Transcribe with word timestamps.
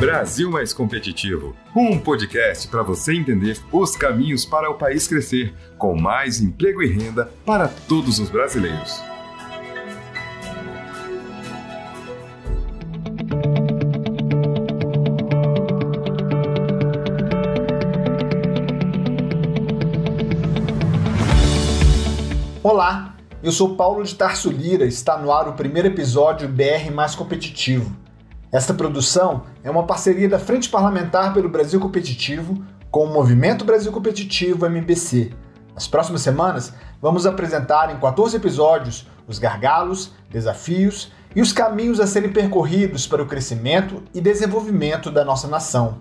Brasil 0.00 0.50
Mais 0.50 0.72
Competitivo 0.72 1.54
um 1.76 1.98
podcast 1.98 2.66
para 2.68 2.82
você 2.82 3.14
entender 3.14 3.58
os 3.70 3.94
caminhos 3.94 4.46
para 4.46 4.70
o 4.70 4.78
país 4.78 5.06
crescer, 5.06 5.54
com 5.76 5.94
mais 5.94 6.40
emprego 6.40 6.82
e 6.82 6.90
renda 6.90 7.30
para 7.44 7.68
todos 7.68 8.18
os 8.18 8.30
brasileiros. 8.30 8.98
Olá, 22.62 23.16
eu 23.42 23.52
sou 23.52 23.76
Paulo 23.76 24.02
de 24.02 24.14
Tarso 24.14 24.50
Lira, 24.50 24.86
está 24.86 25.18
no 25.18 25.30
ar 25.30 25.46
o 25.46 25.52
primeiro 25.52 25.88
episódio 25.88 26.48
BR 26.48 26.90
Mais 26.90 27.14
Competitivo. 27.14 27.94
Esta 28.52 28.74
produção 28.74 29.44
é 29.62 29.70
uma 29.70 29.86
parceria 29.86 30.28
da 30.28 30.38
Frente 30.38 30.68
Parlamentar 30.68 31.32
pelo 31.32 31.48
Brasil 31.48 31.78
Competitivo 31.78 32.60
com 32.90 33.04
o 33.04 33.12
Movimento 33.12 33.64
Brasil 33.64 33.92
Competitivo 33.92 34.66
MBC. 34.66 35.30
Nas 35.72 35.86
próximas 35.86 36.22
semanas, 36.22 36.72
vamos 37.00 37.26
apresentar 37.26 37.94
em 37.94 38.00
14 38.00 38.36
episódios 38.36 39.06
os 39.28 39.38
gargalos, 39.38 40.12
desafios 40.28 41.12
e 41.34 41.40
os 41.40 41.52
caminhos 41.52 42.00
a 42.00 42.08
serem 42.08 42.32
percorridos 42.32 43.06
para 43.06 43.22
o 43.22 43.26
crescimento 43.26 44.02
e 44.12 44.20
desenvolvimento 44.20 45.12
da 45.12 45.24
nossa 45.24 45.46
nação. 45.46 46.00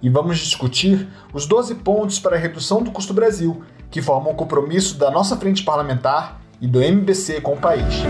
E 0.00 0.08
vamos 0.08 0.38
discutir 0.38 1.08
os 1.34 1.46
12 1.46 1.74
pontos 1.76 2.20
para 2.20 2.36
a 2.36 2.38
redução 2.38 2.80
do 2.80 2.92
custo 2.92 3.12
Brasil, 3.12 3.64
que 3.90 4.00
formam 4.00 4.32
o 4.32 4.36
compromisso 4.36 4.96
da 4.96 5.10
nossa 5.10 5.36
frente 5.36 5.64
parlamentar 5.64 6.40
e 6.60 6.68
do 6.68 6.80
MBC 6.80 7.40
com 7.40 7.54
o 7.54 7.58
país. 7.58 8.04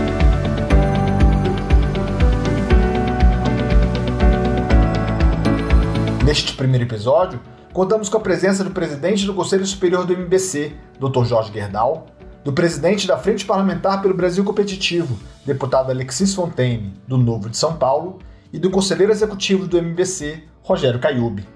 Neste 6.29 6.53
primeiro 6.53 6.85
episódio, 6.85 7.39
contamos 7.73 8.07
com 8.07 8.17
a 8.17 8.19
presença 8.19 8.63
do 8.63 8.69
presidente 8.69 9.25
do 9.25 9.33
Conselho 9.33 9.65
Superior 9.65 10.05
do 10.05 10.13
MBC, 10.13 10.73
Dr. 10.99 11.23
Jorge 11.23 11.51
Gerdau, 11.51 12.05
do 12.43 12.53
presidente 12.53 13.07
da 13.07 13.17
Frente 13.17 13.43
Parlamentar 13.43 13.99
pelo 13.99 14.13
Brasil 14.13 14.43
Competitivo, 14.43 15.17
deputado 15.43 15.89
Alexis 15.89 16.35
Fontaine, 16.35 16.93
do 17.07 17.17
Novo 17.17 17.49
de 17.49 17.57
São 17.57 17.77
Paulo, 17.77 18.19
e 18.53 18.59
do 18.59 18.69
conselheiro 18.69 19.11
executivo 19.11 19.65
do 19.65 19.79
MBC, 19.79 20.43
Rogério 20.61 20.99
Caiube. 20.99 21.47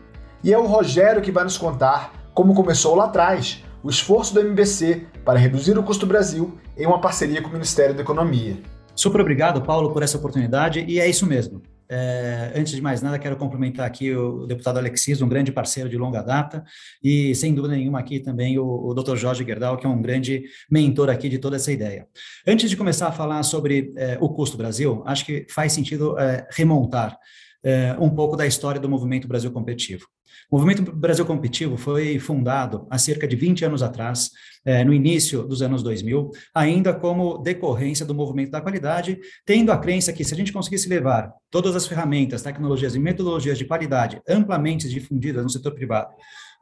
E 0.43 0.51
é 0.51 0.57
o 0.57 0.65
Rogério 0.65 1.21
que 1.21 1.31
vai 1.31 1.43
nos 1.43 1.55
contar 1.55 2.11
como 2.33 2.55
começou 2.55 2.95
lá 2.95 3.05
atrás 3.05 3.63
o 3.83 3.91
esforço 3.91 4.33
do 4.33 4.39
MBC 4.39 5.05
para 5.23 5.37
reduzir 5.37 5.77
o 5.77 5.83
custo 5.83 6.07
Brasil 6.07 6.57
em 6.75 6.87
uma 6.87 6.99
parceria 6.99 7.43
com 7.43 7.49
o 7.49 7.53
Ministério 7.53 7.93
da 7.93 8.01
Economia. 8.01 8.57
Super 8.95 9.21
obrigado, 9.21 9.61
Paulo, 9.61 9.91
por 9.93 10.01
essa 10.01 10.17
oportunidade, 10.17 10.83
e 10.87 10.99
é 10.99 11.07
isso 11.07 11.27
mesmo. 11.27 11.61
É, 11.95 12.51
antes 12.55 12.73
de 12.73 12.81
mais 12.81 13.03
nada, 13.03 13.19
quero 13.19 13.37
cumprimentar 13.37 13.85
aqui 13.85 14.11
o 14.15 14.47
deputado 14.47 14.79
Alexis, 14.79 15.21
um 15.21 15.29
grande 15.29 15.51
parceiro 15.51 15.87
de 15.87 15.95
longa 15.95 16.23
data, 16.23 16.63
e 17.03 17.35
sem 17.35 17.53
dúvida 17.53 17.75
nenhuma 17.75 17.99
aqui 17.99 18.19
também 18.19 18.57
o, 18.57 18.65
o 18.65 18.95
Dr. 18.95 19.15
Jorge 19.15 19.45
Gerdau, 19.45 19.77
que 19.77 19.85
é 19.85 19.89
um 19.89 20.01
grande 20.01 20.43
mentor 20.71 21.11
aqui 21.11 21.29
de 21.29 21.37
toda 21.37 21.55
essa 21.55 21.71
ideia. 21.71 22.07
Antes 22.47 22.67
de 22.67 22.75
começar 22.75 23.09
a 23.09 23.11
falar 23.11 23.43
sobre 23.43 23.93
é, 23.95 24.17
o 24.19 24.27
custo 24.29 24.57
Brasil, 24.57 25.03
acho 25.05 25.23
que 25.23 25.45
faz 25.51 25.71
sentido 25.71 26.17
é, 26.17 26.47
remontar 26.49 27.15
é, 27.63 27.95
um 27.99 28.09
pouco 28.09 28.35
da 28.35 28.47
história 28.47 28.81
do 28.81 28.89
movimento 28.89 29.27
Brasil 29.27 29.51
Competitivo. 29.51 30.07
O 30.53 30.57
Movimento 30.57 30.91
Brasil 30.91 31.25
Competitivo 31.25 31.77
foi 31.77 32.19
fundado 32.19 32.85
há 32.87 32.99
cerca 32.99 33.27
de 33.27 33.35
20 33.35 33.65
anos 33.65 33.81
atrás, 33.81 34.29
eh, 34.63 34.83
no 34.83 34.93
início 34.93 35.41
dos 35.47 35.63
anos 35.63 35.81
2000, 35.81 36.29
ainda 36.53 36.93
como 36.93 37.39
decorrência 37.39 38.05
do 38.05 38.13
movimento 38.13 38.51
da 38.51 38.61
qualidade, 38.61 39.19
tendo 39.47 39.71
a 39.71 39.77
crença 39.79 40.13
que 40.13 40.23
se 40.23 40.31
a 40.31 40.37
gente 40.37 40.53
conseguisse 40.53 40.87
levar 40.87 41.33
todas 41.49 41.75
as 41.75 41.87
ferramentas, 41.87 42.43
tecnologias 42.43 42.93
e 42.93 42.99
metodologias 42.99 43.57
de 43.57 43.65
qualidade 43.65 44.21
amplamente 44.29 44.87
difundidas 44.87 45.41
no 45.41 45.49
setor 45.49 45.73
privado 45.73 46.13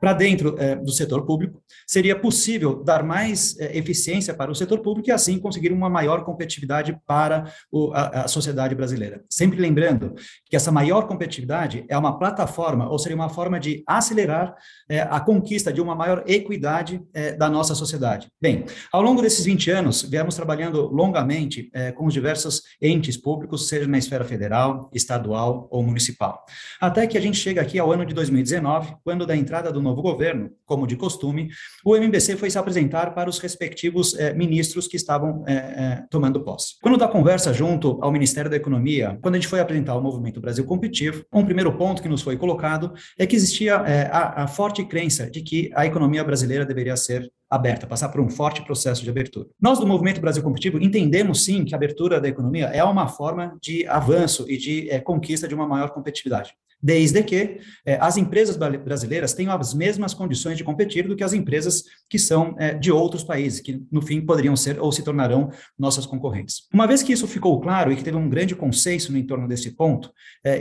para 0.02 0.14
dentro 0.14 0.56
é, 0.58 0.76
do 0.76 0.92
setor 0.92 1.28
público, 1.28 1.62
seria 1.86 2.20
possível 2.20 2.84
dar 2.84 3.04
mais 3.04 3.56
é, 3.60 3.78
eficiência 3.78 4.34
para 4.34 4.50
o 4.50 4.56
setor 4.56 4.80
público 4.80 5.10
e 5.10 5.12
assim 5.12 5.38
conseguir 5.38 5.72
uma 5.72 5.92
maior 5.92 6.26
competitividade 6.26 7.00
para 7.06 7.54
o, 7.72 7.92
a, 7.94 8.24
a, 8.24 8.28
sociedade 8.28 8.74
brasileira. 8.74 9.24
Sempre 9.30 9.62
lembrando 9.62 10.16
que 10.50 10.56
essa 10.56 10.72
maior 10.72 11.08
competitividade 11.08 11.86
é 11.88 11.96
uma 11.96 12.18
plataforma, 12.18 12.90
ou 12.90 12.98
seria 12.98 13.16
uma 13.16 13.30
forma 13.30 13.60
de 13.60 13.84
acelerar 13.86 14.56
é, 14.90 15.02
a 15.02 15.20
conquista 15.20 15.72
de 15.72 15.80
uma 15.80 15.94
maior 15.94 16.24
equidade 16.26 17.00
da 17.38 17.50
nossa 17.50 17.76
sociedade. 17.76 18.28
Bem, 18.42 18.66
ao 18.92 19.04
longo 19.04 19.22
desses 19.22 19.46
20 19.46 19.70
anos, 19.70 20.02
viemos 20.02 20.36
trabalhando 20.36 20.88
longamente 20.88 21.70
com 21.96 22.06
os 22.06 22.14
diversos 22.14 22.64
entes 22.82 23.18
públicos, 23.18 23.68
seja 23.68 23.88
na 23.88 23.98
esfera 23.98 24.24
federal, 24.24 24.90
estadual 24.94 25.68
ou 25.70 25.84
municipal. 25.84 26.44
Até 26.80 27.06
que 27.06 27.18
a 27.18 27.22
gente 27.22 27.38
chega 27.38 27.62
aqui 27.62 27.78
ao 27.78 27.92
ano 27.92 28.06
de 28.06 28.14
2019, 28.14 28.96
quando 29.04 29.26
da 29.26 29.36
entrada 29.36 29.72
do 29.72 29.82
novo 29.92 30.02
governo, 30.02 30.50
como 30.66 30.88
de 30.88 30.96
costume, 30.96 31.50
o 31.86 31.96
MBC 31.96 32.38
foi 32.38 32.50
se 32.50 32.58
apresentar 32.58 33.14
para 33.14 33.30
os 33.30 33.40
respectivos 33.40 34.18
eh, 34.18 34.34
ministros 34.34 34.88
que 34.88 34.96
estavam 34.96 35.44
eh, 35.48 35.54
eh, 35.54 36.04
tomando 36.10 36.44
posse. 36.44 36.76
Quando 36.82 36.98
da 36.98 37.08
conversa 37.08 37.54
junto 37.54 38.00
ao 38.02 38.12
Ministério 38.12 38.50
da 38.50 38.58
Economia, 38.58 39.20
quando 39.22 39.36
a 39.36 39.38
gente 39.38 39.48
foi 39.48 39.60
apresentar 39.60 39.96
o 39.96 40.02
Movimento 40.02 40.42
Brasil 40.42 40.66
Competitivo, 40.66 41.26
um 41.34 41.46
primeiro 41.46 41.78
ponto 41.78 42.02
que 42.02 42.10
nos 42.10 42.22
foi 42.22 42.38
colocado 42.38 42.94
é 43.18 43.28
que 43.28 43.36
existia 43.36 43.76
a, 43.76 44.44
a 44.44 44.48
forte 44.48 44.84
crença 44.86 45.30
de 45.30 45.42
que 45.42 45.70
a 45.76 45.86
economia 45.86 46.24
brasileira 46.24 46.66
deveria 46.66 46.96
ser 46.96 47.30
aberta, 47.52 47.86
passar 47.86 48.08
por 48.08 48.22
um 48.22 48.30
forte 48.30 48.64
processo 48.64 49.04
de 49.04 49.10
abertura. 49.10 49.50
Nós 49.60 49.78
do 49.78 49.86
Movimento 49.86 50.22
Brasil 50.22 50.42
Competitivo 50.42 50.82
entendemos 50.82 51.44
sim 51.44 51.66
que 51.66 51.76
a 51.76 51.78
abertura 51.78 52.22
da 52.22 52.30
economia 52.30 52.68
é 52.68 52.82
uma 52.84 53.10
forma 53.10 53.58
de 53.62 53.86
avanço 53.88 54.50
e 54.50 54.58
de 54.58 54.90
é, 54.90 55.02
conquista 55.02 55.48
de 55.50 55.54
uma 55.54 55.68
maior 55.68 55.90
competitividade 55.90 56.54
desde 56.82 57.22
que 57.22 57.60
eh, 57.86 57.98
as 58.02 58.18
empresas 58.18 58.58
brasileiras 58.58 59.34
tenham 59.34 59.54
as 59.54 59.74
mesmas 59.74 60.14
condições 60.14 60.58
de 60.58 60.64
competir 60.64 61.08
do 61.08 61.16
que 61.16 61.24
as 61.24 61.34
empresas 61.34 61.84
que 62.10 62.18
são 62.18 62.56
eh, 62.58 62.74
de 62.74 62.92
outros 62.92 63.24
países, 63.24 63.60
que 63.60 63.84
no 63.92 64.02
fim 64.02 64.22
poderiam 64.22 64.56
ser 64.56 64.80
ou 64.80 64.92
se 64.92 65.04
tornarão 65.04 65.52
nossas 65.78 66.06
concorrentes. 66.06 66.68
Uma 66.74 66.88
vez 66.88 67.04
que 67.04 67.14
isso 67.14 67.28
ficou 67.28 67.60
claro 67.62 67.92
e 67.92 67.96
que 67.96 68.04
teve 68.04 68.18
um 68.18 68.30
grande 68.30 68.56
consenso 68.56 69.12
no 69.12 69.18
entorno 69.18 69.48
desse 69.48 69.72
ponto, 69.72 70.12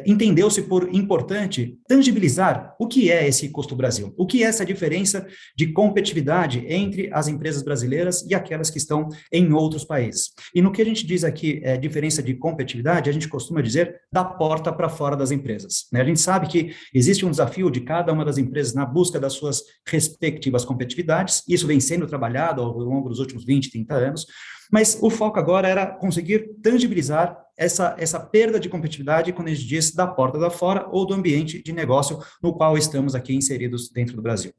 entendeu-se 0.05 0.63
por 0.63 0.95
importante 0.95 1.79
tangibilizar 1.89 2.75
o 2.79 2.87
que 2.87 3.11
é 3.11 3.27
esse 3.27 3.49
custo 3.49 3.77
Brasil, 3.77 4.13
o 4.17 4.27
que 4.27 4.43
é 4.43 4.47
essa 4.47 4.65
diferença 4.65 5.27
de 5.57 5.73
competitividade 5.73 6.65
entre 6.83 7.11
as 7.13 7.29
empresas 7.29 7.63
brasileiras 7.63 8.23
e 8.29 8.35
aquelas 8.35 8.71
que 8.71 8.79
estão 8.79 9.09
em 9.33 9.53
outros 9.53 9.85
países. 9.85 10.33
E 10.55 10.61
no 10.61 10.71
que 10.71 10.83
a 10.83 10.85
gente 10.85 11.07
diz 11.07 11.25
aqui, 11.25 11.61
é, 11.65 11.77
diferença 11.77 12.23
de 12.23 12.35
competitividade, 12.35 13.09
a 13.09 13.13
gente 13.13 13.29
costuma 13.29 13.61
dizer 13.61 14.01
da 14.13 14.25
porta 14.25 14.73
para 14.73 14.89
fora 14.89 15.17
das 15.17 15.31
empresas. 15.31 15.87
Né? 15.93 16.05
gente 16.11 16.21
sabe 16.21 16.47
que 16.47 16.75
existe 16.93 17.25
um 17.25 17.31
desafio 17.31 17.71
de 17.71 17.81
cada 17.81 18.13
uma 18.13 18.25
das 18.25 18.39
empresas 18.39 18.75
na 18.75 18.85
busca 18.85 19.19
das 19.19 19.33
suas 19.33 19.63
respectivas 19.87 20.65
competitividades, 20.65 21.43
isso 21.49 21.67
vem 21.67 21.81
sendo 21.81 22.07
trabalhado 22.07 22.61
ao 22.61 22.77
longo 22.79 23.09
dos 23.09 23.19
últimos 23.19 23.45
20, 23.45 23.71
30 23.71 23.95
anos, 23.95 24.27
mas 24.71 24.99
o 25.01 25.11
foco 25.11 25.39
agora 25.39 25.69
era 25.69 25.87
conseguir 25.87 26.51
tangibilizar 26.63 27.37
essa, 27.59 27.95
essa 27.99 28.19
perda 28.19 28.59
de 28.59 28.69
competitividade, 28.69 29.33
quando 29.33 29.49
a 29.49 29.55
gente 29.55 29.67
diz 29.67 29.93
da 29.93 30.07
porta 30.07 30.39
da 30.39 30.49
fora 30.49 30.89
ou 30.91 31.05
do 31.05 31.13
ambiente 31.13 31.63
de 31.63 31.73
negócio 31.73 32.19
no 32.43 32.55
qual 32.55 32.79
estamos 32.79 33.15
aqui 33.15 33.35
inseridos 33.35 33.91
dentro 33.91 34.17
do 34.17 34.23
Brasil. 34.23 34.53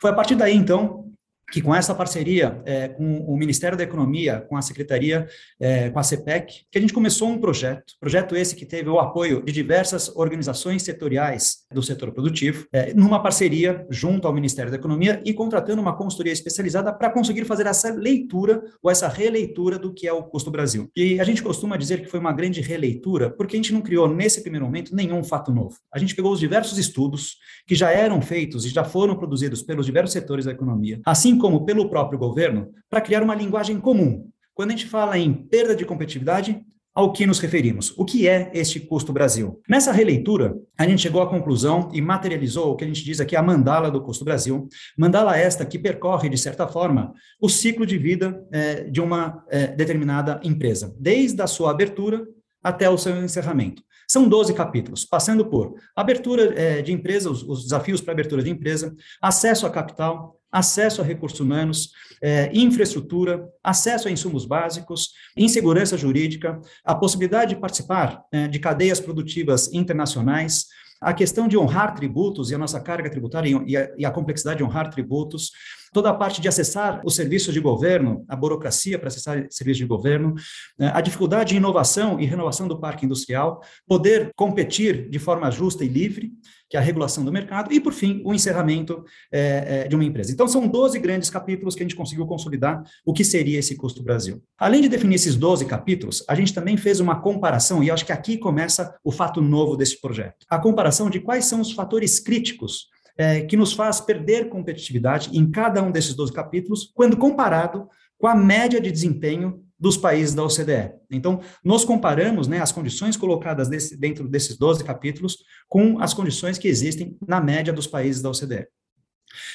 Foi 0.00 0.10
a 0.10 0.14
partir 0.14 0.36
daí, 0.36 0.54
então, 0.56 1.05
que 1.50 1.60
com 1.62 1.74
essa 1.74 1.94
parceria 1.94 2.60
é, 2.64 2.88
com 2.88 3.18
o 3.20 3.36
Ministério 3.36 3.78
da 3.78 3.84
Economia, 3.84 4.44
com 4.48 4.56
a 4.56 4.62
Secretaria, 4.62 5.26
é, 5.60 5.90
com 5.90 5.98
a 5.98 6.02
CEPEC, 6.02 6.66
que 6.70 6.78
a 6.78 6.80
gente 6.80 6.92
começou 6.92 7.28
um 7.28 7.38
projeto, 7.38 7.94
projeto 8.00 8.34
esse 8.36 8.56
que 8.56 8.66
teve 8.66 8.88
o 8.88 8.98
apoio 8.98 9.42
de 9.44 9.52
diversas 9.52 10.14
organizações 10.16 10.82
setoriais 10.82 11.58
do 11.72 11.82
setor 11.82 12.12
produtivo, 12.12 12.66
é, 12.72 12.92
numa 12.94 13.22
parceria 13.22 13.86
junto 13.90 14.26
ao 14.26 14.34
Ministério 14.34 14.70
da 14.70 14.76
Economia 14.76 15.22
e 15.24 15.32
contratando 15.32 15.80
uma 15.80 15.96
consultoria 15.96 16.32
especializada 16.32 16.92
para 16.92 17.10
conseguir 17.10 17.44
fazer 17.44 17.66
essa 17.66 17.92
leitura 17.92 18.62
ou 18.82 18.90
essa 18.90 19.08
releitura 19.08 19.78
do 19.78 19.94
que 19.94 20.08
é 20.08 20.12
o 20.12 20.24
custo 20.24 20.50
Brasil. 20.50 20.90
E 20.96 21.20
a 21.20 21.24
gente 21.24 21.42
costuma 21.42 21.76
dizer 21.76 22.00
que 22.00 22.08
foi 22.08 22.18
uma 22.18 22.32
grande 22.32 22.60
releitura, 22.60 23.30
porque 23.30 23.56
a 23.56 23.58
gente 23.58 23.72
não 23.72 23.80
criou 23.80 24.08
nesse 24.08 24.40
primeiro 24.42 24.66
momento 24.66 24.94
nenhum 24.94 25.22
fato 25.22 25.52
novo. 25.52 25.76
A 25.92 25.98
gente 25.98 26.14
pegou 26.14 26.32
os 26.32 26.40
diversos 26.40 26.76
estudos 26.76 27.36
que 27.66 27.74
já 27.74 27.90
eram 27.90 28.20
feitos 28.20 28.64
e 28.64 28.68
já 28.68 28.84
foram 28.84 29.16
produzidos 29.16 29.62
pelos 29.62 29.86
diversos 29.86 30.12
setores 30.12 30.44
da 30.44 30.52
economia, 30.52 31.00
assim 31.04 31.35
como 31.38 31.64
pelo 31.64 31.88
próprio 31.88 32.18
governo, 32.18 32.70
para 32.88 33.00
criar 33.00 33.22
uma 33.22 33.34
linguagem 33.34 33.78
comum. 33.80 34.28
Quando 34.54 34.70
a 34.70 34.72
gente 34.72 34.86
fala 34.86 35.18
em 35.18 35.32
perda 35.32 35.76
de 35.76 35.84
competitividade, 35.84 36.64
ao 36.96 37.12
que 37.12 37.26
nos 37.26 37.38
referimos? 37.38 37.92
O 37.98 38.06
que 38.06 38.26
é 38.26 38.50
este 38.54 38.80
custo 38.80 39.12
Brasil? 39.12 39.60
Nessa 39.68 39.92
releitura, 39.92 40.56
a 40.78 40.88
gente 40.88 41.02
chegou 41.02 41.20
à 41.20 41.28
conclusão 41.28 41.90
e 41.92 42.00
materializou 42.00 42.72
o 42.72 42.74
que 42.74 42.84
a 42.84 42.86
gente 42.86 43.04
diz 43.04 43.20
aqui 43.20 43.36
a 43.36 43.42
mandala 43.42 43.90
do 43.90 44.00
custo 44.00 44.24
Brasil. 44.24 44.66
Mandala 44.96 45.36
esta 45.36 45.66
que 45.66 45.78
percorre, 45.78 46.30
de 46.30 46.38
certa 46.38 46.66
forma, 46.66 47.12
o 47.38 47.50
ciclo 47.50 47.84
de 47.84 47.98
vida 47.98 48.42
é, 48.50 48.84
de 48.84 49.02
uma 49.02 49.44
é, 49.50 49.66
determinada 49.66 50.40
empresa, 50.42 50.96
desde 50.98 51.42
a 51.42 51.46
sua 51.46 51.70
abertura 51.70 52.26
até 52.62 52.88
o 52.88 52.96
seu 52.96 53.14
encerramento. 53.22 53.82
São 54.08 54.26
12 54.26 54.54
capítulos, 54.54 55.04
passando 55.04 55.44
por 55.44 55.74
abertura 55.94 56.54
é, 56.58 56.80
de 56.80 56.92
empresa, 56.92 57.28
os, 57.28 57.42
os 57.42 57.64
desafios 57.64 58.00
para 58.00 58.12
abertura 58.12 58.42
de 58.42 58.48
empresa, 58.48 58.94
acesso 59.20 59.66
a 59.66 59.70
capital, 59.70 60.40
acesso 60.56 61.02
a 61.02 61.04
recursos 61.04 61.38
humanos, 61.38 61.90
é, 62.22 62.50
infraestrutura, 62.54 63.46
acesso 63.62 64.08
a 64.08 64.10
insumos 64.10 64.46
básicos, 64.46 65.10
insegurança 65.36 65.98
jurídica, 65.98 66.58
a 66.82 66.94
possibilidade 66.94 67.54
de 67.54 67.60
participar 67.60 68.22
é, 68.32 68.48
de 68.48 68.58
cadeias 68.58 68.98
produtivas 68.98 69.70
internacionais, 69.74 70.64
a 70.98 71.12
questão 71.12 71.46
de 71.46 71.58
honrar 71.58 71.94
tributos 71.94 72.50
e 72.50 72.54
a 72.54 72.58
nossa 72.58 72.80
carga 72.80 73.10
tributária 73.10 73.62
e 73.66 73.76
a, 73.76 73.90
e 73.98 74.06
a 74.06 74.10
complexidade 74.10 74.58
de 74.58 74.64
honrar 74.64 74.88
tributos, 74.88 75.52
toda 75.96 76.10
a 76.10 76.14
parte 76.14 76.42
de 76.42 76.46
acessar 76.46 77.00
os 77.06 77.14
serviços 77.14 77.54
de 77.54 77.58
governo, 77.58 78.22
a 78.28 78.36
burocracia 78.36 78.98
para 78.98 79.08
acessar 79.08 79.46
serviços 79.48 79.78
de 79.78 79.86
governo, 79.86 80.34
né, 80.78 80.90
a 80.92 81.00
dificuldade 81.00 81.54
de 81.54 81.56
inovação 81.56 82.20
e 82.20 82.26
renovação 82.26 82.68
do 82.68 82.78
parque 82.78 83.06
industrial, 83.06 83.62
poder 83.88 84.30
competir 84.36 85.08
de 85.08 85.18
forma 85.18 85.50
justa 85.50 85.86
e 85.86 85.88
livre, 85.88 86.32
que 86.68 86.76
é 86.76 86.80
a 86.80 86.82
regulação 86.82 87.24
do 87.24 87.32
mercado, 87.32 87.72
e, 87.72 87.80
por 87.80 87.94
fim, 87.94 88.20
o 88.26 88.34
encerramento 88.34 89.02
é, 89.32 89.84
é, 89.84 89.88
de 89.88 89.94
uma 89.94 90.04
empresa. 90.04 90.30
Então, 90.30 90.46
são 90.46 90.68
12 90.68 90.98
grandes 90.98 91.30
capítulos 91.30 91.74
que 91.74 91.82
a 91.82 91.86
gente 91.86 91.96
conseguiu 91.96 92.26
consolidar 92.26 92.82
o 93.02 93.14
que 93.14 93.24
seria 93.24 93.58
esse 93.58 93.74
custo 93.74 94.02
Brasil. 94.02 94.42
Além 94.58 94.82
de 94.82 94.90
definir 94.90 95.14
esses 95.14 95.34
12 95.34 95.64
capítulos, 95.64 96.22
a 96.28 96.34
gente 96.34 96.52
também 96.52 96.76
fez 96.76 97.00
uma 97.00 97.22
comparação, 97.22 97.82
e 97.82 97.90
acho 97.90 98.04
que 98.04 98.12
aqui 98.12 98.36
começa 98.36 98.94
o 99.02 99.10
fato 99.10 99.40
novo 99.40 99.78
desse 99.78 99.98
projeto. 99.98 100.44
A 100.50 100.58
comparação 100.58 101.08
de 101.08 101.20
quais 101.20 101.46
são 101.46 101.62
os 101.62 101.72
fatores 101.72 102.20
críticos 102.20 102.94
é, 103.16 103.40
que 103.42 103.56
nos 103.56 103.72
faz 103.72 104.00
perder 104.00 104.48
competitividade 104.48 105.30
em 105.32 105.50
cada 105.50 105.82
um 105.82 105.90
desses 105.90 106.14
12 106.14 106.32
capítulos, 106.32 106.92
quando 106.94 107.16
comparado 107.16 107.88
com 108.18 108.26
a 108.26 108.34
média 108.34 108.80
de 108.80 108.90
desempenho 108.90 109.62
dos 109.78 109.96
países 109.96 110.34
da 110.34 110.42
OCDE. 110.42 110.94
Então, 111.10 111.40
nós 111.62 111.84
comparamos 111.84 112.48
né, 112.48 112.60
as 112.60 112.72
condições 112.72 113.16
colocadas 113.16 113.68
desse, 113.68 113.96
dentro 113.96 114.26
desses 114.26 114.56
12 114.56 114.82
capítulos 114.82 115.38
com 115.68 116.00
as 116.00 116.14
condições 116.14 116.56
que 116.56 116.68
existem 116.68 117.16
na 117.26 117.40
média 117.40 117.72
dos 117.72 117.86
países 117.86 118.22
da 118.22 118.30
OCDE. 118.30 118.66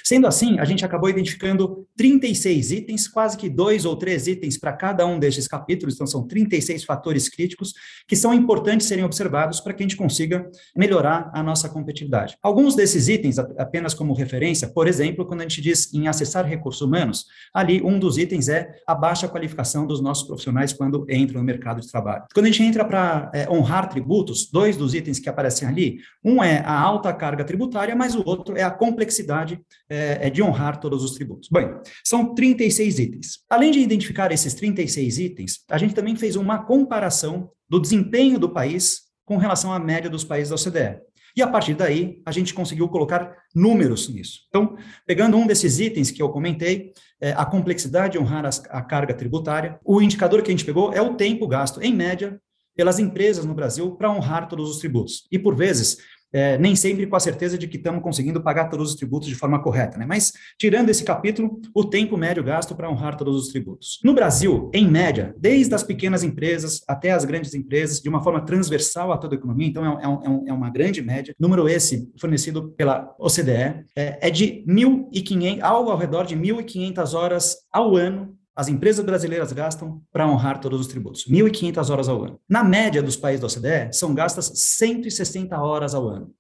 Sendo 0.04 0.28
assim, 0.28 0.60
a 0.60 0.66
gente 0.66 0.84
acabou 0.84 1.10
identificando 1.10 1.88
36 1.98 2.72
itens, 2.72 3.08
quase 3.08 3.38
que 3.38 3.50
dois 3.50 3.86
ou 3.86 3.96
três 3.96 4.28
itens 4.28 4.58
para 4.58 4.74
cada 4.74 5.06
um 5.06 5.20
destes 5.20 5.48
capítulos, 5.48 5.96
então 5.96 6.08
são 6.08 6.28
36 6.28 6.84
fatores 6.84 7.30
críticos 7.30 7.74
que 8.08 8.16
são 8.16 8.34
importantes 8.34 8.88
serem 8.88 9.04
observados 9.04 9.60
para 9.60 9.74
que 9.74 9.84
a 9.84 9.86
gente 9.86 9.98
consiga 9.98 10.50
melhorar 10.76 11.30
a 11.34 11.44
nossa 11.44 11.70
competitividade. 11.70 12.38
Alguns 12.42 12.76
desses 12.76 13.08
itens, 13.08 13.38
apenas 13.40 13.94
como 13.94 14.14
referência, 14.14 14.68
por 14.68 14.88
exemplo, 14.88 15.26
quando 15.26 15.42
a 15.42 15.44
gente 15.44 15.62
diz 15.62 15.94
em 15.94 16.08
acessar 16.08 16.46
recursos 16.46 16.82
humanos, 16.82 17.26
ali 17.54 17.82
um 17.82 18.00
dos 18.00 18.18
itens 18.18 18.50
é 18.50 18.76
a 18.88 18.96
baixa 18.96 19.28
qualificação 19.28 19.86
dos 19.86 20.02
nossos 20.02 20.26
profissionais 20.26 20.74
quando 20.74 21.06
entram 21.10 21.40
no 21.40 21.46
mercado 21.46 21.82
de 21.82 21.90
trabalho. 21.90 22.24
Quando 22.34 22.46
a 22.46 22.50
gente 22.50 22.64
entra 22.64 22.86
para 22.86 23.32
é, 23.34 23.50
honrar 23.50 23.90
tributos, 23.90 24.50
dois 24.52 24.78
dos 24.78 24.94
itens 24.94 25.20
que 25.20 25.30
aparecem 25.30 25.68
ali, 25.68 26.00
um 26.24 26.44
é 26.44 26.60
a 26.60 26.80
alta 26.80 27.14
carga 27.14 27.44
tributária, 27.44 27.96
mas 27.96 28.16
o 28.16 28.24
outro 28.26 28.58
é 28.58 28.64
a 28.64 28.72
complexidade 28.72 29.60
é, 29.90 30.28
é, 30.28 30.30
de 30.30 30.42
honrar 30.42 30.80
todos 30.80 31.04
os 31.04 31.12
tributos. 31.12 31.50
Bem, 31.52 31.70
são 32.04 32.34
36 32.34 33.00
itens. 33.00 33.40
Além 33.50 33.72
de 33.72 33.80
identificar 33.80 34.32
esses 34.32 34.54
36 34.54 35.20
itens, 35.20 35.60
a 35.70 35.78
gente 35.78 35.94
também 35.94 36.16
fez 36.16 36.36
uma 36.36 36.64
comparação 36.64 37.50
do 37.70 37.80
desempenho 37.80 38.40
do 38.40 38.50
país 38.50 39.02
com 39.26 39.38
relação 39.38 39.72
à 39.72 39.80
média 39.80 40.10
dos 40.10 40.24
países 40.24 40.50
da 40.50 40.56
OCDE. 40.56 41.02
E 41.36 41.42
a 41.42 41.48
partir 41.48 41.74
daí, 41.74 42.22
a 42.26 42.32
gente 42.32 42.54
conseguiu 42.54 42.88
colocar 42.90 43.34
números 43.56 44.10
nisso. 44.10 44.42
Então, 44.50 44.76
pegando 45.06 45.38
um 45.38 45.48
desses 45.48 45.80
itens 45.80 46.12
que 46.12 46.22
eu 46.22 46.30
comentei, 46.30 46.92
é, 47.22 47.32
a 47.32 47.46
complexidade 47.46 48.14
de 48.14 48.20
honrar 48.20 48.50
a 48.70 48.82
carga 48.82 49.14
tributária, 49.14 49.80
o 49.86 50.02
indicador 50.02 50.42
que 50.42 50.50
a 50.50 50.54
gente 50.54 50.66
pegou 50.66 50.94
é 50.94 51.02
o 51.02 51.16
tempo 51.16 51.48
gasto, 51.48 51.82
em 51.82 51.94
média, 51.94 52.40
pelas 52.76 53.00
empresas 53.00 53.46
no 53.46 53.54
Brasil 53.54 53.96
para 53.96 54.12
honrar 54.12 54.48
todos 54.48 54.70
os 54.70 54.80
tributos. 54.80 55.28
E, 55.32 55.40
por 55.40 55.56
vezes, 55.56 55.98
é, 56.34 56.58
nem 56.58 56.76
sempre 56.76 57.06
com 57.08 57.16
a 57.16 57.20
certeza 57.20 57.58
de 57.58 57.68
que 57.68 57.78
estamos 57.78 58.02
conseguindo 58.02 58.42
pagar 58.42 58.70
todos 58.70 58.90
os 58.90 58.96
tributos 58.96 59.28
de 59.28 59.36
forma 59.36 59.62
correta, 59.62 59.98
né? 59.98 60.06
Mas, 60.08 60.32
tirando 60.58 60.90
esse 60.90 61.04
capítulo, 61.04 61.60
o 61.74 61.84
tempo 61.84 62.18
médio 62.18 62.44
gasto 62.44 62.76
para 62.76 62.90
honrar 62.90 63.18
todos 63.18 63.36
os 63.36 63.48
tributos. 63.50 64.00
No 64.04 64.14
Brasil, 64.14 64.70
em 64.74 64.88
média, 64.88 65.36
desde 65.38 65.74
as 65.74 65.84
pequenas 65.84 66.24
empresas 66.24 66.82
até 66.88 67.12
as 67.12 67.26
grandes 67.26 67.54
empresas, 67.54 68.00
de 68.00 68.10
uma 68.10 68.24
forma 68.24 68.46
transversal 68.46 69.12
a 69.12 69.18
toda 69.18 69.36
a 69.36 69.38
economia, 69.38 69.68
então 69.68 69.86
é, 69.86 70.04
é, 70.04 70.50
é 70.50 70.54
uma 70.54 70.70
grande 70.70 71.02
média, 71.02 71.36
número 71.40 71.68
esse 71.68 72.10
fornecido 72.18 72.72
pela 72.72 73.14
OCDE, 73.20 73.86
é, 73.96 74.28
é 74.28 74.30
de 74.30 74.64
1.500, 74.68 75.62
algo 75.62 75.92
ao 75.92 75.98
redor 75.98 76.26
de 76.26 76.36
1.500 76.36 77.14
horas 77.14 77.58
ao 77.72 77.96
ano 77.96 78.38
as 78.56 78.68
empresas 78.68 79.04
brasileiras 79.04 79.52
gastam 79.54 80.02
para 80.12 80.28
honrar 80.28 80.60
todos 80.60 80.82
os 80.82 80.88
tributos, 80.88 81.26
1.500 81.26 81.90
horas 81.90 82.10
ao 82.10 82.24
ano. 82.24 82.40
Na 82.50 82.64
média 82.64 83.02
dos 83.02 83.16
países 83.16 83.42
da 83.42 83.48
OCDE, 83.48 83.94
são 83.94 84.14
gastas 84.14 84.52
160 84.56 85.58
horas 85.60 85.96
ao 85.96 86.08
ano. 86.08 86.34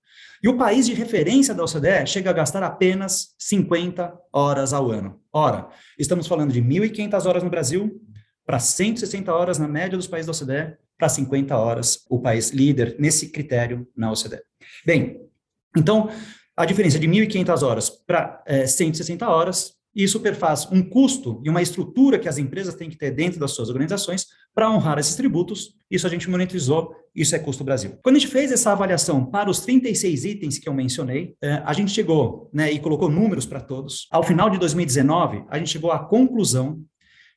E 0.43 0.49
o 0.49 0.57
país 0.57 0.87
de 0.87 0.93
referência 0.93 1.53
da 1.53 1.63
OCDE 1.63 2.05
chega 2.07 2.29
a 2.29 2.33
gastar 2.33 2.63
apenas 2.63 3.35
50 3.37 4.13
horas 4.33 4.73
ao 4.73 4.89
ano. 4.89 5.19
Ora, 5.31 5.69
estamos 5.97 6.27
falando 6.27 6.51
de 6.51 6.61
1.500 6.61 7.25
horas 7.25 7.43
no 7.43 7.49
Brasil 7.49 8.01
para 8.45 8.59
160 8.59 9.33
horas 9.33 9.59
na 9.59 9.67
média 9.67 9.97
dos 9.97 10.07
países 10.07 10.25
da 10.25 10.31
OCDE, 10.31 10.77
para 10.97 11.09
50 11.09 11.57
horas 11.57 12.05
o 12.09 12.19
país 12.19 12.49
líder 12.49 12.95
nesse 12.99 13.29
critério 13.29 13.87
na 13.95 14.11
OCDE. 14.11 14.41
Bem, 14.85 15.21
então, 15.75 16.09
a 16.55 16.65
diferença 16.65 16.99
de 16.99 17.07
1.500 17.07 17.63
horas 17.65 17.89
para 17.89 18.43
é, 18.45 18.67
160 18.67 19.27
horas 19.27 19.73
e 19.95 20.03
isso 20.03 20.19
perfaz 20.19 20.67
um 20.71 20.81
custo 20.81 21.41
e 21.43 21.49
uma 21.49 21.61
estrutura 21.61 22.17
que 22.17 22.29
as 22.29 22.37
empresas 22.37 22.75
têm 22.75 22.89
que 22.89 22.97
ter 22.97 23.11
dentro 23.11 23.39
das 23.39 23.51
suas 23.51 23.69
organizações 23.69 24.27
para 24.53 24.71
honrar 24.71 24.97
esses 24.97 25.15
tributos. 25.15 25.75
Isso 25.89 26.07
a 26.07 26.09
gente 26.09 26.29
monitorizou, 26.29 26.95
isso 27.13 27.35
é 27.35 27.39
custo 27.39 27.63
Brasil. 27.63 27.97
Quando 28.01 28.15
a 28.15 28.19
gente 28.19 28.31
fez 28.31 28.51
essa 28.51 28.71
avaliação 28.71 29.25
para 29.25 29.49
os 29.49 29.59
36 29.61 30.25
itens 30.25 30.57
que 30.57 30.67
eu 30.67 30.73
mencionei, 30.73 31.35
eh, 31.41 31.61
a 31.65 31.73
gente 31.73 31.91
chegou 31.91 32.49
né, 32.53 32.71
e 32.71 32.79
colocou 32.79 33.09
números 33.09 33.45
para 33.45 33.59
todos. 33.59 34.07
Ao 34.11 34.23
final 34.23 34.49
de 34.49 34.57
2019, 34.57 35.43
a 35.49 35.57
gente 35.57 35.69
chegou 35.69 35.91
à 35.91 35.99
conclusão 35.99 36.81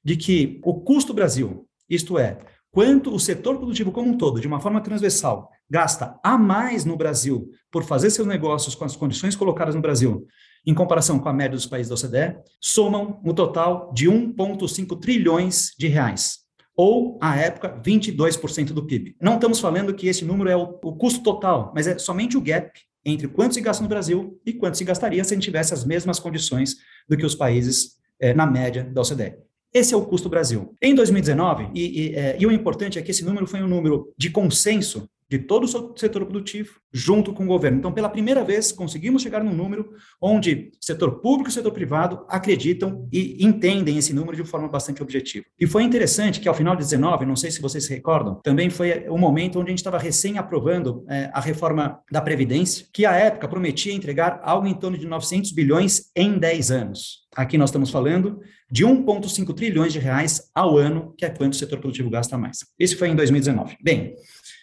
de 0.04 0.16
que 0.16 0.60
o 0.62 0.74
custo 0.80 1.14
Brasil, 1.14 1.66
isto 1.88 2.18
é, 2.18 2.38
quanto 2.70 3.14
o 3.14 3.18
setor 3.18 3.56
produtivo 3.56 3.90
como 3.90 4.10
um 4.10 4.18
todo, 4.18 4.40
de 4.40 4.46
uma 4.46 4.60
forma 4.60 4.80
transversal, 4.80 5.50
gasta 5.68 6.18
a 6.22 6.36
mais 6.36 6.84
no 6.84 6.96
Brasil 6.96 7.48
por 7.70 7.84
fazer 7.84 8.10
seus 8.10 8.28
negócios 8.28 8.74
com 8.74 8.84
as 8.84 8.94
condições 8.94 9.34
colocadas 9.34 9.74
no 9.74 9.80
Brasil, 9.80 10.26
em 10.66 10.74
comparação 10.74 11.18
com 11.18 11.28
a 11.28 11.32
média 11.32 11.56
dos 11.56 11.66
países 11.66 11.88
da 11.88 11.94
OCDE, 11.94 12.38
somam 12.60 13.20
um 13.24 13.34
total 13.34 13.92
de 13.94 14.08
1,5 14.08 14.98
trilhões 14.98 15.70
de 15.78 15.88
reais, 15.88 16.38
ou, 16.76 17.18
à 17.20 17.36
época, 17.36 17.80
22% 17.84 18.72
do 18.72 18.86
PIB. 18.86 19.16
Não 19.20 19.34
estamos 19.34 19.60
falando 19.60 19.94
que 19.94 20.08
esse 20.08 20.24
número 20.24 20.50
é 20.50 20.56
o, 20.56 20.78
o 20.82 20.96
custo 20.96 21.22
total, 21.22 21.72
mas 21.74 21.86
é 21.86 21.98
somente 21.98 22.36
o 22.36 22.40
gap 22.40 22.70
entre 23.04 23.28
quanto 23.28 23.54
se 23.54 23.60
gasta 23.60 23.82
no 23.82 23.88
Brasil 23.88 24.40
e 24.44 24.52
quanto 24.52 24.78
se 24.78 24.84
gastaria 24.84 25.22
se 25.22 25.34
a 25.34 25.36
gente 25.36 25.44
tivesse 25.44 25.74
as 25.74 25.84
mesmas 25.84 26.18
condições 26.18 26.76
do 27.08 27.16
que 27.16 27.26
os 27.26 27.34
países 27.34 27.96
é, 28.18 28.32
na 28.32 28.46
média 28.46 28.84
da 28.84 29.02
OCDE. 29.02 29.34
Esse 29.72 29.92
é 29.92 29.96
o 29.96 30.06
custo 30.06 30.28
Brasil. 30.28 30.72
Em 30.80 30.94
2019, 30.94 31.70
e, 31.74 31.80
e, 31.80 32.14
é, 32.14 32.36
e, 32.38 32.46
o 32.46 32.52
importante 32.52 32.98
é 32.98 33.02
que 33.02 33.10
esse 33.10 33.24
número 33.24 33.46
foi 33.46 33.60
um 33.60 33.66
número 33.66 34.14
de 34.16 34.30
consenso 34.30 35.08
de 35.30 35.38
todo 35.38 35.64
o 35.64 35.98
setor 35.98 36.26
produtivo 36.26 36.80
junto 36.92 37.32
com 37.32 37.42
o 37.42 37.48
governo. 37.48 37.78
Então, 37.78 37.92
pela 37.92 38.08
primeira 38.08 38.44
vez, 38.44 38.70
conseguimos 38.70 39.20
chegar 39.20 39.42
num 39.42 39.52
número 39.52 39.90
onde 40.22 40.70
setor 40.80 41.20
público 41.20 41.50
e 41.50 41.52
setor 41.52 41.72
privado 41.72 42.24
acreditam 42.28 43.08
e 43.12 43.44
entendem 43.44 43.98
esse 43.98 44.14
número 44.14 44.36
de 44.36 44.44
forma 44.44 44.68
bastante 44.68 45.02
objetiva. 45.02 45.44
E 45.58 45.66
foi 45.66 45.82
interessante 45.82 46.40
que, 46.40 46.48
ao 46.48 46.54
final 46.54 46.76
de 46.76 46.82
19, 46.82 47.26
não 47.26 47.34
sei 47.34 47.50
se 47.50 47.60
vocês 47.60 47.84
se 47.84 47.92
recordam, 47.92 48.40
também 48.44 48.70
foi 48.70 49.08
o 49.08 49.18
momento 49.18 49.58
onde 49.58 49.68
a 49.68 49.72
gente 49.72 49.78
estava 49.78 49.98
recém 49.98 50.38
aprovando 50.38 51.04
é, 51.08 51.30
a 51.32 51.40
reforma 51.40 51.98
da 52.10 52.20
Previdência, 52.20 52.86
que, 52.92 53.04
à 53.04 53.14
época, 53.14 53.48
prometia 53.48 53.92
entregar 53.92 54.40
algo 54.44 54.66
em 54.68 54.74
torno 54.74 54.96
de 54.96 55.06
900 55.06 55.50
bilhões 55.50 56.10
em 56.14 56.38
10 56.38 56.70
anos. 56.70 57.23
Aqui 57.36 57.58
nós 57.58 57.70
estamos 57.70 57.90
falando 57.90 58.40
de 58.70 58.84
1,5 58.84 59.54
trilhões 59.54 59.92
de 59.92 59.98
reais 59.98 60.50
ao 60.54 60.78
ano, 60.78 61.14
que 61.18 61.24
é 61.24 61.30
quanto 61.30 61.54
o 61.54 61.56
setor 61.56 61.80
produtivo 61.80 62.08
gasta 62.08 62.38
mais. 62.38 62.58
Isso 62.78 62.96
foi 62.96 63.08
em 63.08 63.16
2019. 63.16 63.76
Bem, 63.82 64.14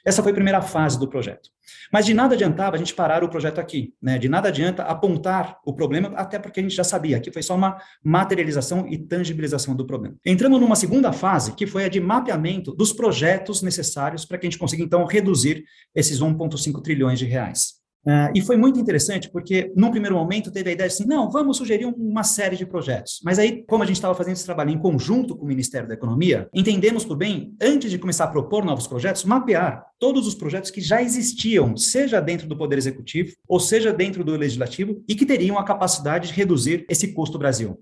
essa 0.06 0.24
foi 0.24 0.32
a 0.32 0.36
primeira 0.36 0.62
fase 0.62 0.98
do 0.98 1.08
projeto. 1.08 1.50
Mas 1.92 2.06
de 2.06 2.14
nada 2.14 2.34
adiantava 2.34 2.76
a 2.76 2.80
gente 2.80 2.94
parar 2.94 3.24
o 3.24 3.30
projeto 3.30 3.60
aqui, 3.60 3.94
né? 4.02 4.18
De 4.18 4.30
nada 4.30 4.48
adianta 4.48 4.84
apontar 4.84 5.58
o 5.66 5.74
problema, 5.74 6.10
até 6.16 6.40
porque 6.40 6.60
a 6.60 6.64
gente 6.64 6.76
já 6.76 6.84
sabia 6.84 7.20
que 7.20 7.32
foi 7.32 7.44
só 7.44 7.56
uma 7.56 7.78
materialização 8.04 8.88
e 8.88 8.98
tangibilização 8.98 9.76
do 9.76 9.86
problema. 9.86 10.16
Entramos 10.26 10.60
numa 10.60 10.76
segunda 10.76 11.12
fase, 11.12 11.54
que 11.54 11.68
foi 11.68 11.86
a 11.86 11.90
de 11.90 12.00
mapeamento 12.00 12.74
dos 12.74 12.94
projetos 12.94 13.62
necessários 13.62 14.26
para 14.26 14.38
que 14.38 14.48
a 14.48 14.50
gente 14.50 14.60
consiga 14.60 14.84
então 14.84 15.06
reduzir 15.06 15.66
esses 15.94 16.22
1,5 16.22 16.82
trilhões 16.82 17.20
de 17.20 17.26
reais. 17.26 17.81
Uh, 18.06 18.34
e 18.34 18.42
foi 18.42 18.58
muito 18.58 18.80
interessante, 18.80 19.30
porque 19.30 19.72
num 19.76 19.92
primeiro 19.92 20.16
momento 20.16 20.52
teve 20.52 20.72
a 20.72 20.74
ideia 20.74 20.88
assim, 20.88 21.06
não, 21.06 21.30
vamos 21.30 21.58
sugerir 21.58 21.86
uma 21.86 22.24
série 22.24 22.56
de 22.56 22.66
projetos. 22.66 23.22
Mas 23.24 23.38
aí, 23.38 23.64
como 23.68 23.84
a 23.84 23.86
gente 23.86 23.98
estava 23.98 24.16
fazendo 24.16 24.34
esse 24.34 24.46
trabalho 24.46 24.72
em 24.72 24.80
conjunto 24.80 25.36
com 25.36 25.46
o 25.46 25.48
Ministério 25.48 25.88
da 25.88 25.94
Economia, 25.94 26.50
entendemos 26.52 27.06
por 27.06 27.16
bem, 27.16 27.56
antes 27.62 27.92
de 27.92 28.00
começar 28.00 28.24
a 28.24 28.30
propor 28.30 28.66
novos 28.66 28.88
projetos, 28.88 29.24
mapear 29.24 29.86
todos 30.00 30.26
os 30.26 30.34
projetos 30.34 30.72
que 30.72 30.82
já 30.82 31.00
existiam, 31.00 31.78
seja 31.78 32.20
dentro 32.20 32.48
do 32.48 32.58
Poder 32.58 32.80
Executivo, 32.80 33.36
ou 33.48 33.60
seja 33.60 33.94
dentro 33.94 34.24
do 34.24 34.36
Legislativo, 34.36 35.04
e 35.08 35.14
que 35.14 35.26
teriam 35.26 35.60
a 35.60 35.64
capacidade 35.64 36.30
de 36.30 36.34
reduzir 36.34 36.86
esse 36.90 37.14
custo 37.14 37.38
Brasil. 37.38 37.80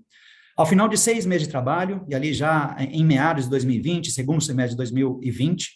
Ao 0.54 0.66
final 0.66 0.86
de 0.86 0.98
seis 0.98 1.24
meses 1.24 1.46
de 1.46 1.50
trabalho, 1.50 2.04
e 2.06 2.14
ali 2.14 2.34
já 2.34 2.76
em 2.78 3.02
meados 3.02 3.44
de 3.44 3.50
2020, 3.50 4.10
segundo 4.10 4.42
semestre 4.42 4.72
de 4.72 4.76
2020, 4.76 5.70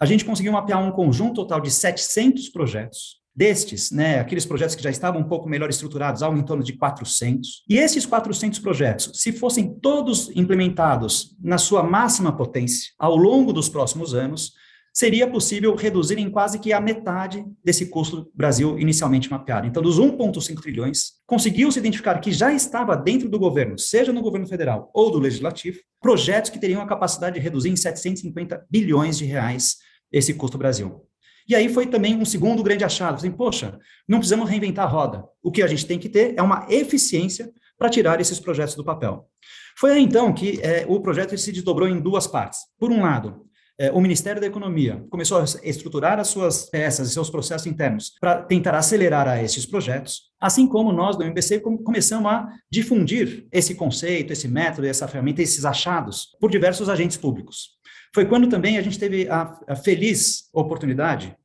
a 0.00 0.06
gente 0.06 0.24
conseguiu 0.24 0.52
mapear 0.52 0.82
um 0.82 0.90
conjunto 0.90 1.34
total 1.34 1.60
de 1.60 1.70
700 1.70 2.48
projetos, 2.48 3.19
Destes, 3.34 3.90
né, 3.90 4.18
aqueles 4.18 4.44
projetos 4.44 4.74
que 4.74 4.82
já 4.82 4.90
estavam 4.90 5.20
um 5.20 5.28
pouco 5.28 5.48
melhor 5.48 5.70
estruturados, 5.70 6.22
algo 6.22 6.38
em 6.38 6.42
torno 6.42 6.64
de 6.64 6.74
400. 6.74 7.64
E 7.68 7.78
esses 7.78 8.04
400 8.04 8.58
projetos, 8.58 9.12
se 9.14 9.32
fossem 9.32 9.72
todos 9.80 10.30
implementados 10.34 11.36
na 11.40 11.56
sua 11.56 11.82
máxima 11.82 12.36
potência 12.36 12.92
ao 12.98 13.16
longo 13.16 13.52
dos 13.52 13.68
próximos 13.68 14.14
anos, 14.14 14.52
seria 14.92 15.26
possível 15.26 15.74
reduzir 15.74 16.18
em 16.18 16.30
quase 16.30 16.58
que 16.58 16.72
a 16.72 16.80
metade 16.80 17.44
desse 17.64 17.86
custo 17.86 18.16
do 18.16 18.32
Brasil 18.34 18.78
inicialmente 18.78 19.30
mapeado. 19.30 19.66
Então, 19.66 19.82
dos 19.82 19.98
1,5 19.98 20.60
trilhões, 20.60 21.12
conseguiu-se 21.26 21.78
identificar 21.78 22.18
que 22.18 22.32
já 22.32 22.52
estava 22.52 22.96
dentro 22.96 23.28
do 23.28 23.38
governo, 23.38 23.78
seja 23.78 24.12
no 24.12 24.22
governo 24.22 24.46
federal 24.46 24.90
ou 24.92 25.10
do 25.10 25.18
legislativo, 25.18 25.78
projetos 26.00 26.50
que 26.50 26.58
teriam 26.58 26.82
a 26.82 26.86
capacidade 26.86 27.36
de 27.36 27.40
reduzir 27.40 27.70
em 27.70 27.76
750 27.76 28.66
bilhões 28.68 29.16
de 29.16 29.24
reais 29.24 29.76
esse 30.12 30.34
custo 30.34 30.58
Brasil. 30.58 31.09
E 31.50 31.54
aí 31.56 31.68
foi 31.68 31.84
também 31.84 32.16
um 32.16 32.24
segundo 32.24 32.62
grande 32.62 32.84
achado. 32.84 33.16
Assim, 33.16 33.32
poxa, 33.32 33.76
não 34.08 34.18
precisamos 34.18 34.48
reinventar 34.48 34.84
a 34.84 34.88
roda. 34.88 35.24
O 35.42 35.50
que 35.50 35.64
a 35.64 35.66
gente 35.66 35.84
tem 35.84 35.98
que 35.98 36.08
ter 36.08 36.32
é 36.36 36.42
uma 36.42 36.64
eficiência 36.70 37.50
para 37.76 37.90
tirar 37.90 38.20
esses 38.20 38.38
projetos 38.38 38.76
do 38.76 38.84
papel. 38.84 39.28
Foi 39.76 39.90
aí 39.90 40.02
então 40.02 40.32
que 40.32 40.60
é, 40.62 40.84
o 40.86 41.00
projeto 41.00 41.36
se 41.36 41.50
desdobrou 41.50 41.88
em 41.88 42.00
duas 42.00 42.28
partes. 42.28 42.60
Por 42.78 42.92
um 42.92 43.02
lado, 43.02 43.46
é, 43.76 43.90
o 43.90 44.00
Ministério 44.00 44.40
da 44.40 44.46
Economia 44.46 45.04
começou 45.10 45.38
a 45.38 45.44
estruturar 45.64 46.20
as 46.20 46.28
suas 46.28 46.68
peças 46.68 47.08
e 47.08 47.12
seus 47.12 47.30
processos 47.30 47.66
internos 47.66 48.12
para 48.20 48.42
tentar 48.42 48.76
acelerar 48.76 49.26
a 49.26 49.42
esses 49.42 49.66
projetos, 49.66 50.30
assim 50.38 50.68
como 50.68 50.92
nós 50.92 51.16
do 51.16 51.24
MBC 51.24 51.60
começamos 51.60 52.30
a 52.30 52.46
difundir 52.70 53.48
esse 53.50 53.74
conceito, 53.74 54.32
esse 54.32 54.46
método, 54.46 54.86
essa 54.86 55.08
ferramenta, 55.08 55.42
esses 55.42 55.64
achados 55.64 56.28
por 56.38 56.48
diversos 56.48 56.88
agentes 56.88 57.16
públicos. 57.16 57.79
Foi 58.12 58.26
quando 58.26 58.48
também 58.48 58.76
a 58.76 58.82
gente 58.82 58.98
teve 58.98 59.28
a, 59.28 59.58
a 59.68 59.76
feliz 59.76 60.48
oportunidade 60.52 61.36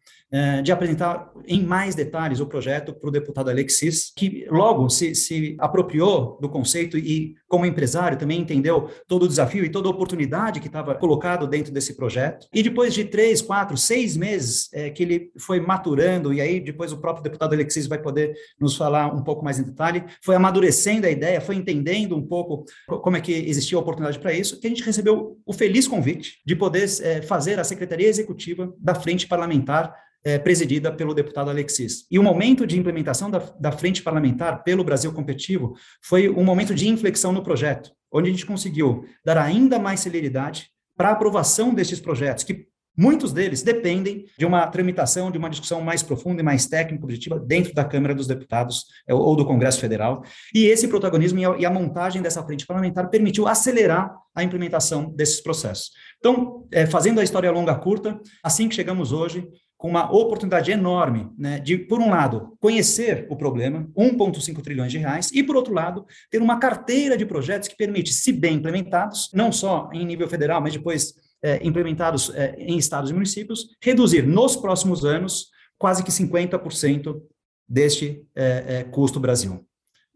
de 0.63 0.71
apresentar 0.71 1.31
em 1.47 1.63
mais 1.63 1.95
detalhes 1.95 2.39
o 2.39 2.45
projeto 2.45 2.93
para 2.93 3.07
o 3.07 3.11
deputado 3.11 3.49
Alexis, 3.49 4.11
que 4.15 4.45
logo 4.49 4.89
se, 4.89 5.15
se 5.15 5.55
apropriou 5.59 6.37
do 6.41 6.49
conceito 6.49 6.97
e, 6.97 7.35
como 7.47 7.65
empresário, 7.65 8.17
também 8.17 8.41
entendeu 8.41 8.89
todo 9.07 9.23
o 9.23 9.27
desafio 9.27 9.63
e 9.63 9.69
toda 9.69 9.87
a 9.87 9.91
oportunidade 9.91 10.59
que 10.59 10.67
estava 10.67 10.95
colocado 10.95 11.47
dentro 11.47 11.71
desse 11.71 11.95
projeto. 11.95 12.47
E 12.53 12.61
depois 12.61 12.93
de 12.93 13.05
três, 13.05 13.41
quatro, 13.41 13.77
seis 13.77 14.17
meses 14.17 14.69
é, 14.73 14.89
que 14.89 15.03
ele 15.03 15.31
foi 15.37 15.59
maturando, 15.59 16.33
e 16.33 16.41
aí 16.41 16.59
depois 16.59 16.91
o 16.91 16.97
próprio 16.97 17.23
deputado 17.23 17.53
Alexis 17.53 17.87
vai 17.87 17.99
poder 17.99 18.35
nos 18.59 18.75
falar 18.75 19.13
um 19.13 19.23
pouco 19.23 19.43
mais 19.43 19.59
em 19.59 19.63
detalhe, 19.63 20.03
foi 20.21 20.35
amadurecendo 20.35 21.07
a 21.07 21.09
ideia, 21.09 21.39
foi 21.39 21.55
entendendo 21.55 22.15
um 22.15 22.25
pouco 22.25 22.65
como 22.87 23.15
é 23.15 23.21
que 23.21 23.31
existia 23.31 23.77
a 23.77 23.81
oportunidade 23.81 24.19
para 24.19 24.33
isso, 24.33 24.59
que 24.59 24.67
a 24.67 24.69
gente 24.69 24.83
recebeu 24.83 25.37
o 25.45 25.53
feliz 25.53 25.87
convite 25.87 26.41
de 26.45 26.55
poder 26.55 26.85
é, 27.01 27.21
fazer 27.21 27.59
a 27.59 27.63
Secretaria 27.63 28.07
Executiva 28.07 28.73
da 28.79 28.95
Frente 28.95 29.27
Parlamentar 29.27 29.93
é, 30.25 30.39
presidida 30.39 30.91
pelo 30.91 31.13
deputado 31.13 31.51
Alexis. 31.51 32.07
E 32.09 32.17
o 32.17 32.23
momento 32.23 32.65
de 32.65 32.79
implementação 32.79 33.29
da, 33.29 33.37
da 33.59 33.71
frente 33.71 34.01
parlamentar 34.01 34.63
pelo 34.63 34.83
Brasil 34.83 35.13
Competitivo 35.13 35.75
foi 36.01 36.27
um 36.27 36.43
momento 36.43 36.73
de 36.73 36.89
inflexão 36.89 37.31
no 37.31 37.43
projeto, 37.43 37.91
onde 38.11 38.29
a 38.29 38.31
gente 38.31 38.45
conseguiu 38.45 39.05
dar 39.23 39.37
ainda 39.37 39.77
mais 39.77 39.99
celeridade 39.99 40.69
para 40.97 41.09
a 41.09 41.11
aprovação 41.11 41.73
desses 41.73 41.99
projetos, 41.99 42.43
que 42.43 42.65
muitos 42.97 43.33
deles 43.33 43.61
dependem 43.61 44.25
de 44.37 44.45
uma 44.45 44.65
tramitação, 44.67 45.29
de 45.29 45.37
uma 45.37 45.49
discussão 45.49 45.81
mais 45.81 46.01
profunda 46.01 46.41
e 46.41 46.45
mais 46.45 46.65
técnica, 46.65 47.03
objetiva, 47.03 47.37
dentro 47.37 47.73
da 47.73 47.83
Câmara 47.83 48.15
dos 48.15 48.25
Deputados 48.25 48.85
é, 49.07 49.13
ou 49.13 49.35
do 49.35 49.45
Congresso 49.45 49.79
Federal. 49.79 50.23
E 50.53 50.65
esse 50.65 50.87
protagonismo 50.87 51.39
e 51.57 51.65
a 51.65 51.69
montagem 51.69 52.21
dessa 52.21 52.43
frente 52.43 52.65
parlamentar 52.65 53.09
permitiu 53.09 53.47
acelerar 53.47 54.15
a 54.33 54.43
implementação 54.43 55.09
desses 55.13 55.41
processos. 55.41 55.91
Então, 56.17 56.65
é, 56.71 56.85
fazendo 56.85 57.19
a 57.19 57.23
história 57.23 57.51
longa 57.51 57.75
curta, 57.75 58.19
assim 58.43 58.67
que 58.67 58.75
chegamos 58.75 59.11
hoje, 59.11 59.47
com 59.85 59.89
uma 59.89 60.11
oportunidade 60.11 60.71
enorme 60.71 61.29
né, 61.37 61.59
de, 61.59 61.77
por 61.77 61.99
um 61.99 62.09
lado, 62.09 62.57
conhecer 62.59 63.27
o 63.29 63.35
problema, 63.35 63.87
1,5 63.95 64.63
trilhões 64.63 64.91
de 64.91 64.97
reais, 64.97 65.29
e, 65.31 65.43
por 65.43 65.55
outro 65.55 65.75
lado, 65.75 66.07
ter 66.31 66.41
uma 66.41 66.57
carteira 66.57 67.15
de 67.15 67.23
projetos 67.23 67.67
que 67.67 67.77
permite, 67.77 68.11
se 68.11 68.33
bem 68.33 68.55
implementados, 68.55 69.29
não 69.31 69.51
só 69.51 69.87
em 69.93 70.03
nível 70.03 70.27
federal, 70.27 70.59
mas 70.59 70.73
depois 70.73 71.13
é, 71.39 71.59
implementados 71.63 72.31
é, 72.33 72.55
em 72.57 72.79
estados 72.79 73.11
e 73.11 73.13
municípios, 73.13 73.67
reduzir 73.79 74.23
nos 74.23 74.55
próximos 74.55 75.05
anos 75.05 75.51
quase 75.77 76.03
que 76.03 76.09
50% 76.09 77.21
deste 77.69 78.25
é, 78.33 78.85
custo 78.85 79.19
Brasil. 79.19 79.63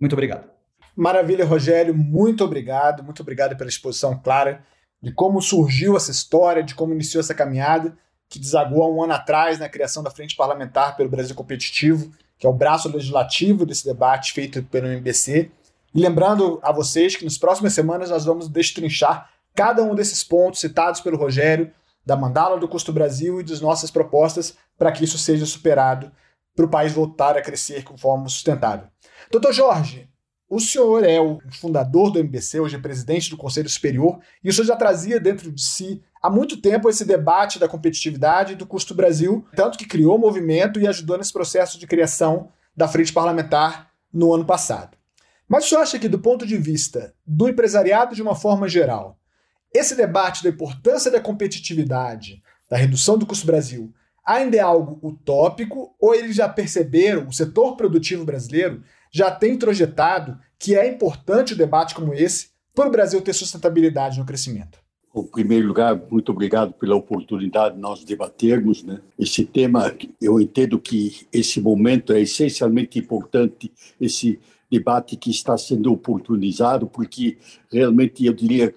Muito 0.01 0.13
obrigado. 0.13 0.49
Maravilha, 0.95 1.45
Rogério, 1.45 1.93
muito 1.93 2.43
obrigado, 2.43 3.03
muito 3.03 3.21
obrigado 3.21 3.55
pela 3.55 3.69
exposição 3.69 4.19
clara 4.19 4.63
de 4.99 5.13
como 5.13 5.39
surgiu 5.39 5.95
essa 5.95 6.09
história, 6.09 6.63
de 6.63 6.73
como 6.73 6.91
iniciou 6.91 7.19
essa 7.19 7.35
caminhada 7.35 7.95
que 8.29 8.39
desagou 8.39 8.83
há 8.83 8.89
um 8.89 9.03
ano 9.03 9.13
atrás 9.13 9.57
na 9.57 9.67
criação 9.67 10.03
da 10.03 10.11
Frente 10.11 10.35
Parlamentar 10.35 10.95
pelo 10.95 11.09
Brasil 11.09 11.35
Competitivo, 11.35 12.11
que 12.37 12.45
é 12.45 12.49
o 12.49 12.53
braço 12.53 12.87
legislativo 12.87 13.65
desse 13.65 13.83
debate 13.83 14.31
feito 14.33 14.61
pelo 14.63 14.87
MBC. 14.87 15.51
E 15.93 15.99
lembrando 15.99 16.59
a 16.61 16.71
vocês 16.71 17.15
que 17.15 17.25
nas 17.25 17.37
próximas 17.37 17.73
semanas 17.73 18.11
nós 18.11 18.25
vamos 18.25 18.47
destrinchar 18.47 19.29
cada 19.55 19.83
um 19.83 19.95
desses 19.95 20.23
pontos 20.23 20.61
citados 20.61 21.01
pelo 21.01 21.17
Rogério, 21.17 21.71
da 22.05 22.15
mandala 22.15 22.57
do 22.57 22.67
Custo 22.67 22.93
Brasil 22.93 23.41
e 23.41 23.43
das 23.43 23.59
nossas 23.59 23.91
propostas 23.91 24.55
para 24.77 24.91
que 24.91 25.03
isso 25.03 25.17
seja 25.17 25.45
superado 25.45 26.11
para 26.55 26.65
o 26.65 26.69
país 26.69 26.93
voltar 26.93 27.37
a 27.37 27.41
crescer 27.41 27.83
com 27.83 27.97
forma 27.97 28.27
sustentável. 28.29 28.87
Doutor 29.31 29.53
Jorge, 29.53 30.08
o 30.49 30.59
senhor 30.59 31.03
é 31.03 31.21
o 31.21 31.39
fundador 31.51 32.11
do 32.11 32.19
MBC, 32.19 32.59
hoje 32.59 32.75
é 32.75 32.79
presidente 32.79 33.29
do 33.29 33.37
Conselho 33.37 33.69
Superior, 33.69 34.19
e 34.43 34.49
o 34.49 34.53
senhor 34.53 34.65
já 34.65 34.75
trazia 34.75 35.19
dentro 35.19 35.51
de 35.51 35.61
si 35.61 36.01
há 36.21 36.29
muito 36.29 36.59
tempo 36.59 36.89
esse 36.89 37.05
debate 37.05 37.59
da 37.59 37.67
competitividade 37.67 38.53
e 38.53 38.55
do 38.55 38.65
custo 38.65 38.95
Brasil, 38.95 39.45
tanto 39.55 39.77
que 39.77 39.85
criou 39.85 40.15
o 40.15 40.19
movimento 40.19 40.79
e 40.79 40.87
ajudou 40.87 41.17
nesse 41.19 41.31
processo 41.31 41.77
de 41.77 41.85
criação 41.85 42.49
da 42.75 42.87
frente 42.87 43.13
parlamentar 43.13 43.91
no 44.11 44.33
ano 44.33 44.43
passado. 44.43 44.97
Mas 45.47 45.65
o 45.65 45.69
senhor 45.69 45.81
acha 45.81 45.99
que, 45.99 46.09
do 46.09 46.19
ponto 46.19 46.47
de 46.47 46.57
vista 46.57 47.13
do 47.25 47.47
empresariado 47.47 48.15
de 48.15 48.21
uma 48.21 48.35
forma 48.35 48.67
geral, 48.67 49.19
esse 49.71 49.95
debate 49.95 50.43
da 50.43 50.49
importância 50.49 51.11
da 51.11 51.21
competitividade, 51.21 52.41
da 52.67 52.75
redução 52.75 53.19
do 53.19 53.25
custo 53.25 53.45
Brasil, 53.45 53.93
ainda 54.25 54.57
é 54.57 54.59
algo 54.59 54.99
utópico 55.07 55.95
ou 55.99 56.13
eles 56.13 56.35
já 56.35 56.49
perceberam, 56.49 57.27
o 57.27 57.33
setor 57.33 57.75
produtivo 57.75 58.25
brasileiro 58.25 58.83
já 59.11 59.31
tem 59.31 59.57
projetado 59.57 60.37
que 60.57 60.75
é 60.75 60.87
importante 60.87 61.53
o 61.53 61.55
um 61.55 61.57
debate 61.57 61.95
como 61.95 62.13
esse 62.13 62.49
para 62.75 62.87
o 62.87 62.91
Brasil 62.91 63.21
ter 63.21 63.33
sustentabilidade 63.33 64.19
no 64.19 64.25
crescimento? 64.25 64.79
Em 65.15 65.23
primeiro 65.23 65.67
lugar, 65.67 65.99
muito 66.11 66.31
obrigado 66.31 66.73
pela 66.73 66.95
oportunidade 66.95 67.75
de 67.75 67.81
nós 67.81 68.03
debatermos 68.03 68.83
né? 68.83 68.99
esse 69.17 69.43
tema. 69.43 69.91
Eu 70.21 70.39
entendo 70.39 70.79
que 70.79 71.27
esse 71.33 71.59
momento 71.59 72.13
é 72.13 72.21
essencialmente 72.21 72.99
importante, 72.99 73.71
esse 73.99 74.39
debate 74.71 75.17
que 75.17 75.31
está 75.31 75.57
sendo 75.57 75.91
oportunizado, 75.91 76.85
porque 76.85 77.37
realmente 77.71 78.23
eu 78.23 78.33
diria, 78.33 78.73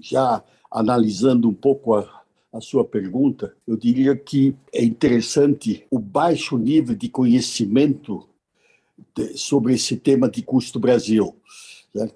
já 0.00 0.42
analisando 0.70 1.48
um 1.48 1.54
pouco 1.54 1.94
a, 1.94 2.22
a 2.52 2.60
sua 2.60 2.84
pergunta, 2.84 3.52
eu 3.66 3.76
diria 3.76 4.14
que 4.14 4.54
é 4.72 4.84
interessante 4.84 5.84
o 5.90 5.98
baixo 5.98 6.56
nível 6.56 6.94
de 6.94 7.08
conhecimento 7.08 8.29
sobre 9.34 9.74
esse 9.74 9.96
tema 9.96 10.28
de 10.28 10.42
custo 10.42 10.78
Brasil. 10.78 11.34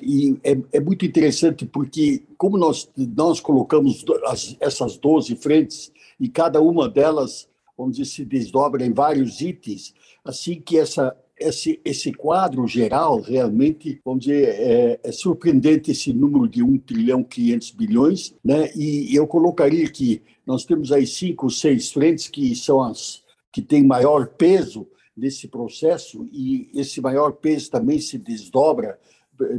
E 0.01 0.39
é, 0.45 0.57
é, 0.73 0.81
muito 0.81 1.05
interessante 1.05 1.67
porque, 1.67 2.23
como 2.39 2.57
nós, 2.57 2.89
nós 2.97 3.41
colocamos 3.41 4.05
as, 4.27 4.57
essas 4.61 4.97
12 4.97 5.35
frentes, 5.37 5.93
e 6.19 6.29
cada 6.29 6.61
uma 6.61 6.89
delas, 6.89 7.49
vamos 7.77 7.97
dizer, 7.97 8.11
se 8.11 8.25
desdobra 8.25 8.87
em 8.87 8.93
vários 8.93 9.41
itens, 9.41 9.93
assim 10.25 10.61
que 10.61 10.79
essa, 10.79 11.17
esse, 11.39 11.81
esse 11.85 12.13
quadro 12.13 12.69
geral 12.69 13.21
realmente, 13.21 14.01
vamos 14.05 14.27
dizer, 14.27 14.49
é, 14.49 15.01
é, 15.03 15.13
surpreendente 15.13 15.91
esse 15.91 16.13
número 16.13 16.49
de 16.49 16.63
1 16.63 16.79
trilhão 16.79 17.25
500 17.25 17.71
bilhões, 17.73 18.35
né? 18.45 18.71
E 18.77 19.15
eu 19.15 19.27
colocaria 19.27 19.91
que 19.91 20.23
nós 20.47 20.65
temos 20.65 20.93
aí 20.93 21.07
cinco 21.07 21.47
ou 21.47 21.51
seis 21.51 21.91
frentes 21.91 22.29
que 22.29 22.55
são 22.55 22.83
as 22.83 23.25
que 23.53 23.63
têm 23.63 23.85
maior 23.85 24.27
peso 24.27 24.87
nesse 25.17 25.49
processo 25.49 26.27
e 26.33 26.71
esse 26.75 27.01
maior 27.01 27.33
peso 27.33 27.71
também 27.71 28.01
se 28.01 28.19
desdobra 28.19 28.99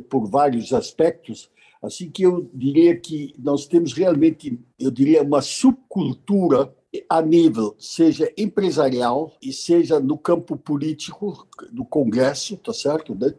por 0.10 0.28
vários 0.28 0.74
aspectos, 0.74 1.50
assim 1.82 2.10
que 2.10 2.24
eu 2.24 2.50
diria 2.54 2.96
que 2.96 3.36
nós 3.38 3.68
temos 3.68 3.94
realmente, 3.94 4.60
eu 4.80 4.90
diria, 4.90 5.22
uma 5.22 5.42
subcultura 5.42 6.74
a 7.10 7.22
nível 7.22 7.76
seja 7.78 8.32
empresarial 8.38 9.34
e 9.42 9.52
seja 9.52 10.00
no 10.00 10.18
campo 10.18 10.56
político 10.56 11.46
do 11.72 11.84
Congresso, 11.84 12.56
tá 12.58 12.74
certo, 12.74 13.14
né? 13.14 13.34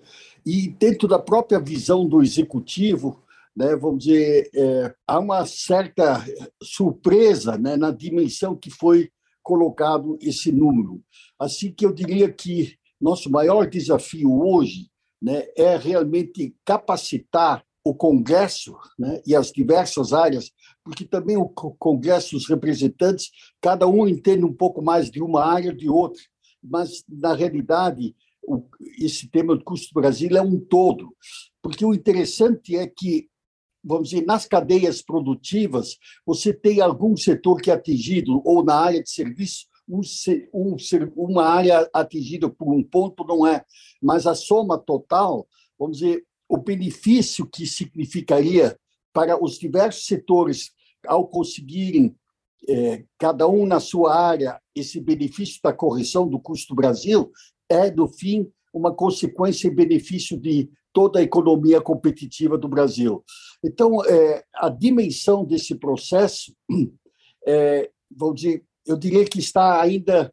E 0.45 0.69
dentro 0.69 1.09
da 1.09 1.19
própria 1.19 1.59
visão 1.59 2.07
do 2.07 2.23
executivo, 2.23 3.23
né, 3.57 3.75
vamos 3.75 4.05
dizer, 4.05 4.51
é, 4.55 4.95
há 5.07 5.19
uma 5.19 5.47
certa 5.47 6.25
surpresa 6.63 7.57
né, 7.57 7.77
na 7.77 7.91
dimensão 7.91 8.55
que 8.55 8.71
foi 8.71 9.11
colocado 9.47 10.19
esse 10.21 10.51
número. 10.51 11.01
Assim 11.39 11.73
que 11.73 11.87
eu 11.87 11.93
diria 11.93 12.29
que 12.29 12.75
nosso 13.01 13.31
maior 13.31 13.71
desafio 13.71 14.43
hoje 14.43 14.91
né, 15.23 15.47
é 15.57 15.77
realmente 15.77 16.53
capacitar 16.65 17.65
o 17.85 17.95
Congresso 17.95 18.77
né, 18.99 19.23
e 19.25 19.37
as 19.37 19.53
diversas 19.53 20.13
áreas, 20.13 20.51
porque 20.85 21.05
também 21.05 21.37
o 21.37 21.49
Congresso, 21.49 22.37
os 22.37 22.49
representantes, 22.49 23.31
cada 23.61 23.87
um 23.87 24.09
entende 24.09 24.45
um 24.45 24.53
pouco 24.53 24.83
mais 24.83 25.09
de 25.09 25.23
uma 25.23 25.45
área 25.45 25.73
de 25.73 25.89
outra, 25.89 26.21
mas, 26.61 27.05
na 27.09 27.33
realidade, 27.33 28.17
o, 28.43 28.65
esse 28.99 29.31
tema 29.31 29.55
do 29.55 29.63
custo 29.63 29.95
do 29.95 30.01
Brasil 30.01 30.37
é 30.37 30.43
um 30.43 30.59
todo, 30.59 31.15
porque 31.63 31.85
o 31.85 31.95
interessante 31.95 32.75
é 32.75 32.89
que 32.89 33.29
vamos 33.87 34.11
dizer, 34.11 34.27
nas 34.27 34.47
cadeias 34.47 35.01
produtivas, 35.01 35.97
você 36.27 36.53
tem 36.53 36.81
algum 36.81 37.17
setor 37.17 37.61
que 37.61 37.71
é 37.71 37.75
atingido, 37.75 38.43
ou 38.45 38.65
na 38.65 38.75
área 38.75 39.03
de 39.03 39.09
serviço, 39.09 39.67
um, 39.89 40.01
um, 40.53 40.77
uma 41.15 41.45
área 41.45 41.89
atingida 41.93 42.51
por 42.51 42.75
um 42.75 42.83
ponto 42.83 43.25
não 43.25 43.47
é, 43.47 43.65
mas 44.03 44.27
a 44.27 44.35
soma 44.35 44.77
total, 44.77 45.47
vamos 45.79 45.99
dizer, 45.99 46.25
o 46.49 46.57
benefício 46.57 47.47
que 47.47 47.67
significaria 47.67 48.77
para 49.13 49.43
os 49.43 49.59
diversos 49.59 50.07
setores 50.07 50.73
ao 51.07 51.29
conseguirem 51.29 52.15
é, 52.69 53.05
cada 53.17 53.47
um 53.47 53.65
na 53.65 53.79
sua 53.79 54.17
área 54.17 54.61
esse 54.75 55.01
benefício 55.01 55.61
da 55.63 55.73
correção 55.73 56.27
do 56.29 56.41
custo 56.41 56.75
Brasil 56.75 57.31
é 57.69 57.91
no 57.91 58.09
fim 58.09 58.51
uma 58.73 58.93
consequência 58.93 59.69
e 59.69 59.75
benefício 59.75 60.37
de 60.39 60.69
toda 60.97 61.19
a 61.19 61.23
economia 61.23 61.79
competitiva 61.79 62.57
do 62.57 62.67
Brasil. 62.67 63.23
Então, 63.63 64.03
é, 64.07 64.43
a 64.55 64.71
dimensão 64.71 65.45
desse 65.45 65.75
processo, 65.75 66.57
é, 67.47 67.91
vou 68.11 68.33
dizer, 68.33 68.65
eu 68.87 68.97
diria 68.97 69.27
que 69.27 69.39
está 69.39 69.79
ainda 69.79 70.33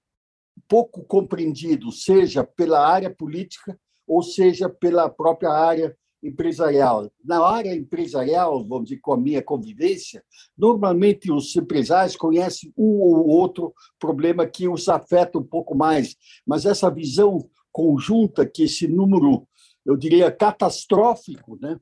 pouco 0.65 1.03
compreendido, 1.03 1.91
seja 1.91 2.46
pela 2.46 2.88
área 2.88 3.13
política 3.13 3.77
ou 4.08 4.24
seja 4.24 4.70
pela 4.70 5.10
própria 5.10 5.50
área 5.50 5.93
empresarial. 6.24 7.12
Na 7.22 7.46
área 7.46 7.75
empresarial, 7.75 8.65
vamos 8.65 8.86
dizer, 8.86 9.01
com 9.01 9.12
a 9.12 9.17
minha 9.17 9.43
convivência, 9.43 10.24
normalmente 10.58 11.29
os 11.29 11.53
empresários 11.58 12.15
conhecem 12.15 12.72
um 12.77 13.01
ou 13.01 13.27
outro 13.27 13.74
problema 14.00 14.48
que 14.48 14.70
os 14.70 14.88
afeta 14.88 15.38
um 15.38 15.43
pouco 15.43 15.75
mais, 15.75 16.15
mas 16.48 16.65
essa 16.65 16.89
visão 16.89 17.50
conjunta 17.74 18.46
que 18.46 18.63
esse 18.63 18.88
número, 18.88 19.48
eu 19.86 19.98
diria, 19.98 20.32
catastrófico, 20.32 21.58
né? 21.62 21.80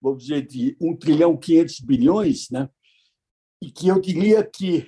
vamos 0.00 0.24
dizer, 0.24 0.46
de 0.46 0.76
1 0.80 0.96
trilhão 0.96 1.36
500 1.36 1.80
bilhões, 1.80 2.50
né? 2.50 2.68
e 3.62 3.70
que 3.70 3.88
eu 3.88 4.00
diria 4.00 4.42
que 4.42 4.86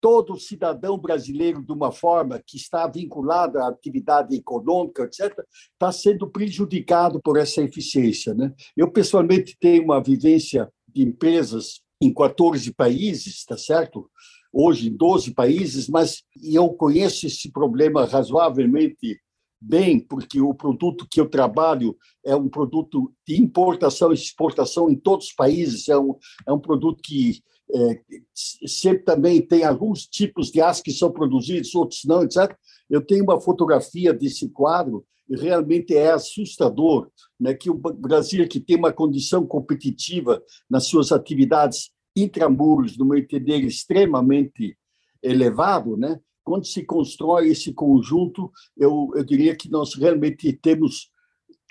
todo 0.00 0.38
cidadão 0.38 0.96
brasileiro, 0.98 1.62
de 1.62 1.72
uma 1.72 1.92
forma 1.92 2.42
que 2.44 2.56
está 2.56 2.86
vinculado 2.86 3.58
à 3.58 3.68
atividade 3.68 4.34
econômica, 4.34 5.04
etc., 5.04 5.38
está 5.72 5.92
sendo 5.92 6.28
prejudicado 6.30 7.20
por 7.20 7.36
essa 7.36 7.60
eficiência. 7.62 8.32
Né? 8.32 8.52
Eu, 8.74 8.90
pessoalmente, 8.90 9.56
tenho 9.60 9.84
uma 9.84 10.02
vivência 10.02 10.72
de 10.88 11.02
empresas 11.02 11.82
em 12.00 12.12
14 12.12 12.72
países, 12.72 13.44
tá 13.44 13.58
certo? 13.58 14.10
Hoje 14.50 14.88
em 14.88 14.96
12 14.96 15.34
países, 15.34 15.86
mas 15.86 16.22
eu 16.42 16.70
conheço 16.70 17.26
esse 17.26 17.52
problema 17.52 18.06
razoavelmente 18.06 19.20
bem, 19.60 20.00
porque 20.00 20.40
o 20.40 20.54
produto 20.54 21.06
que 21.10 21.20
eu 21.20 21.28
trabalho 21.28 21.96
é 22.24 22.34
um 22.34 22.48
produto 22.48 23.12
de 23.26 23.40
importação 23.40 24.10
e 24.10 24.14
exportação 24.14 24.88
em 24.88 24.96
todos 24.96 25.26
os 25.26 25.32
países, 25.32 25.88
é 25.88 25.98
um, 25.98 26.14
é 26.46 26.52
um 26.52 26.58
produto 26.58 27.02
que 27.02 27.42
é, 27.72 28.00
sempre 28.34 29.04
também 29.04 29.40
tem 29.40 29.64
alguns 29.64 30.06
tipos 30.06 30.50
de 30.50 30.60
aço 30.60 30.82
que 30.82 30.90
são 30.90 31.10
produzidos, 31.10 31.74
outros 31.74 32.04
não, 32.04 32.22
etc. 32.22 32.56
Eu 32.88 33.00
tenho 33.00 33.22
uma 33.22 33.40
fotografia 33.40 34.12
desse 34.12 34.48
quadro 34.48 35.04
e 35.28 35.36
realmente 35.36 35.94
é 35.94 36.10
assustador 36.10 37.08
né, 37.38 37.54
que 37.54 37.70
o 37.70 37.74
Brasil, 37.74 38.48
que 38.48 38.58
tem 38.58 38.76
uma 38.76 38.92
condição 38.92 39.46
competitiva 39.46 40.42
nas 40.68 40.86
suas 40.86 41.12
atividades 41.12 41.90
intramuros, 42.16 42.98
no 42.98 43.04
meu 43.04 43.18
entender, 43.18 43.60
extremamente 43.60 44.76
elevado, 45.22 45.96
né, 45.96 46.18
quando 46.44 46.66
se 46.66 46.84
constrói 46.84 47.48
esse 47.48 47.72
conjunto, 47.72 48.50
eu, 48.76 49.10
eu 49.14 49.24
diria 49.24 49.56
que 49.56 49.70
nós 49.70 49.94
realmente 49.94 50.52
temos 50.52 51.10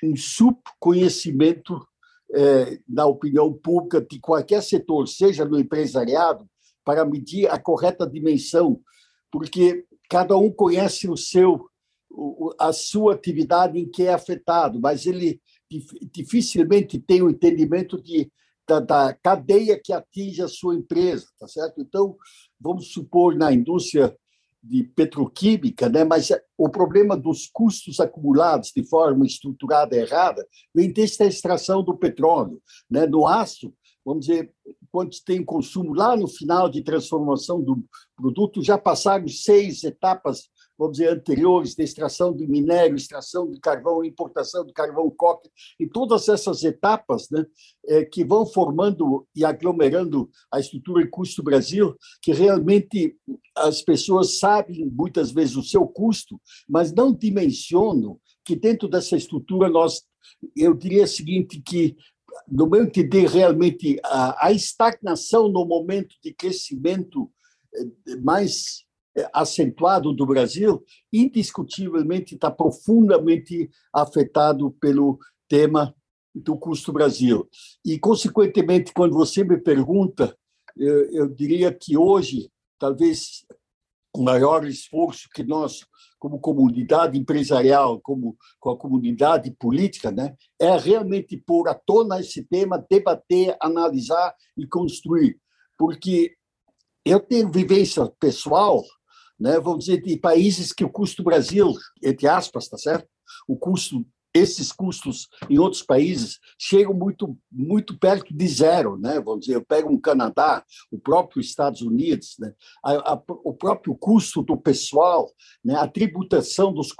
um 0.03 0.15
subconhecimento 0.15 1.85
é, 2.33 2.79
opinião 3.05 3.51
pública 3.51 4.01
de 4.01 4.19
qualquer 4.19 4.61
setor, 4.61 5.07
seja 5.07 5.45
no 5.45 5.59
empresariado, 5.59 6.47
para 6.85 7.05
medir 7.05 7.49
a 7.49 7.59
correta 7.59 8.07
dimensão, 8.07 8.79
porque 9.31 9.85
cada 10.09 10.37
um 10.37 10.51
conhece 10.51 11.09
o 11.09 11.17
seu 11.17 11.69
a 12.59 12.73
sua 12.73 13.13
atividade 13.13 13.77
em 13.79 13.87
que 13.87 14.03
é 14.03 14.13
afetado, 14.13 14.79
mas 14.79 15.05
ele 15.05 15.39
dificilmente 16.11 16.99
tem 16.99 17.21
o 17.21 17.29
entendimento 17.29 18.01
de, 18.01 18.31
da, 18.67 18.79
da 18.79 19.13
cadeia 19.13 19.79
que 19.81 19.93
atinge 19.93 20.41
a 20.41 20.47
sua 20.47 20.75
empresa, 20.75 21.27
tá 21.39 21.47
certo? 21.47 21.79
Então, 21.79 22.17
vamos 22.59 22.91
supor 22.91 23.35
na 23.35 23.53
indústria 23.53 24.17
de 24.61 24.83
petroquímica, 24.83 25.87
né? 25.87 26.03
mas 26.03 26.29
o 26.57 26.69
problema 26.69 27.15
dos 27.15 27.47
custos 27.47 27.99
acumulados 27.99 28.71
de 28.75 28.83
forma 28.83 29.25
estruturada 29.25 29.95
errada 29.95 30.45
vem 30.73 30.91
desde 30.91 31.23
a 31.23 31.27
extração 31.27 31.83
do 31.83 31.97
petróleo. 31.97 32.61
Né? 32.89 33.07
No 33.07 33.25
aço, 33.25 33.73
vamos 34.05 34.25
dizer, 34.25 34.53
quando 34.91 35.11
tem 35.25 35.43
consumo 35.43 35.93
lá 35.93 36.15
no 36.15 36.27
final 36.27 36.69
de 36.69 36.83
transformação 36.83 37.61
do 37.61 37.83
produto, 38.15 38.63
já 38.63 38.77
passaram 38.77 39.27
seis 39.27 39.83
etapas 39.83 40.49
vamos 40.79 40.97
dizer, 40.97 41.09
anteriores, 41.09 41.75
de 41.75 41.83
extração 41.83 42.33
de 42.33 42.47
minério, 42.47 42.95
extração 42.95 43.51
de 43.51 43.59
carvão, 43.59 44.01
importação 44.01 44.65
de 44.65 44.71
carvão 44.71 45.09
coque, 45.09 45.49
e 45.77 45.85
todas 45.85 46.29
essas 46.29 46.63
etapas 46.63 47.29
né, 47.29 47.45
é, 47.85 48.05
que 48.05 48.23
vão 48.23 48.45
formando 48.45 49.27
e 49.35 49.43
aglomerando 49.43 50.29
a 50.49 50.57
estrutura 50.57 51.03
e 51.03 51.07
custo 51.07 51.43
Brasil, 51.43 51.97
que 52.21 52.31
realmente 52.31 53.17
as 53.57 53.81
pessoas 53.81 54.39
sabem 54.39 54.89
muitas 54.89 55.31
vezes 55.31 55.57
o 55.57 55.63
seu 55.63 55.85
custo, 55.85 56.39
mas 56.67 56.93
não 56.93 57.13
dimensionam 57.13 58.17
que 58.45 58.55
dentro 58.55 58.87
dessa 58.87 59.17
estrutura 59.17 59.67
nós, 59.67 60.03
eu 60.55 60.73
diria 60.73 61.03
o 61.03 61.07
seguinte, 61.07 61.61
que 61.61 61.97
no 62.47 62.67
meu 62.67 62.83
entender, 62.83 63.27
realmente 63.27 63.99
a, 64.03 64.47
a 64.47 64.51
estagnação 64.51 65.49
no 65.49 65.65
momento 65.65 66.15
de 66.23 66.33
crescimento 66.33 67.31
é, 67.73 68.15
mais 68.17 68.85
acentuado 69.33 70.13
do 70.13 70.25
Brasil, 70.25 70.83
indiscutivelmente 71.11 72.35
está 72.35 72.49
profundamente 72.49 73.69
afetado 73.93 74.71
pelo 74.79 75.19
tema 75.47 75.93
do 76.33 76.57
custo 76.57 76.93
Brasil. 76.93 77.47
E, 77.83 77.97
consequentemente, 77.99 78.93
quando 78.93 79.13
você 79.13 79.43
me 79.43 79.57
pergunta, 79.57 80.37
eu, 80.77 81.11
eu 81.11 81.27
diria 81.27 81.73
que 81.73 81.97
hoje, 81.97 82.49
talvez 82.77 83.45
o 84.15 84.21
maior 84.21 84.65
esforço 84.65 85.29
que 85.33 85.43
nós, 85.43 85.85
como 86.19 86.39
comunidade 86.39 87.17
empresarial, 87.17 87.99
como 88.01 88.37
com 88.59 88.69
a 88.71 88.77
comunidade 88.77 89.51
política, 89.51 90.11
né, 90.11 90.35
é 90.59 90.77
realmente 90.77 91.37
pôr 91.37 91.69
à 91.69 91.73
tona 91.73 92.19
esse 92.19 92.43
tema, 92.43 92.85
debater, 92.89 93.55
analisar 93.61 94.35
e 94.57 94.67
construir. 94.67 95.39
Porque 95.77 96.33
eu 97.05 97.19
tenho 97.19 97.49
vivência 97.49 98.05
pessoal 98.19 98.83
né, 99.39 99.59
vamos 99.59 99.85
dizer, 99.85 100.01
de 100.01 100.17
países 100.17 100.73
que 100.73 100.83
o 100.83 100.89
custo 100.89 101.23
Brasil, 101.23 101.73
entre 102.03 102.27
aspas, 102.27 102.67
tá 102.67 102.77
certo? 102.77 103.07
O 103.47 103.55
custo, 103.55 104.05
esses 104.33 104.71
custos 104.71 105.27
em 105.49 105.57
outros 105.57 105.81
países 105.81 106.39
chegam 106.57 106.93
muito, 106.93 107.37
muito 107.51 107.97
perto 107.97 108.33
de 108.33 108.47
zero, 108.47 108.97
né? 108.97 109.19
Vamos 109.19 109.41
dizer, 109.41 109.55
eu 109.55 109.65
pego 109.65 109.91
um 109.91 109.99
Canadá, 109.99 110.63
o 110.91 110.99
próprio 110.99 111.41
Estados 111.41 111.81
Unidos, 111.81 112.35
né? 112.39 112.53
A, 112.83 113.13
a, 113.13 113.21
o 113.43 113.53
próprio 113.53 113.95
custo 113.95 114.41
do 114.41 114.55
pessoal, 114.55 115.31
né? 115.63 115.75
A 115.75 115.87
tributação 115.87 116.73
dos 116.73 116.93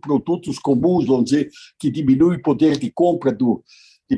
produtos 0.00 0.58
comuns, 0.58 1.06
vamos 1.06 1.26
dizer, 1.26 1.50
que 1.78 1.90
diminui 1.90 2.36
o 2.36 2.42
poder 2.42 2.78
de 2.78 2.90
compra 2.90 3.32
do 3.32 3.64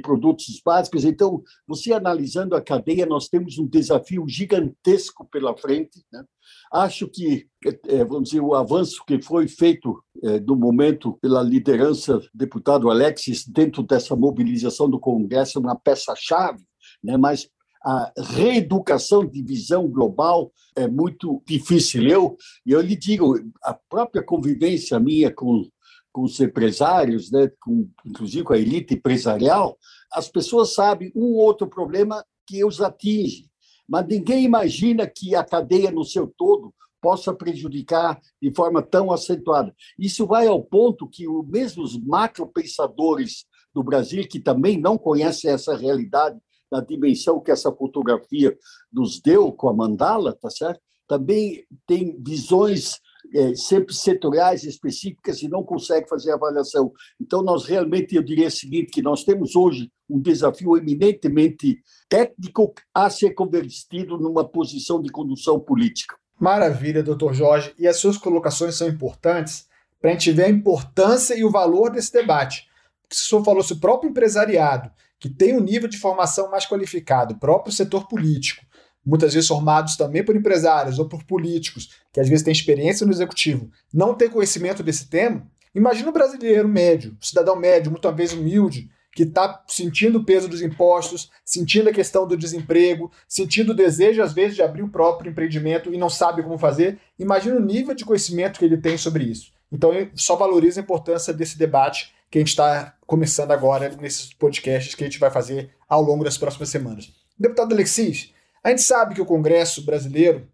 produtos 0.01 0.61
básicos. 0.65 1.05
Então, 1.05 1.43
você 1.67 1.93
analisando 1.93 2.55
a 2.55 2.61
cadeia, 2.61 3.07
nós 3.07 3.29
temos 3.29 3.59
um 3.59 3.67
desafio 3.67 4.25
gigantesco 4.29 5.27
pela 5.31 5.57
frente. 5.57 6.05
Né? 6.13 6.25
Acho 6.73 7.09
que, 7.09 7.47
é, 7.89 8.05
vamos 8.05 8.31
dizer, 8.31 8.41
o 8.41 8.55
avanço 8.55 9.03
que 9.07 9.21
foi 9.21 9.49
feito 9.49 10.03
é, 10.23 10.41
no 10.41 10.57
momento 10.57 11.19
pela 11.21 11.43
liderança 11.43 12.19
do 12.19 12.29
deputado 12.35 12.91
Alexis 12.91 13.47
dentro 13.47 13.83
dessa 13.83 14.17
mobilização 14.17 14.89
do 14.89 14.99
Congresso 14.99 15.59
é 15.59 15.61
uma 15.61 15.77
peça-chave, 15.77 16.65
né? 17.03 17.17
mas 17.17 17.49
a 17.85 18.13
reeducação 18.35 19.25
de 19.25 19.43
visão 19.45 19.87
global 19.89 20.53
é 20.75 20.89
muito 20.89 21.41
difícil. 21.47 22.03
Eu, 22.09 22.37
eu 22.67 22.81
lhe 22.81 22.97
digo, 22.97 23.39
a 23.63 23.73
própria 23.89 24.25
convivência 24.25 24.99
minha 24.99 25.33
com 25.33 25.69
com 26.17 26.23
os 26.23 26.41
empresários, 26.41 27.31
né, 27.31 27.53
com, 27.61 27.91
inclusive 28.03 28.43
com 28.43 28.55
a 28.55 28.59
elite 28.59 28.95
empresarial, 28.95 29.77
as 30.11 30.31
pessoas 30.31 30.73
sabem 30.73 31.13
um 31.15 31.25
ou 31.25 31.35
outro 31.35 31.69
problema 31.69 32.25
que 32.47 32.65
os 32.65 32.81
atinge, 32.81 33.51
mas 33.87 34.07
ninguém 34.07 34.43
imagina 34.43 35.07
que 35.07 35.35
a 35.35 35.45
cadeia 35.45 35.91
no 35.91 36.07
seu 36.07 36.27
todo 36.27 36.73
possa 37.03 37.35
prejudicar 37.35 38.19
de 38.41 38.51
forma 38.55 38.81
tão 38.81 39.13
acentuada. 39.13 39.75
Isso 39.99 40.27
vai 40.27 40.47
ao 40.47 40.65
ponto 40.65 41.07
que 41.07 41.29
os 41.29 41.47
mesmos 41.47 42.03
macropensadores 42.03 43.45
do 43.75 43.85
Brasil, 43.85 44.27
que 44.27 44.41
também 44.41 44.81
não 44.81 44.97
conhecem 44.97 45.51
essa 45.51 45.77
realidade 45.77 46.41
na 46.73 46.81
dimensão 46.81 47.41
que 47.41 47.51
essa 47.51 47.71
fotografia 47.71 48.57
nos 48.91 49.21
deu 49.21 49.53
com 49.53 49.69
a 49.69 49.75
mandala, 49.75 50.33
tá 50.33 50.49
certo? 50.49 50.81
Também 51.07 51.67
tem 51.87 52.19
visões 52.19 53.01
é, 53.35 53.55
sempre 53.55 53.95
setoriais, 53.95 54.65
específicas, 54.65 55.43
e 55.43 55.49
não 55.49 55.63
consegue 55.63 56.09
fazer 56.09 56.33
avaliação. 56.33 56.93
Então, 57.21 57.43
nós 57.43 57.65
realmente, 57.65 58.15
eu 58.15 58.23
diria 58.23 58.49
o 58.49 58.51
seguinte, 58.51 58.91
que 58.93 59.03
nós 59.03 59.25
temos 59.25 59.57
hoje 59.57 59.91
um 60.09 60.21
desafio 60.21 60.77
eminentemente 60.77 61.79
técnico 62.09 62.73
a 62.95 63.11
ser 63.11 63.31
convertido 63.31 64.19
numa 64.19 64.49
posição 64.49 65.01
de 65.01 65.11
condução 65.11 65.59
política. 65.59 66.17
Maravilha, 66.39 67.03
doutor 67.03 67.35
Jorge. 67.35 67.75
E 67.79 67.89
as 67.89 67.97
suas 67.97 68.19
colocações 68.19 68.77
são 68.77 68.89
importantes 68.89 69.67
para 70.01 70.11
a 70.11 70.13
gente 70.13 70.31
ver 70.33 70.45
a 70.45 70.51
importância 70.51 71.35
e 71.35 71.45
o 71.45 71.51
valor 71.51 71.91
desse 71.91 72.13
debate. 72.13 72.67
Porque 73.03 73.17
o 73.17 73.19
senhor 73.19 73.45
falou 73.45 73.63
se 73.63 73.73
o 73.73 73.81
próprio 73.81 74.11
empresariado, 74.11 74.91
que 75.19 75.29
tem 75.29 75.57
um 75.57 75.61
nível 75.61 75.89
de 75.89 75.99
formação 75.99 76.51
mais 76.51 76.67
qualificado, 76.67 77.35
o 77.35 77.39
próprio 77.39 77.73
setor 77.73 78.07
político, 78.07 78.65
muitas 79.07 79.33
vezes 79.33 79.49
formados 79.49 79.97
também 79.97 80.25
por 80.25 80.35
empresários 80.35 80.99
ou 80.99 81.09
por 81.09 81.23
políticos, 81.23 81.91
que 82.13 82.19
às 82.19 82.29
vezes 82.29 82.45
têm 82.45 82.53
experiência 82.53 83.07
no 83.07 83.13
executivo, 83.13 83.71
não 83.95 84.13
tem 84.15 84.29
conhecimento 84.29 84.83
desse 84.83 85.09
tema, 85.09 85.47
imagina 85.73 86.11
o 86.11 86.13
brasileiro 86.13 86.69
médio, 86.69 87.17
o 87.23 87.25
cidadão 87.25 87.55
médio, 87.55 87.93
muitas 87.93 88.15
vezes 88.17 88.37
humilde, 88.37 88.91
que 89.17 89.23
está 89.23 89.65
sentindo 89.67 90.19
o 90.19 90.25
peso 90.25 90.47
dos 90.47 90.61
impostos, 90.61 91.31
sentindo 91.43 91.89
a 91.89 91.93
questão 91.93 92.29
do 92.29 92.37
desemprego, 92.37 93.11
sentindo 93.27 93.73
o 93.73 93.75
desejo, 93.75 94.23
às 94.23 94.35
vezes, 94.35 94.57
de 94.57 94.63
abrir 94.63 94.83
o 94.83 94.91
próprio 94.91 95.31
empreendimento 95.31 95.91
e 95.91 95.97
não 95.97 96.11
sabe 96.11 96.43
como 96.43 96.59
fazer. 96.59 96.99
Imagina 97.19 97.57
o 97.57 97.65
nível 97.65 97.95
de 97.95 98.05
conhecimento 98.05 98.59
que 98.59 98.65
ele 98.67 98.77
tem 98.77 98.99
sobre 98.99 99.25
isso. 99.25 99.53
Então, 99.73 99.91
só 100.15 100.37
valoriza 100.37 100.81
a 100.81 100.83
importância 100.83 101.33
desse 101.33 101.57
debate 101.57 102.15
que 102.31 102.37
a 102.37 102.41
gente 102.41 102.49
está 102.49 102.95
começando 103.07 103.53
agora 103.53 103.89
nesses 103.99 104.35
podcasts 104.35 104.95
que 104.95 105.03
a 105.03 105.07
gente 105.07 105.19
vai 105.19 105.31
fazer 105.31 105.71
ao 105.89 106.03
longo 106.03 106.23
das 106.23 106.37
próximas 106.37 106.69
semanas. 106.69 107.11
Deputado 107.39 107.73
Alexis, 107.73 108.35
a 108.67 108.71
gente 108.71 108.83
sabe 108.83 109.15
que 109.15 109.21
o 109.21 109.27
Congresso 109.27 109.83
brasileiro 109.83 110.49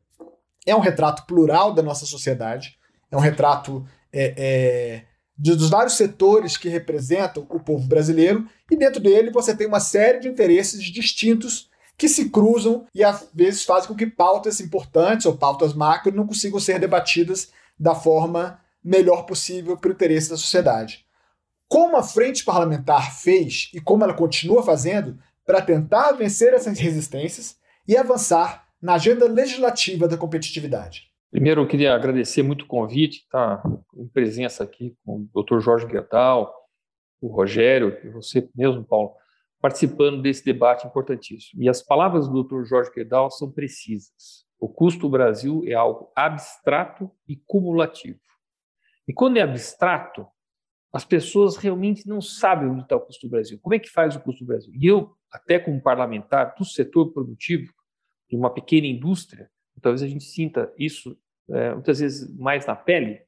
é 0.67 0.77
um 0.77 0.81
retrato 0.81 1.25
plural 1.25 1.73
da 1.73 1.83
nossa 1.83 2.05
sociedade, 2.05 2.77
é 3.11 3.17
um 3.17 3.21
retrato 3.21 3.87
é, 4.13 4.35
é, 4.37 5.05
dos 5.35 5.71
vários 5.71 5.95
setores 5.95 6.59
que 6.59 6.69
representam 6.69 7.47
o 7.49 7.59
povo 7.59 7.89
brasileiro, 7.89 8.47
e 8.71 8.77
dentro 8.77 9.01
dele 9.01 9.31
você 9.31 9.57
tem 9.57 9.67
uma 9.67 9.81
série 9.81 10.21
de 10.21 10.29
interesses 10.29 10.85
distintos 10.85 11.71
que 11.97 12.07
se 12.07 12.29
cruzam 12.29 12.87
e 12.95 13.03
às 13.03 13.31
vezes 13.33 13.65
fazem 13.65 13.89
com 13.89 13.95
que 13.95 14.07
pautas 14.07 14.61
importantes 14.61 15.25
ou 15.25 15.35
pautas 15.35 15.73
macro 15.73 16.15
não 16.15 16.27
consigam 16.27 16.61
ser 16.61 16.79
debatidas 16.79 17.51
da 17.81 17.95
forma 17.95 18.61
melhor 18.85 19.25
possível 19.25 19.75
para 19.75 19.89
o 19.89 19.93
interesse 19.95 20.29
da 20.29 20.37
sociedade. 20.37 21.07
Como 21.67 21.97
a 21.97 22.03
frente 22.03 22.45
parlamentar 22.45 23.17
fez 23.17 23.71
e 23.73 23.81
como 23.81 24.05
ela 24.05 24.13
continua 24.13 24.63
fazendo 24.63 25.19
para 25.47 25.63
tentar 25.63 26.13
vencer 26.13 26.53
essas 26.53 26.79
resistências 26.79 27.57
e 27.93 27.97
avançar 27.97 28.67
na 28.81 28.95
agenda 28.95 29.29
legislativa 29.29 30.09
da 30.09 30.17
competitividade. 30.17 31.13
Primeiro, 31.31 31.63
eu 31.63 31.69
queria 31.69 31.95
agradecer 31.95 32.43
muito 32.43 32.63
o 32.63 32.67
convite, 32.67 33.27
tá 33.31 33.63
em 33.97 34.07
presença 34.09 34.65
aqui 34.65 34.97
com 35.05 35.29
o 35.33 35.43
Dr. 35.43 35.61
Jorge 35.61 35.87
Guedal, 35.87 36.53
o 37.21 37.29
Rogério 37.29 37.99
e 38.05 38.09
você 38.09 38.49
mesmo, 38.55 38.85
Paulo, 38.85 39.15
participando 39.61 40.21
desse 40.21 40.45
debate 40.45 40.87
importantíssimo. 40.87 41.63
E 41.63 41.69
as 41.69 41.83
palavras 41.83 42.29
do 42.29 42.43
Dr. 42.43 42.65
Jorge 42.65 42.91
Guedal 42.95 43.31
são 43.31 43.51
precisas. 43.51 44.45
O 44.59 44.69
custo 44.69 45.03
do 45.03 45.11
Brasil 45.11 45.63
é 45.67 45.75
algo 45.75 46.11
abstrato 46.17 47.11
e 47.29 47.37
cumulativo. 47.47 48.21
E 49.07 49.13
quando 49.13 49.37
é 49.37 49.43
abstrato, 49.43 50.27
as 50.93 51.05
pessoas 51.05 51.57
realmente 51.57 52.07
não 52.07 52.21
sabem 52.21 52.69
onde 52.69 52.83
está 52.83 52.97
o 52.97 53.01
custo 53.01 53.27
do 53.27 53.31
Brasil. 53.31 53.59
Como 53.63 53.75
é 53.75 53.79
que 53.79 53.89
faz 53.89 54.15
o 54.17 54.21
custo 54.21 54.45
do 54.45 54.49
Brasil? 54.49 54.73
E 54.75 54.87
eu, 54.87 55.15
até 55.31 55.59
como 55.59 55.81
parlamentar 55.81 56.55
do 56.59 56.65
setor 56.65 57.13
produtivo, 57.13 57.73
de 58.33 58.37
uma 58.37 58.49
pequena 58.49 58.87
indústria, 58.87 59.51
talvez 59.83 60.03
a 60.03 60.09
gente 60.09 60.25
sinta 60.25 60.73
isso 60.79 61.19
é, 61.51 61.75
muitas 61.75 62.01
vezes 62.01 62.35
mais 62.39 62.65
na 62.65 62.75
pele, 62.75 63.21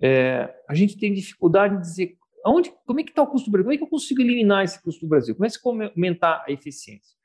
é, 0.00 0.54
a 0.68 0.76
gente 0.76 0.96
tem 0.96 1.12
dificuldade 1.12 1.74
em 1.74 1.80
dizer 1.80 2.16
aonde, 2.44 2.72
como 2.86 3.00
é 3.00 3.02
que 3.02 3.10
está 3.10 3.20
o 3.20 3.26
custo 3.26 3.50
do 3.50 3.52
Brasil, 3.52 3.64
como 3.64 3.74
é 3.74 3.76
que 3.78 3.82
eu 3.82 3.88
consigo 3.88 4.22
eliminar 4.22 4.64
esse 4.64 4.80
custo 4.80 5.00
do 5.00 5.08
Brasil, 5.08 5.34
como 5.34 5.44
é 5.44 5.50
que 5.50 5.58
eu 5.58 5.90
aumentar 5.90 6.44
a 6.46 6.52
eficiência. 6.52 7.16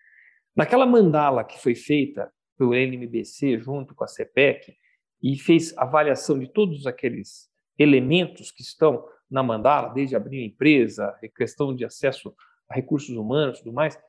Naquela 0.55 0.87
mandala 0.87 1.43
que 1.43 1.61
foi 1.61 1.75
feita 1.75 2.33
pelo 2.57 2.73
NMBC 2.73 3.59
junto 3.59 3.93
com 3.93 4.03
a 4.03 4.07
CPEC 4.07 4.75
e 5.21 5.37
fez 5.37 5.77
avaliação 5.77 6.39
de 6.39 6.47
todos 6.47 6.87
aqueles 6.87 7.47
elementos 7.77 8.51
que 8.51 8.63
estão 8.63 9.05
na 9.29 9.43
mandala, 9.43 9.93
desde 9.93 10.15
abrir 10.15 10.41
a 10.41 10.45
empresa, 10.45 11.15
questão 11.35 11.75
de 11.75 11.85
acesso 11.85 12.33
a 12.67 12.73
recursos 12.73 13.15
humanos, 13.15 13.59
tudo 13.59 13.71
mais, 13.71 13.99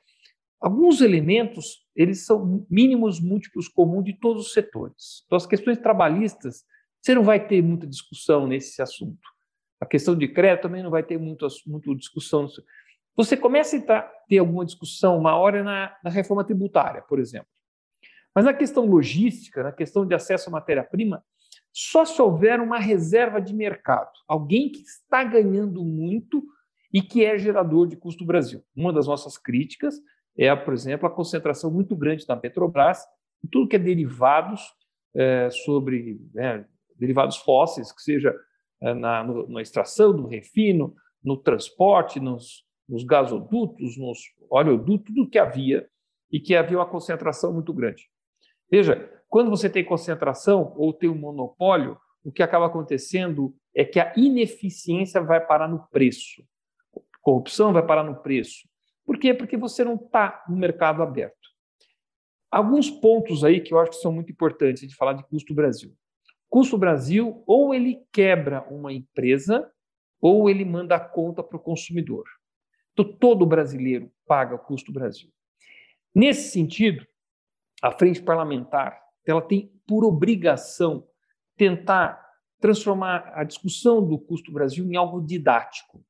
alguns 0.59 1.01
elementos 1.01 1.85
eles 1.95 2.25
são 2.25 2.65
mínimos 2.69 3.19
múltiplos 3.19 3.67
comuns 3.67 4.03
de 4.03 4.13
todos 4.13 4.47
os 4.47 4.53
setores. 4.53 5.23
Então, 5.25 5.37
as 5.37 5.45
questões 5.45 5.77
trabalhistas, 5.77 6.63
você 7.01 7.15
não 7.15 7.23
vai 7.23 7.45
ter 7.45 7.61
muita 7.61 7.87
discussão 7.87 8.45
nesse 8.45 8.81
assunto. 8.81 9.29
A 9.79 9.85
questão 9.85 10.15
de 10.15 10.27
crédito 10.27 10.63
também 10.63 10.83
não 10.83 10.89
vai 10.89 11.03
ter 11.03 11.17
muito, 11.17 11.47
muito 11.67 11.95
discussão. 11.95 12.47
Você 13.15 13.37
começa 13.37 13.77
a 13.77 14.01
ter 14.27 14.39
alguma 14.39 14.65
discussão 14.65 15.17
uma 15.17 15.35
hora 15.35 15.63
na, 15.63 15.95
na 16.03 16.09
reforma 16.09 16.43
tributária, 16.43 17.01
por 17.01 17.19
exemplo. 17.19 17.47
Mas 18.33 18.43
na 18.43 18.53
questão 18.53 18.85
logística, 18.85 19.63
na 19.63 19.71
questão 19.71 20.05
de 20.05 20.13
acesso 20.13 20.49
à 20.49 20.51
matéria-prima, 20.51 21.23
só 21.71 22.03
se 22.03 22.21
houver 22.21 22.59
uma 22.59 22.79
reserva 22.79 23.39
de 23.39 23.53
mercado, 23.53 24.11
alguém 24.27 24.69
que 24.69 24.81
está 24.81 25.23
ganhando 25.23 25.83
muito 25.83 26.43
e 26.93 27.01
que 27.01 27.23
é 27.23 27.37
gerador 27.37 27.87
de 27.87 27.95
custo 27.95 28.25
Brasil. 28.25 28.63
Uma 28.75 28.91
das 28.91 29.07
nossas 29.07 29.37
críticas 29.37 29.95
é, 30.37 30.55
por 30.55 30.73
exemplo, 30.73 31.07
a 31.07 31.11
concentração 31.11 31.71
muito 31.71 31.95
grande 31.95 32.25
da 32.25 32.35
Petrobras 32.35 33.05
tudo 33.51 33.67
que 33.67 33.75
é 33.75 33.79
derivados 33.79 34.61
é, 35.15 35.49
sobre 35.49 36.19
né, 36.33 36.65
derivados 36.97 37.37
fósseis, 37.37 37.91
que 37.91 38.01
seja 38.01 38.35
é, 38.81 38.93
na, 38.93 39.23
no, 39.23 39.47
na, 39.47 39.61
extração, 39.61 40.13
no 40.13 40.27
refino, 40.27 40.95
no 41.23 41.37
transporte, 41.37 42.19
nos, 42.19 42.65
nos 42.87 43.03
gasodutos, 43.03 43.97
nos 43.97 44.19
oleodutos, 44.49 45.13
tudo 45.13 45.29
que 45.29 45.39
havia 45.39 45.87
e 46.31 46.39
que 46.39 46.55
havia 46.55 46.77
uma 46.77 46.85
concentração 46.85 47.53
muito 47.53 47.73
grande. 47.73 48.09
Veja, 48.69 49.09
quando 49.29 49.49
você 49.49 49.69
tem 49.69 49.83
concentração 49.83 50.73
ou 50.75 50.93
tem 50.93 51.09
um 51.09 51.17
monopólio, 51.17 51.97
o 52.23 52.31
que 52.31 52.41
acaba 52.41 52.65
acontecendo 52.65 53.55
é 53.73 53.85
que 53.85 53.99
a 53.99 54.13
ineficiência 54.17 55.21
vai 55.21 55.45
parar 55.45 55.67
no 55.67 55.87
preço. 55.89 56.43
Corrupção 57.21 57.71
vai 57.71 57.85
parar 57.85 58.03
no 58.03 58.15
preço. 58.15 58.67
Por 59.05 59.19
quê? 59.19 59.33
Porque 59.33 59.55
você 59.55 59.83
não 59.83 59.95
está 59.95 60.43
no 60.49 60.57
mercado 60.57 61.03
aberto. 61.03 61.49
Alguns 62.49 62.89
pontos 62.89 63.43
aí 63.43 63.61
que 63.61 63.73
eu 63.73 63.79
acho 63.79 63.91
que 63.91 63.97
são 63.97 64.11
muito 64.11 64.31
importantes 64.31 64.87
de 64.87 64.95
falar 64.95 65.13
de 65.13 65.23
custo 65.27 65.53
Brasil. 65.53 65.95
Custo 66.49 66.77
Brasil, 66.77 67.43
ou 67.45 67.73
ele 67.73 68.01
quebra 68.11 68.61
uma 68.69 68.93
empresa, 68.93 69.69
ou 70.21 70.49
ele 70.49 70.63
manda 70.63 70.95
a 70.95 70.99
conta 70.99 71.43
para 71.43 71.57
o 71.57 71.61
consumidor. 71.61 72.23
Então, 72.93 73.13
todo 73.17 73.45
brasileiro 73.45 74.11
paga 74.25 74.57
custo 74.57 74.91
Brasil. 74.91 75.29
Nesse 76.13 76.51
sentido, 76.51 77.05
a 77.81 77.91
frente 77.91 78.21
parlamentar 78.21 79.03
ela 79.25 79.41
tem 79.41 79.71
por 79.87 80.05
obrigação 80.05 81.05
tentar 81.57 82.23
transformar 82.59 83.31
a 83.35 83.43
discussão 83.43 84.05
do 84.05 84.17
custo 84.17 84.51
Brasil 84.51 84.85
em 84.85 84.95
algo 84.95 85.21
didático, 85.21 86.03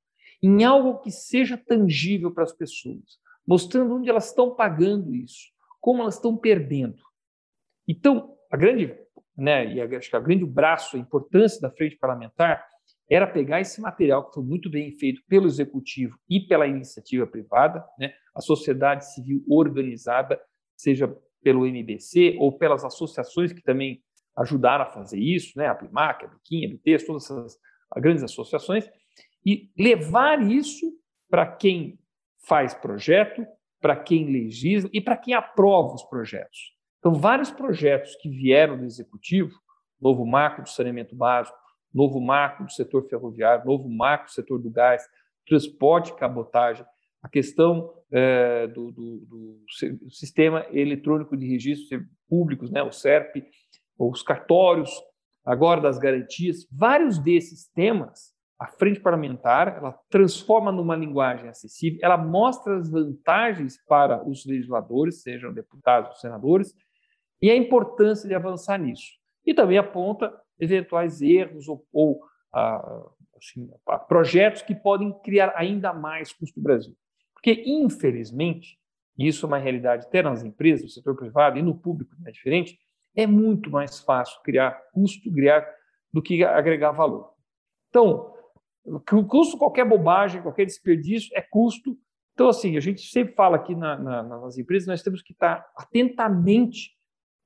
em 0.46 0.64
algo 0.64 1.00
que 1.00 1.10
seja 1.10 1.58
tangível 1.58 2.32
para 2.32 2.44
as 2.44 2.52
pessoas, 2.52 3.18
mostrando 3.48 3.96
onde 3.96 4.10
elas 4.10 4.28
estão 4.28 4.54
pagando 4.54 5.16
isso, 5.16 5.52
como 5.82 6.04
elas 6.04 6.16
estão 6.16 6.38
perdendo. 6.38 7.02
Então, 7.88 8.36
a 8.52 8.56
grande, 8.56 8.96
né, 9.36 9.74
e 9.74 9.82
acho 9.82 10.10
que 10.10 10.16
a 10.16 10.20
grande 10.20 10.46
braço, 10.46 10.98
a 10.98 11.00
importância 11.00 11.60
da 11.60 11.72
frente 11.72 11.98
parlamentar 11.98 12.64
era 13.10 13.26
pegar 13.26 13.60
esse 13.60 13.82
material 13.82 14.28
que 14.28 14.36
foi 14.36 14.44
muito 14.44 14.70
bem 14.70 14.92
feito 14.92 15.22
pelo 15.28 15.48
executivo 15.48 16.16
e 16.30 16.40
pela 16.40 16.68
iniciativa 16.68 17.26
privada, 17.26 17.84
né, 17.98 18.14
a 18.36 18.42
sociedade 18.42 19.12
civil 19.14 19.44
organizada, 19.50 20.40
seja 20.78 21.08
pelo 21.42 21.66
MBC 21.66 22.38
ou 22.40 22.56
pelas 22.56 22.86
associações 22.86 23.52
que 23.52 23.64
também 23.64 24.04
ajudaram 24.38 24.84
a 24.84 24.92
fazer 24.92 25.20
isso, 25.20 25.58
né? 25.58 25.68
a 25.68 25.76
Primac, 25.76 26.24
a 26.24 26.28
Biquinha, 26.28 26.68
a 26.68 26.72
BTS, 26.72 27.06
todas 27.06 27.24
essas 27.24 27.58
grandes 27.98 28.24
associações, 28.24 28.90
e 29.46 29.72
levar 29.78 30.42
isso 30.42 30.92
para 31.30 31.46
quem 31.46 32.00
faz 32.48 32.74
projeto, 32.74 33.46
para 33.80 33.96
quem 33.96 34.32
legisla 34.32 34.90
e 34.94 35.00
para 35.00 35.18
quem 35.18 35.34
aprova 35.34 35.94
os 35.94 36.04
projetos. 36.04 36.74
Então, 37.00 37.14
vários 37.14 37.52
projetos 37.52 38.16
que 38.16 38.30
vieram 38.30 38.78
do 38.78 38.86
Executivo, 38.86 39.54
novo 40.02 40.26
marco 40.26 40.62
do 40.62 40.70
saneamento 40.70 41.16
básico, 41.16 41.58
novo 41.94 42.20
marco 42.20 42.64
do 42.64 42.72
setor 42.72 43.08
ferroviário, 43.08 43.66
novo 43.66 43.88
marco 43.90 44.26
do 44.26 44.32
setor 44.32 44.60
do 44.60 44.70
gás, 44.70 45.04
transporte 45.48 46.12
e 46.12 46.16
cabotagem, 46.16 46.86
a 47.22 47.30
questão 47.30 47.92
é, 48.12 48.68
do, 48.68 48.92
do, 48.92 49.18
do, 49.26 49.66
sistema 50.12 50.66
eletrônico 50.72 51.36
de 51.36 51.48
registros 51.48 52.04
públicos, 52.28 52.70
né, 52.70 52.84
o 52.84 52.92
SERP, 52.92 53.44
os 53.98 54.22
cartórios, 54.22 54.92
agora 55.44 55.82
das 55.82 55.98
garantias, 55.98 56.68
vários 56.72 57.18
desses 57.18 57.68
temas, 57.70 58.35
a 58.58 58.68
frente 58.68 59.00
parlamentar, 59.00 59.78
ela 59.78 60.00
transforma 60.10 60.72
numa 60.72 60.96
linguagem 60.96 61.50
acessível, 61.50 62.00
ela 62.02 62.18
mostra 62.18 62.78
as 62.78 62.89
vantagens 62.89 63.78
para 63.86 64.24
os 64.28 64.46
legisladores, 64.46 65.22
sejam 65.22 65.54
deputados 65.54 66.12
ou 66.12 66.15
senadores, 66.15 66.74
e 67.41 67.50
a 67.50 67.56
importância 67.56 68.28
de 68.28 68.34
avançar 68.34 68.78
nisso. 68.78 69.12
E 69.46 69.54
também 69.54 69.78
aponta 69.78 70.34
eventuais 70.58 71.22
erros 71.22 71.68
ou, 71.68 71.86
ou 71.91 72.22
ah, 72.54 73.04
assim, 73.38 73.70
projetos 74.08 74.62
que 74.62 74.74
podem 74.74 75.12
criar 75.20 75.54
ainda 75.56 75.94
mais 75.94 76.32
custo 76.32 76.62
Brasil. 76.62 76.96
Porque, 77.34 77.63
infelizmente, 77.65 78.80
isso 79.18 79.46
é 79.46 79.48
uma 79.48 79.58
realidade 79.58 80.06
até 80.08 80.24
nas 80.24 80.44
empresas, 80.44 80.84
no 80.84 80.89
setor 80.89 81.15
privado 81.15 81.60
e 81.60 81.62
no 81.62 81.76
público 81.76 82.15
não 82.18 82.28
é 82.28 82.32
diferente, 82.32 82.80
é 83.15 83.28
muito 83.28 83.70
mais 83.70 84.00
fácil 84.00 84.41
criar 84.44 84.72
custo 84.94 85.32
criar, 85.32 85.65
do 86.12 86.22
que 86.22 86.44
agregar 86.44 86.91
valor. 86.91 87.34
Então, 87.89 88.35
custo, 89.28 89.58
qualquer 89.58 89.88
bobagem, 89.88 90.41
qualquer 90.41 90.65
desperdício 90.65 91.30
é 91.36 91.41
custo. 91.41 91.98
Então, 92.34 92.50
assim, 92.50 92.76
a 92.78 92.80
gente 92.80 93.02
sempre 93.08 93.34
fala 93.34 93.56
aqui 93.56 93.76
na, 93.76 93.98
na, 93.98 94.24
nas 94.24 94.58
empresas, 94.58 94.88
nós 94.88 95.02
temos 95.02 95.21
que 95.21 95.32
estar 95.32 95.65
atentamente 95.78 96.91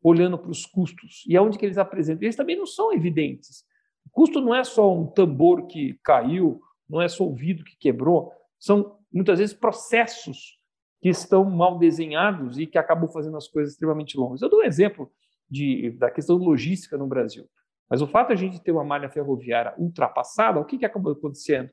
olhando 0.01 0.37
para 0.37 0.49
os 0.49 0.65
custos 0.65 1.23
e 1.27 1.35
aonde 1.37 1.57
que 1.57 1.65
eles 1.65 1.77
apresentam. 1.77 2.23
Eles 2.23 2.35
também 2.35 2.57
não 2.57 2.65
são 2.65 2.93
evidentes. 2.93 3.63
O 4.05 4.09
custo 4.09 4.41
não 4.41 4.55
é 4.55 4.63
só 4.63 4.93
um 4.93 5.05
tambor 5.05 5.67
que 5.67 5.99
caiu, 6.03 6.61
não 6.89 7.01
é 7.01 7.07
só 7.07 7.27
o 7.27 7.35
vidro 7.35 7.63
que 7.63 7.77
quebrou, 7.77 8.31
são 8.57 8.97
muitas 9.11 9.39
vezes 9.39 9.53
processos 9.53 10.57
que 11.01 11.09
estão 11.09 11.45
mal 11.45 11.77
desenhados 11.77 12.57
e 12.57 12.65
que 12.65 12.77
acabam 12.77 13.07
fazendo 13.07 13.37
as 13.37 13.47
coisas 13.47 13.73
extremamente 13.73 14.17
longas. 14.17 14.41
Eu 14.41 14.49
dou 14.49 14.59
um 14.59 14.65
exemplo 14.65 15.11
de, 15.49 15.91
da 15.91 16.11
questão 16.11 16.35
logística 16.37 16.97
no 16.97 17.07
Brasil. 17.07 17.47
Mas 17.89 18.01
o 18.01 18.07
fato 18.07 18.27
de 18.27 18.33
a 18.33 18.37
gente 18.37 18.61
ter 18.61 18.71
uma 18.71 18.83
malha 18.83 19.09
ferroviária 19.09 19.73
ultrapassada, 19.77 20.59
o 20.59 20.65
que, 20.65 20.77
que 20.77 20.85
acabou 20.85 21.13
acontecendo? 21.13 21.69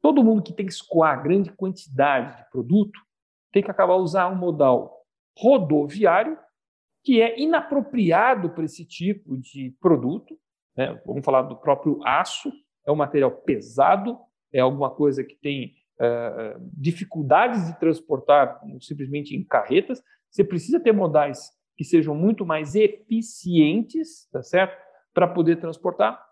Todo 0.00 0.24
mundo 0.24 0.42
que 0.42 0.52
tem 0.52 0.66
que 0.66 0.72
escoar 0.72 1.22
grande 1.22 1.52
quantidade 1.52 2.36
de 2.36 2.50
produto 2.50 2.98
tem 3.52 3.62
que 3.62 3.70
acabar 3.70 3.96
usar 3.96 4.28
um 4.28 4.34
modal 4.34 5.04
rodoviário 5.38 6.38
que 7.04 7.20
é 7.20 7.38
inapropriado 7.40 8.50
para 8.50 8.64
esse 8.64 8.84
tipo 8.84 9.36
de 9.36 9.76
produto. 9.80 10.36
Né? 10.76 11.00
Vamos 11.04 11.24
falar 11.24 11.42
do 11.42 11.56
próprio 11.56 12.00
aço, 12.04 12.50
é 12.86 12.90
um 12.90 12.96
material 12.96 13.30
pesado, 13.30 14.18
é 14.52 14.60
alguma 14.60 14.90
coisa 14.90 15.22
que 15.22 15.36
tem 15.36 15.74
uh, 16.00 16.70
dificuldades 16.72 17.66
de 17.66 17.78
transportar 17.78 18.60
simplesmente 18.80 19.36
em 19.36 19.44
carretas. 19.44 20.02
Você 20.30 20.42
precisa 20.42 20.80
ter 20.80 20.92
modais 20.92 21.50
que 21.76 21.84
sejam 21.84 22.14
muito 22.14 22.44
mais 22.44 22.74
eficientes, 22.74 24.28
tá 24.30 24.42
certo? 24.42 24.76
Para 25.12 25.28
poder 25.28 25.56
transportar. 25.56 26.22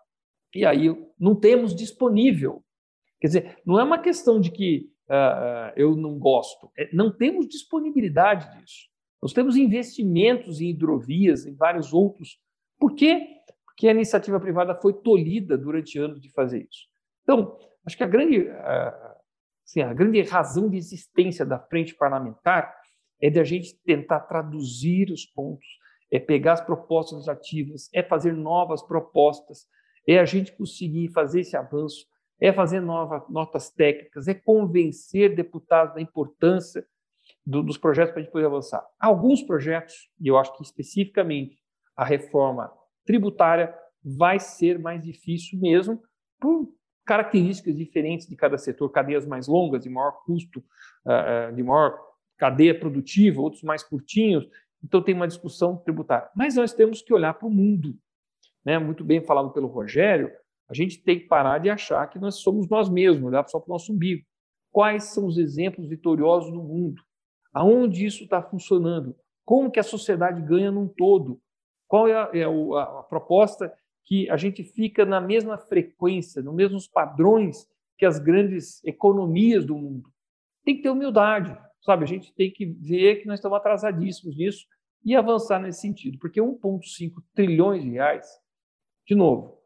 E 0.53 0.65
aí 0.65 0.87
não 1.19 1.35
temos 1.35 1.75
disponível. 1.75 2.63
Quer 3.19 3.27
dizer, 3.27 3.61
não 3.65 3.79
é 3.79 3.83
uma 3.83 3.99
questão 3.99 4.39
de 4.39 4.51
que 4.51 4.91
uh, 5.07 5.71
eu 5.75 5.95
não 5.95 6.17
gosto, 6.17 6.71
é, 6.77 6.89
não 6.93 7.11
temos 7.15 7.47
disponibilidade 7.47 8.59
disso. 8.59 8.89
Nós 9.21 9.33
temos 9.33 9.55
investimentos 9.55 10.59
em 10.59 10.69
hidrovias, 10.69 11.45
em 11.45 11.53
vários 11.53 11.93
outros. 11.93 12.39
Por 12.79 12.95
quê? 12.95 13.27
Porque 13.65 13.87
a 13.87 13.91
iniciativa 13.91 14.39
privada 14.39 14.73
foi 14.75 14.93
tolhida 14.93 15.57
durante 15.57 15.99
anos 15.99 16.19
de 16.19 16.31
fazer 16.31 16.67
isso. 16.69 16.87
Então, 17.21 17.55
acho 17.85 17.95
que 17.95 18.03
a 18.03 18.07
grande, 18.07 18.47
assim, 19.63 19.81
a 19.81 19.93
grande 19.93 20.21
razão 20.23 20.67
de 20.67 20.77
existência 20.77 21.45
da 21.45 21.59
frente 21.59 21.93
parlamentar 21.95 22.75
é 23.21 23.29
de 23.29 23.39
a 23.39 23.43
gente 23.43 23.79
tentar 23.85 24.21
traduzir 24.21 25.11
os 25.11 25.23
pontos, 25.25 25.67
é 26.11 26.19
pegar 26.19 26.53
as 26.53 26.61
propostas 26.61 27.29
ativas, 27.29 27.89
é 27.93 28.03
fazer 28.03 28.33
novas 28.33 28.81
propostas, 28.83 29.65
é 30.07 30.19
a 30.19 30.25
gente 30.25 30.51
conseguir 30.51 31.09
fazer 31.09 31.41
esse 31.41 31.55
avanço, 31.55 32.05
é 32.39 32.51
fazer 32.51 32.81
novas 32.81 33.23
notas 33.29 33.69
técnicas, 33.69 34.27
é 34.27 34.33
convencer 34.33 35.35
deputados 35.35 35.93
da 35.95 36.01
importância 36.01 36.85
do, 37.45 37.63
dos 37.63 37.77
projetos 37.77 38.11
para 38.11 38.21
a 38.21 38.23
gente 38.23 38.31
poder 38.31 38.45
avançar. 38.45 38.85
Alguns 38.99 39.41
projetos, 39.41 40.09
e 40.19 40.27
eu 40.27 40.37
acho 40.37 40.55
que 40.57 40.63
especificamente 40.63 41.57
a 41.95 42.03
reforma 42.03 42.71
tributária 43.05 43.73
vai 44.03 44.39
ser 44.39 44.79
mais 44.79 45.01
difícil 45.01 45.59
mesmo 45.59 46.01
por 46.39 46.67
características 47.05 47.75
diferentes 47.75 48.27
de 48.27 48.35
cada 48.35 48.57
setor, 48.57 48.89
cadeias 48.89 49.25
mais 49.25 49.47
longas, 49.47 49.83
de 49.83 49.89
maior 49.89 50.23
custo, 50.25 50.63
ah, 51.05 51.47
ah, 51.47 51.51
de 51.51 51.63
maior 51.63 51.97
cadeia 52.37 52.77
produtiva, 52.77 53.41
outros 53.41 53.63
mais 53.63 53.83
curtinhos. 53.83 54.47
Então 54.83 55.01
tem 55.01 55.13
uma 55.13 55.27
discussão 55.27 55.77
tributária. 55.77 56.29
Mas 56.35 56.55
nós 56.55 56.73
temos 56.73 57.01
que 57.01 57.13
olhar 57.13 57.33
para 57.33 57.47
o 57.47 57.51
mundo. 57.51 57.95
Né? 58.65 58.77
Muito 58.79 59.03
bem 59.03 59.21
falado 59.21 59.51
pelo 59.51 59.67
Rogério, 59.67 60.31
a 60.69 60.73
gente 60.73 61.03
tem 61.03 61.19
que 61.19 61.27
parar 61.27 61.57
de 61.57 61.69
achar 61.69 62.07
que 62.07 62.17
nós 62.17 62.35
somos 62.35 62.67
nós 62.69 62.89
mesmos, 62.89 63.25
olhar 63.25 63.45
só 63.47 63.59
para 63.59 63.69
o 63.69 63.73
nosso 63.73 63.91
umbigo. 63.91 64.25
Quais 64.71 65.05
são 65.05 65.25
os 65.25 65.37
exemplos 65.37 65.87
vitoriosos 65.89 66.51
no 66.51 66.63
mundo? 66.63 67.01
Aonde 67.53 68.05
isso 68.05 68.23
está 68.23 68.41
funcionando? 68.41 69.15
Como 69.43 69.69
que 69.69 69.79
a 69.79 69.83
sociedade 69.83 70.41
ganha 70.41 70.71
num 70.71 70.87
todo? 70.87 71.41
Qual 71.87 72.07
é 72.07 72.13
a, 72.13 72.29
é 72.33 72.43
a, 72.45 72.99
a 72.99 73.03
proposta 73.03 73.73
que 74.05 74.29
a 74.29 74.37
gente 74.37 74.63
fica 74.63 75.03
na 75.03 75.19
mesma 75.19 75.57
frequência, 75.57 76.41
nos 76.41 76.55
mesmos 76.55 76.87
padrões 76.87 77.67
que 77.97 78.05
as 78.05 78.17
grandes 78.17 78.81
economias 78.85 79.65
do 79.65 79.75
mundo? 79.75 80.09
Tem 80.63 80.77
que 80.77 80.83
ter 80.83 80.89
humildade, 80.89 81.57
sabe? 81.81 82.03
A 82.03 82.07
gente 82.07 82.33
tem 82.33 82.51
que 82.51 82.65
ver 82.65 83.17
que 83.17 83.27
nós 83.27 83.39
estamos 83.39 83.57
atrasadíssimos 83.57 84.35
nisso 84.37 84.65
e 85.03 85.15
avançar 85.15 85.59
nesse 85.59 85.81
sentido, 85.81 86.17
porque 86.19 86.41
1,5 86.41 87.13
trilhões 87.33 87.83
de 87.83 87.89
reais, 87.89 88.27
de 89.07 89.15
novo, 89.15 89.59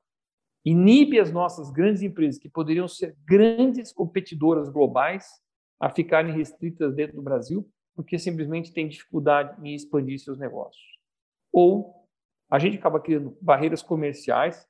inibe 0.64 1.20
as 1.20 1.32
nossas 1.32 1.70
grandes 1.72 2.02
empresas, 2.02 2.40
que 2.40 2.50
poderiam 2.50 2.88
ser 2.88 3.16
grandes 3.26 3.92
competidoras 3.92 4.70
globais, 4.70 5.28
a 5.80 5.90
ficarem 5.90 6.34
restritas 6.34 6.96
dentro 6.96 7.18
do 7.18 7.22
Brasil, 7.22 7.70
porque 7.96 8.18
simplesmente 8.18 8.74
tem 8.74 8.88
dificuldade 8.88 9.56
em 9.68 9.76
expandir 9.76 10.18
seus 10.20 10.40
negócios. 10.40 10.84
Ou 11.52 12.08
a 12.50 12.58
gente 12.58 12.78
acaba 12.78 13.00
criando 13.00 13.38
barreiras 13.42 13.84
comerciais 13.84 14.66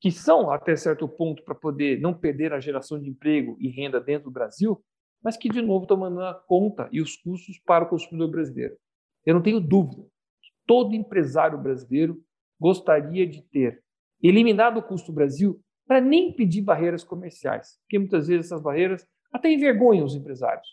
que 0.00 0.10
são 0.10 0.50
até 0.50 0.76
certo 0.76 1.08
ponto 1.08 1.42
para 1.42 1.54
poder 1.54 2.00
não 2.00 2.14
perder 2.14 2.52
a 2.52 2.60
geração 2.60 3.00
de 3.00 3.08
emprego 3.08 3.56
e 3.58 3.68
renda 3.68 4.00
dentro 4.00 4.24
do 4.24 4.32
Brasil, 4.32 4.82
mas 5.26 5.36
que 5.36 5.48
de 5.48 5.60
novo 5.60 5.82
estão 5.82 5.96
mandando 5.96 6.24
a 6.24 6.34
conta 6.34 6.88
e 6.92 7.00
os 7.00 7.16
custos 7.16 7.58
para 7.58 7.84
o 7.84 7.88
consumidor 7.88 8.30
brasileiro. 8.30 8.76
Eu 9.24 9.34
não 9.34 9.42
tenho 9.42 9.58
dúvida 9.58 10.04
que 10.40 10.50
todo 10.64 10.94
empresário 10.94 11.58
brasileiro 11.58 12.22
gostaria 12.60 13.26
de 13.26 13.42
ter 13.42 13.82
eliminado 14.22 14.76
o 14.76 14.82
custo 14.84 15.10
do 15.10 15.16
Brasil 15.16 15.60
para 15.84 16.00
nem 16.00 16.32
pedir 16.32 16.62
barreiras 16.62 17.02
comerciais, 17.02 17.76
porque 17.80 17.98
muitas 17.98 18.28
vezes 18.28 18.46
essas 18.46 18.62
barreiras 18.62 19.04
até 19.32 19.52
envergonham 19.52 20.06
os 20.06 20.14
empresários. 20.14 20.68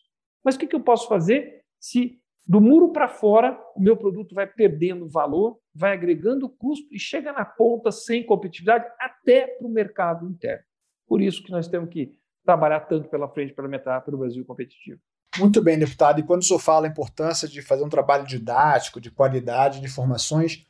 Mas 0.45 0.53
o 0.53 0.59
que 0.59 0.75
eu 0.75 0.83
posso 0.83 1.07
fazer 1.07 1.63
se 1.79 2.21
do 2.45 2.61
muro 2.61 2.91
para 2.91 3.07
fora 3.07 3.59
o 3.75 3.81
meu 3.81 3.97
produto 3.97 4.35
vai 4.35 4.45
perdendo 4.45 5.09
valor, 5.09 5.57
vai 5.73 5.93
agregando 5.93 6.47
custo 6.47 6.93
e 6.93 6.99
chega 6.99 7.33
na 7.33 7.43
ponta 7.43 7.91
sem 7.91 8.23
competitividade 8.23 8.85
até 8.99 9.47
para 9.47 9.65
o 9.65 9.71
mercado 9.71 10.29
interno? 10.29 10.63
Por 11.07 11.23
isso 11.23 11.41
que 11.43 11.49
nós 11.49 11.67
temos 11.67 11.89
que 11.89 12.21
trabalhar 12.43 12.81
tanto 12.81 13.09
pela 13.09 13.27
frente 13.27 13.53
para 13.53 13.65
o 14.07 14.17
Brasil 14.17 14.45
competitivo. 14.45 14.99
Muito 15.37 15.61
bem, 15.61 15.79
deputado. 15.79 16.19
E 16.19 16.23
quando 16.23 16.41
o 16.41 16.45
senhor 16.45 16.59
fala 16.59 16.85
a 16.85 16.89
importância 16.89 17.47
de 17.47 17.61
fazer 17.61 17.83
um 17.83 17.89
trabalho 17.89 18.25
didático, 18.25 19.01
de 19.01 19.09
qualidade 19.09 19.79
de 19.79 19.85
informações, 19.85 20.65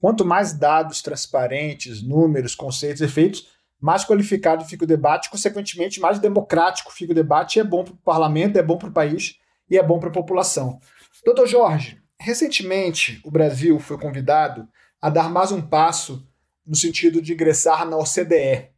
quanto 0.00 0.24
mais 0.24 0.52
dados 0.52 1.02
transparentes, 1.02 2.02
números, 2.02 2.54
conceitos, 2.54 3.02
efeitos, 3.02 3.48
mais 3.80 4.04
qualificado 4.04 4.64
fica 4.64 4.84
o 4.84 4.88
debate, 4.88 5.28
consequentemente, 5.28 6.00
mais 6.00 6.18
democrático 6.18 6.92
fica 6.92 7.12
o 7.12 7.14
debate, 7.14 7.56
e 7.56 7.60
é 7.60 7.64
bom 7.64 7.84
para 7.84 7.92
o 7.92 7.98
parlamento, 7.98 8.58
é 8.58 8.62
bom 8.62 8.78
para 8.78 8.88
o 8.88 8.92
país 8.92 9.38
e 9.68 9.76
é 9.76 9.82
bom 9.82 9.98
para 9.98 10.08
a 10.08 10.12
população. 10.12 10.80
Doutor 11.24 11.46
Jorge, 11.46 12.00
recentemente 12.18 13.20
o 13.22 13.30
Brasil 13.30 13.78
foi 13.78 13.98
convidado 13.98 14.66
a 15.00 15.10
dar 15.10 15.28
mais 15.28 15.52
um 15.52 15.60
passo 15.60 16.26
no 16.66 16.74
sentido 16.74 17.20
de 17.20 17.34
ingressar 17.34 17.88
na 17.88 17.98
OCDE, 17.98 18.70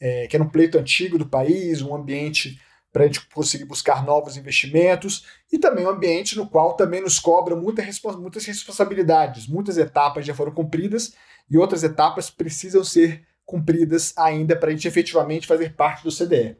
é, 0.00 0.26
que 0.26 0.36
era 0.36 0.44
um 0.44 0.48
pleito 0.48 0.78
antigo 0.78 1.18
do 1.18 1.26
país, 1.26 1.82
um 1.82 1.94
ambiente 1.94 2.60
para 2.92 3.04
a 3.04 3.06
gente 3.06 3.26
conseguir 3.28 3.66
buscar 3.66 4.04
novos 4.04 4.36
investimentos 4.36 5.26
e 5.52 5.58
também 5.58 5.84
um 5.84 5.90
ambiente 5.90 6.36
no 6.36 6.48
qual 6.48 6.74
também 6.74 7.02
nos 7.02 7.18
cobra 7.18 7.54
muita, 7.54 7.82
muitas 8.18 8.46
responsabilidades, 8.46 9.46
muitas 9.46 9.76
etapas 9.76 10.24
já 10.24 10.34
foram 10.34 10.52
cumpridas 10.52 11.12
e 11.50 11.58
outras 11.58 11.84
etapas 11.84 12.30
precisam 12.30 12.82
ser 12.82 13.22
cumpridas 13.44 14.12
ainda 14.16 14.56
para 14.56 14.70
a 14.70 14.72
gente 14.72 14.88
efetivamente 14.88 15.46
fazer 15.46 15.74
parte 15.74 16.02
do 16.02 16.10
CDE. 16.10 16.56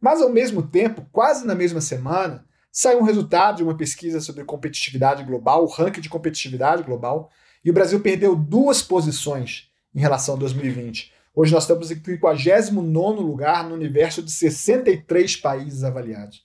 Mas, 0.00 0.20
ao 0.20 0.28
mesmo 0.28 0.62
tempo, 0.62 1.06
quase 1.10 1.46
na 1.46 1.54
mesma 1.54 1.80
semana, 1.80 2.44
saiu 2.70 2.98
um 2.98 3.04
resultado 3.04 3.56
de 3.56 3.62
uma 3.62 3.76
pesquisa 3.76 4.20
sobre 4.20 4.44
competitividade 4.44 5.24
global, 5.24 5.64
o 5.64 5.68
ranking 5.68 6.00
de 6.00 6.10
competitividade 6.10 6.82
global, 6.82 7.30
e 7.64 7.70
o 7.70 7.72
Brasil 7.72 8.00
perdeu 8.00 8.36
duas 8.36 8.82
posições 8.82 9.70
em 9.94 10.00
relação 10.00 10.34
a 10.34 10.38
2020. 10.38 11.15
Hoje 11.38 11.52
nós 11.52 11.64
estamos 11.64 11.90
em 11.90 12.02
59 12.02 13.20
lugar 13.20 13.68
no 13.68 13.74
universo 13.74 14.22
de 14.22 14.32
63 14.32 15.36
países 15.36 15.84
avaliados. 15.84 16.42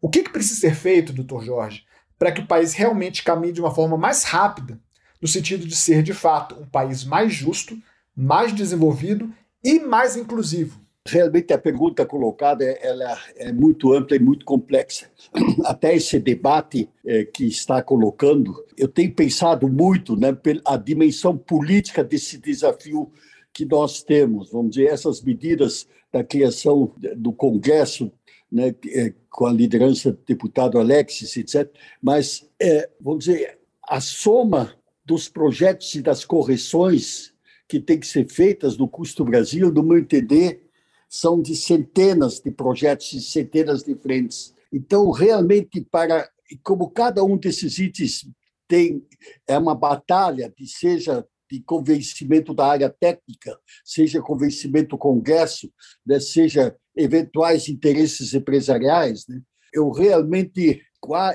O 0.00 0.08
que, 0.08 0.22
que 0.22 0.32
precisa 0.32 0.60
ser 0.60 0.74
feito, 0.74 1.12
doutor 1.12 1.44
Jorge, 1.44 1.82
para 2.18 2.32
que 2.32 2.40
o 2.40 2.46
país 2.46 2.72
realmente 2.72 3.22
caminhe 3.22 3.52
de 3.52 3.60
uma 3.60 3.74
forma 3.74 3.98
mais 3.98 4.24
rápida, 4.24 4.80
no 5.20 5.28
sentido 5.28 5.66
de 5.66 5.76
ser, 5.76 6.02
de 6.02 6.14
fato, 6.14 6.54
um 6.58 6.64
país 6.64 7.04
mais 7.04 7.34
justo, 7.34 7.76
mais 8.16 8.54
desenvolvido 8.54 9.30
e 9.62 9.78
mais 9.78 10.16
inclusivo. 10.16 10.80
Realmente 11.06 11.52
a 11.52 11.58
pergunta 11.58 12.06
colocada 12.06 12.64
ela 12.64 13.18
é 13.36 13.52
muito 13.52 13.92
ampla 13.92 14.16
e 14.16 14.20
muito 14.20 14.46
complexa. 14.46 15.10
Até 15.66 15.94
esse 15.94 16.18
debate 16.18 16.88
é, 17.04 17.26
que 17.26 17.46
está 17.46 17.82
colocando, 17.82 18.54
eu 18.78 18.88
tenho 18.88 19.14
pensado 19.14 19.68
muito 19.68 20.16
né, 20.16 20.34
a 20.64 20.78
dimensão 20.78 21.36
política 21.36 22.02
desse 22.02 22.38
desafio 22.38 23.12
que 23.54 23.64
nós 23.64 24.02
temos, 24.02 24.50
vamos 24.50 24.74
dizer, 24.74 24.88
essas 24.88 25.22
medidas 25.22 25.86
da 26.12 26.24
criação 26.24 26.92
do 27.16 27.32
Congresso, 27.32 28.12
né, 28.50 28.74
é, 28.88 29.14
com 29.30 29.46
a 29.46 29.52
liderança 29.52 30.12
do 30.12 30.18
deputado 30.26 30.78
Alexis, 30.78 31.36
etc., 31.36 31.70
mas, 32.02 32.48
é, 32.60 32.90
vamos 33.00 33.24
dizer, 33.24 33.58
a 33.82 34.00
soma 34.00 34.74
dos 35.04 35.28
projetos 35.28 35.94
e 35.94 36.02
das 36.02 36.24
correções 36.24 37.32
que 37.68 37.80
tem 37.80 37.98
que 37.98 38.06
ser 38.06 38.28
feitas 38.28 38.76
no 38.76 38.88
custo 38.88 39.24
Brasil, 39.24 39.72
no 39.72 39.82
meu 39.82 39.98
entender, 39.98 40.62
são 41.08 41.40
de 41.40 41.54
centenas 41.54 42.40
de 42.40 42.50
projetos 42.50 43.12
e 43.12 43.20
centenas 43.20 43.84
de 43.84 43.94
frentes. 43.94 44.52
Então, 44.72 45.10
realmente, 45.10 45.80
para 45.80 46.28
como 46.62 46.90
cada 46.90 47.24
um 47.24 47.36
desses 47.36 47.78
itens 47.78 48.28
tem 48.66 49.06
é 49.46 49.56
uma 49.56 49.74
batalha 49.74 50.52
de 50.56 50.66
seja 50.66 51.26
de 51.50 51.60
convencimento 51.60 52.54
da 52.54 52.66
área 52.66 52.88
técnica, 52.88 53.58
seja 53.84 54.20
convencimento 54.20 54.98
Congresso, 54.98 55.72
né, 56.06 56.18
seja 56.20 56.76
eventuais 56.96 57.68
interesses 57.68 58.34
empresariais, 58.34 59.26
né, 59.28 59.40
eu 59.72 59.90
realmente 59.90 60.82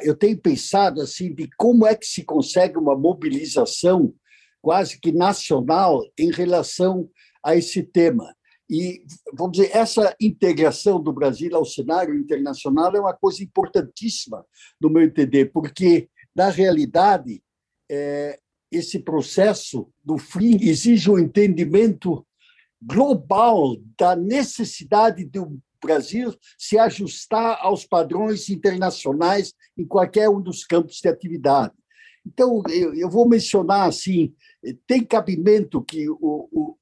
eu 0.03 0.15
tenho 0.15 0.35
pensado 0.35 0.99
assim 0.99 1.31
de 1.31 1.47
como 1.55 1.85
é 1.85 1.93
que 1.93 2.05
se 2.05 2.23
consegue 2.23 2.77
uma 2.77 2.97
mobilização 2.97 4.11
quase 4.61 4.99
que 4.99 5.11
nacional 5.11 6.01
em 6.17 6.31
relação 6.31 7.07
a 7.43 7.55
esse 7.55 7.83
tema. 7.83 8.35
E, 8.69 9.03
vamos 9.33 9.57
dizer, 9.57 9.75
essa 9.75 10.15
integração 10.21 11.01
do 11.01 11.11
Brasil 11.11 11.55
ao 11.55 11.65
cenário 11.65 12.15
internacional 12.15 12.95
é 12.95 12.99
uma 12.99 13.15
coisa 13.15 13.43
importantíssima, 13.43 14.45
no 14.79 14.89
meu 14.89 15.01
entender, 15.01 15.51
porque, 15.51 16.07
na 16.35 16.49
realidade, 16.49 17.41
é, 17.89 18.39
esse 18.71 18.99
processo 18.99 19.89
do 20.03 20.17
fim 20.17 20.57
exige 20.61 21.09
um 21.09 21.17
entendimento 21.17 22.25
global 22.81 23.75
da 23.97 24.15
necessidade 24.15 25.25
do 25.25 25.59
Brasil 25.81 26.33
se 26.57 26.77
ajustar 26.77 27.57
aos 27.61 27.85
padrões 27.85 28.49
internacionais 28.49 29.53
em 29.77 29.85
qualquer 29.85 30.29
um 30.29 30.41
dos 30.41 30.65
campos 30.65 30.99
de 31.01 31.07
atividade. 31.07 31.73
Então, 32.25 32.61
eu, 32.69 33.09
vou 33.09 33.27
mencionar 33.27 33.87
assim, 33.87 34.33
tem 34.85 35.03
cabimento 35.03 35.81
que 35.81 36.09
o, 36.09 36.17
o, 36.21 36.77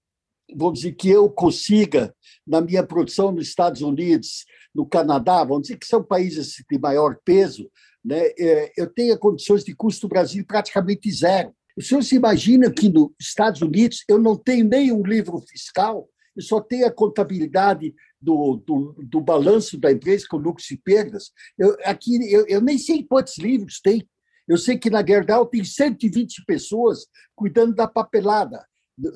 vamos 0.56 0.80
dizer, 0.80 0.94
que 0.94 1.10
eu 1.10 1.30
consiga, 1.30 2.14
na 2.46 2.60
minha 2.60 2.84
produção 2.84 3.32
nos 3.32 3.48
Estados 3.48 3.82
Unidos, 3.82 4.46
no 4.74 4.86
Canadá, 4.86 5.44
vamos 5.44 5.64
dizer 5.64 5.78
que 5.78 5.88
são 5.88 6.04
países 6.04 6.56
de 6.70 6.80
maior 6.80 7.18
peso, 7.24 7.70
né, 8.04 8.28
é, 8.40 8.72
eu 8.78 8.88
tenha 8.88 9.18
condições 9.18 9.64
de 9.64 9.76
custo 9.76 10.08
Brasil 10.08 10.46
praticamente 10.46 11.12
zero. 11.12 11.54
O 11.78 11.82
senhor 11.82 12.02
se 12.04 12.16
imagina 12.16 12.72
que 12.72 12.90
nos 12.90 13.12
Estados 13.22 13.62
Unidos 13.62 14.04
eu 14.10 14.18
não 14.18 14.36
tenho 14.36 14.66
nem 14.66 14.92
um 14.92 15.04
livro 15.04 15.40
fiscal, 15.48 16.10
eu 16.36 16.42
só 16.42 16.60
tenho 16.60 16.88
a 16.88 16.92
contabilidade 16.92 17.94
do, 18.20 18.58
do, 18.66 18.96
do 19.04 19.22
balanço 19.22 19.78
da 19.80 19.92
empresa 19.92 20.26
com 20.28 20.38
lucros 20.38 20.70
e 20.72 20.78
perdas. 20.78 21.32
Eu, 21.58 21.78
aqui 21.84 22.34
eu, 22.34 22.46
eu 22.48 22.62
nem 22.62 22.80
sei 22.80 23.04
quantos 23.04 23.38
livros 23.38 23.80
tem. 23.80 24.08
Eu 24.48 24.58
sei 24.58 24.78
que 24.78 24.90
na 24.90 25.06
Gerdau 25.06 25.46
tem 25.46 25.64
120 25.64 26.46
pessoas 26.46 27.06
cuidando 27.36 27.76
da 27.76 27.88
papelada. 27.88 28.66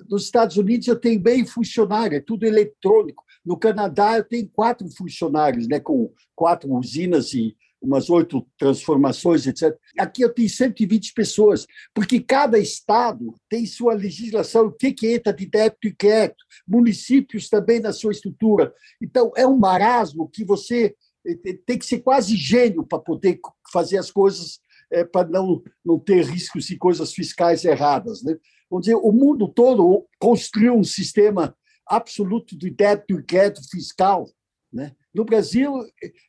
Nos 0.08 0.26
Estados 0.26 0.58
Unidos 0.58 0.88
eu 0.88 1.00
tenho 1.00 1.20
bem 1.20 1.44
funcionário, 1.46 2.18
é 2.18 2.22
tudo 2.22 2.46
eletrônico. 2.46 3.24
No 3.44 3.58
Canadá 3.58 4.18
eu 4.18 4.24
tenho 4.24 4.48
quatro 4.50 4.88
funcionários, 4.90 5.68
né, 5.68 5.80
com 5.80 6.14
quatro 6.36 6.72
usinas 6.72 7.34
e 7.34 7.56
umas 7.82 8.10
oito 8.10 8.46
transformações, 8.58 9.48
etc. 9.48 9.76
Aqui 9.98 10.22
eu 10.22 10.34
tenho 10.34 10.50
120 10.50 11.14
pessoas, 11.14 11.66
porque 11.94 12.20
cada 12.20 12.60
estado 12.60 13.34
tem 13.50 13.66
sua 13.66 13.94
legislação, 13.94 14.68
o 14.68 14.72
que, 14.72 14.94
que 14.94 15.14
entra 15.14 15.34
de 15.34 15.46
débito 15.46 15.88
e 15.88 15.96
crédito, 15.96 16.44
municípios 16.68 17.50
também 17.50 17.80
na 17.80 17.92
sua 17.92 18.12
estrutura. 18.12 18.74
Então, 19.02 19.32
é 19.36 19.48
um 19.48 19.58
marasmo 19.58 20.30
que 20.30 20.46
você 20.46 20.96
eh, 21.26 21.58
tem 21.66 21.78
que 21.78 21.86
ser 21.86 22.00
quase 22.00 22.36
gênio 22.36 22.86
para 22.86 23.00
poder 23.00 23.40
fazer 23.72 23.98
as 23.98 24.12
coisas, 24.12 24.60
é, 24.92 25.04
para 25.04 25.28
não, 25.28 25.64
não 25.84 25.98
ter 25.98 26.24
riscos 26.24 26.70
e 26.70 26.78
coisas 26.78 27.14
fiscais 27.14 27.66
erradas. 27.66 28.22
Né? 28.22 28.38
vamos 28.72 28.86
dizer, 28.86 28.96
o 28.96 29.12
mundo 29.12 29.50
todo 29.50 30.08
construiu 30.18 30.76
um 30.76 30.84
sistema 30.84 31.56
absoluto 31.86 32.58
de 32.58 32.70
débito 32.70 33.20
e 33.20 33.24
crédito 33.24 33.70
fiscal. 33.70 34.30
Né? 34.72 34.96
No 35.14 35.26
Brasil, 35.26 35.74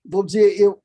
vamos 0.05 0.33
dizer, 0.33 0.61
eu, 0.61 0.82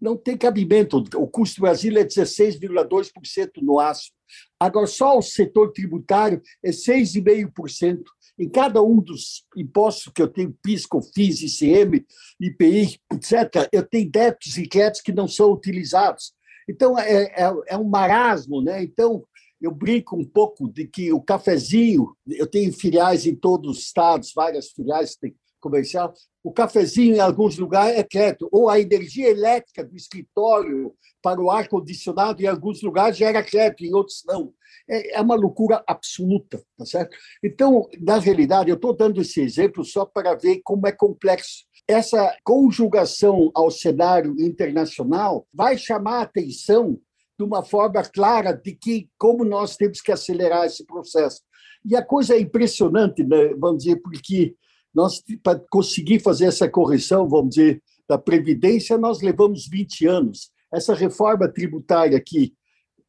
não 0.00 0.16
tem 0.16 0.36
cabimento. 0.36 1.04
O 1.16 1.26
custo 1.26 1.56
do 1.56 1.62
Brasil 1.62 1.96
é 1.98 2.04
16,2% 2.04 3.50
no 3.62 3.78
aço. 3.78 4.10
Agora, 4.58 4.86
só 4.86 5.18
o 5.18 5.22
setor 5.22 5.72
tributário 5.72 6.40
é 6.64 6.70
6,5%. 6.70 8.02
Em 8.38 8.48
cada 8.48 8.82
um 8.82 8.96
dos 9.00 9.44
impostos 9.54 10.10
que 10.14 10.22
eu 10.22 10.28
tenho, 10.28 10.56
PIS, 10.62 10.86
COFINS, 10.86 11.42
ICM, 11.42 12.06
IPI, 12.40 12.98
etc., 13.12 13.68
eu 13.70 13.86
tenho 13.86 14.10
débitos 14.10 14.56
e 14.56 14.66
créditos 14.66 15.02
que 15.02 15.12
não 15.12 15.28
são 15.28 15.52
utilizados. 15.52 16.32
Então, 16.68 16.98
é, 16.98 17.24
é, 17.24 17.52
é 17.68 17.76
um 17.76 17.84
marasmo. 17.84 18.62
Né? 18.62 18.82
Então, 18.82 19.26
eu 19.60 19.70
brinco 19.70 20.16
um 20.16 20.24
pouco 20.24 20.72
de 20.72 20.86
que 20.86 21.12
o 21.12 21.20
cafezinho, 21.20 22.16
eu 22.26 22.46
tenho 22.46 22.72
filiais 22.72 23.26
em 23.26 23.34
todos 23.34 23.76
os 23.76 23.84
estados, 23.84 24.32
várias 24.34 24.70
filiais 24.70 25.16
comercial, 25.60 26.12
o 26.42 26.52
cafezinho 26.52 27.16
em 27.16 27.20
alguns 27.20 27.58
lugares 27.58 27.98
é 27.98 28.02
crédito, 28.02 28.48
ou 28.50 28.68
a 28.68 28.80
energia 28.80 29.28
elétrica 29.28 29.84
do 29.84 29.94
escritório 29.94 30.94
para 31.22 31.40
o 31.40 31.50
ar-condicionado 31.50 32.42
em 32.42 32.46
alguns 32.46 32.82
lugares 32.82 33.16
já 33.16 33.28
era 33.28 33.42
crédito, 33.42 33.84
em 33.84 33.94
outros 33.94 34.22
não. 34.26 34.52
É, 34.88 35.18
é 35.18 35.20
uma 35.20 35.34
loucura 35.34 35.82
absoluta, 35.86 36.62
tá 36.76 36.86
certo? 36.86 37.16
Então, 37.44 37.88
na 38.00 38.18
realidade, 38.18 38.70
eu 38.70 38.76
estou 38.76 38.96
dando 38.96 39.20
esse 39.20 39.40
exemplo 39.40 39.84
só 39.84 40.04
para 40.04 40.34
ver 40.34 40.60
como 40.64 40.86
é 40.86 40.92
complexo. 40.92 41.64
Essa 41.86 42.36
conjugação 42.44 43.50
ao 43.54 43.70
cenário 43.70 44.34
internacional 44.40 45.46
vai 45.52 45.76
chamar 45.76 46.18
a 46.18 46.22
atenção 46.22 46.98
de 47.38 47.44
uma 47.44 47.64
forma 47.64 48.02
clara 48.02 48.52
de 48.52 48.74
que 48.74 49.08
como 49.18 49.44
nós 49.44 49.76
temos 49.76 50.00
que 50.00 50.12
acelerar 50.12 50.66
esse 50.66 50.84
processo. 50.84 51.40
E 51.84 51.96
a 51.96 52.04
coisa 52.04 52.34
é 52.34 52.40
impressionante, 52.40 53.24
né? 53.24 53.54
vamos 53.58 53.84
dizer, 53.84 53.96
porque 53.96 54.54
nós, 54.94 55.22
para 55.42 55.60
conseguir 55.70 56.20
fazer 56.20 56.46
essa 56.46 56.68
correção, 56.68 57.28
vamos 57.28 57.54
dizer, 57.54 57.82
da 58.08 58.18
Previdência, 58.18 58.98
nós 58.98 59.20
levamos 59.20 59.68
20 59.68 60.06
anos. 60.06 60.50
Essa 60.72 60.94
reforma 60.94 61.48
tributária 61.48 62.16
aqui, 62.16 62.54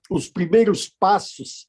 os 0.09 0.29
primeiros 0.29 0.87
passos 0.99 1.67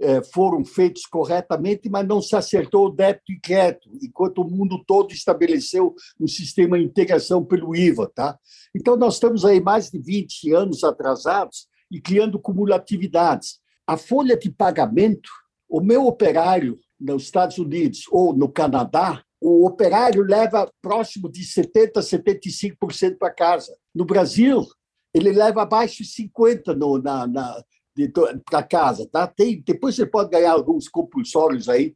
é, 0.00 0.22
foram 0.22 0.64
feitos 0.64 1.06
corretamente, 1.06 1.88
mas 1.88 2.06
não 2.06 2.20
se 2.20 2.34
acertou 2.34 2.86
o 2.86 2.90
débito 2.90 3.32
e 3.32 3.40
crédito, 3.40 3.88
enquanto 4.02 4.42
o 4.42 4.50
mundo 4.50 4.82
todo 4.84 5.12
estabeleceu 5.12 5.94
um 6.20 6.26
sistema 6.26 6.78
de 6.78 6.84
integração 6.84 7.44
pelo 7.44 7.74
IVA. 7.74 8.10
Tá? 8.14 8.38
Então, 8.74 8.96
nós 8.96 9.14
estamos 9.14 9.44
aí 9.44 9.60
mais 9.60 9.90
de 9.90 9.98
20 9.98 10.52
anos 10.52 10.84
atrasados 10.84 11.68
e 11.90 12.00
criando 12.00 12.40
cumulatividades. 12.40 13.60
A 13.86 13.96
folha 13.96 14.36
de 14.36 14.50
pagamento, 14.50 15.30
o 15.68 15.80
meu 15.80 16.06
operário 16.06 16.78
nos 16.98 17.24
Estados 17.24 17.58
Unidos 17.58 18.04
ou 18.10 18.34
no 18.34 18.48
Canadá, 18.48 19.22
o 19.46 19.66
operário 19.66 20.22
leva 20.22 20.72
próximo 20.80 21.30
de 21.30 21.42
70%, 21.42 21.92
75% 21.96 23.18
para 23.18 23.30
casa. 23.30 23.76
No 23.94 24.06
Brasil, 24.06 24.66
ele 25.12 25.32
leva 25.32 25.60
abaixo 25.60 26.02
de 26.02 26.08
50% 26.08 26.74
no, 26.74 26.96
na, 26.96 27.26
na 27.26 27.62
para 28.50 28.62
casa. 28.62 29.06
Tá? 29.06 29.26
Tem, 29.26 29.60
depois 29.60 29.96
você 29.96 30.06
pode 30.06 30.30
ganhar 30.30 30.52
alguns 30.52 30.88
compulsórios 30.88 31.68
aí, 31.68 31.94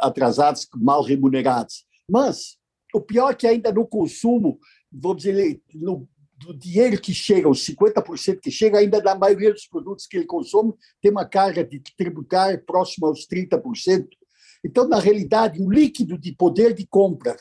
atrasados, 0.00 0.68
mal 0.76 1.02
remunerados. 1.02 1.84
Mas 2.08 2.56
o 2.94 3.00
pior 3.00 3.32
é 3.32 3.34
que 3.34 3.48
ainda 3.48 3.72
no 3.72 3.84
consumo, 3.84 4.60
vamos 4.92 5.24
dizer, 5.24 5.60
no 5.74 6.08
do 6.38 6.56
dinheiro 6.56 7.00
que 7.00 7.12
chega, 7.12 7.48
os 7.48 7.66
50% 7.66 8.38
que 8.40 8.50
chega, 8.52 8.78
ainda 8.78 9.00
da 9.00 9.16
maioria 9.16 9.52
dos 9.52 9.66
produtos 9.66 10.06
que 10.06 10.16
ele 10.16 10.26
consome, 10.26 10.72
tem 11.02 11.10
uma 11.10 11.24
carga 11.24 11.64
de 11.64 11.82
tributária 11.96 12.62
próxima 12.64 13.08
aos 13.08 13.26
30%. 13.26 14.06
Então, 14.64 14.88
na 14.88 14.98
realidade, 14.98 15.60
o 15.60 15.70
líquido 15.70 16.18
de 16.18 16.32
poder 16.32 16.74
de 16.74 16.86
compra, 16.86 17.36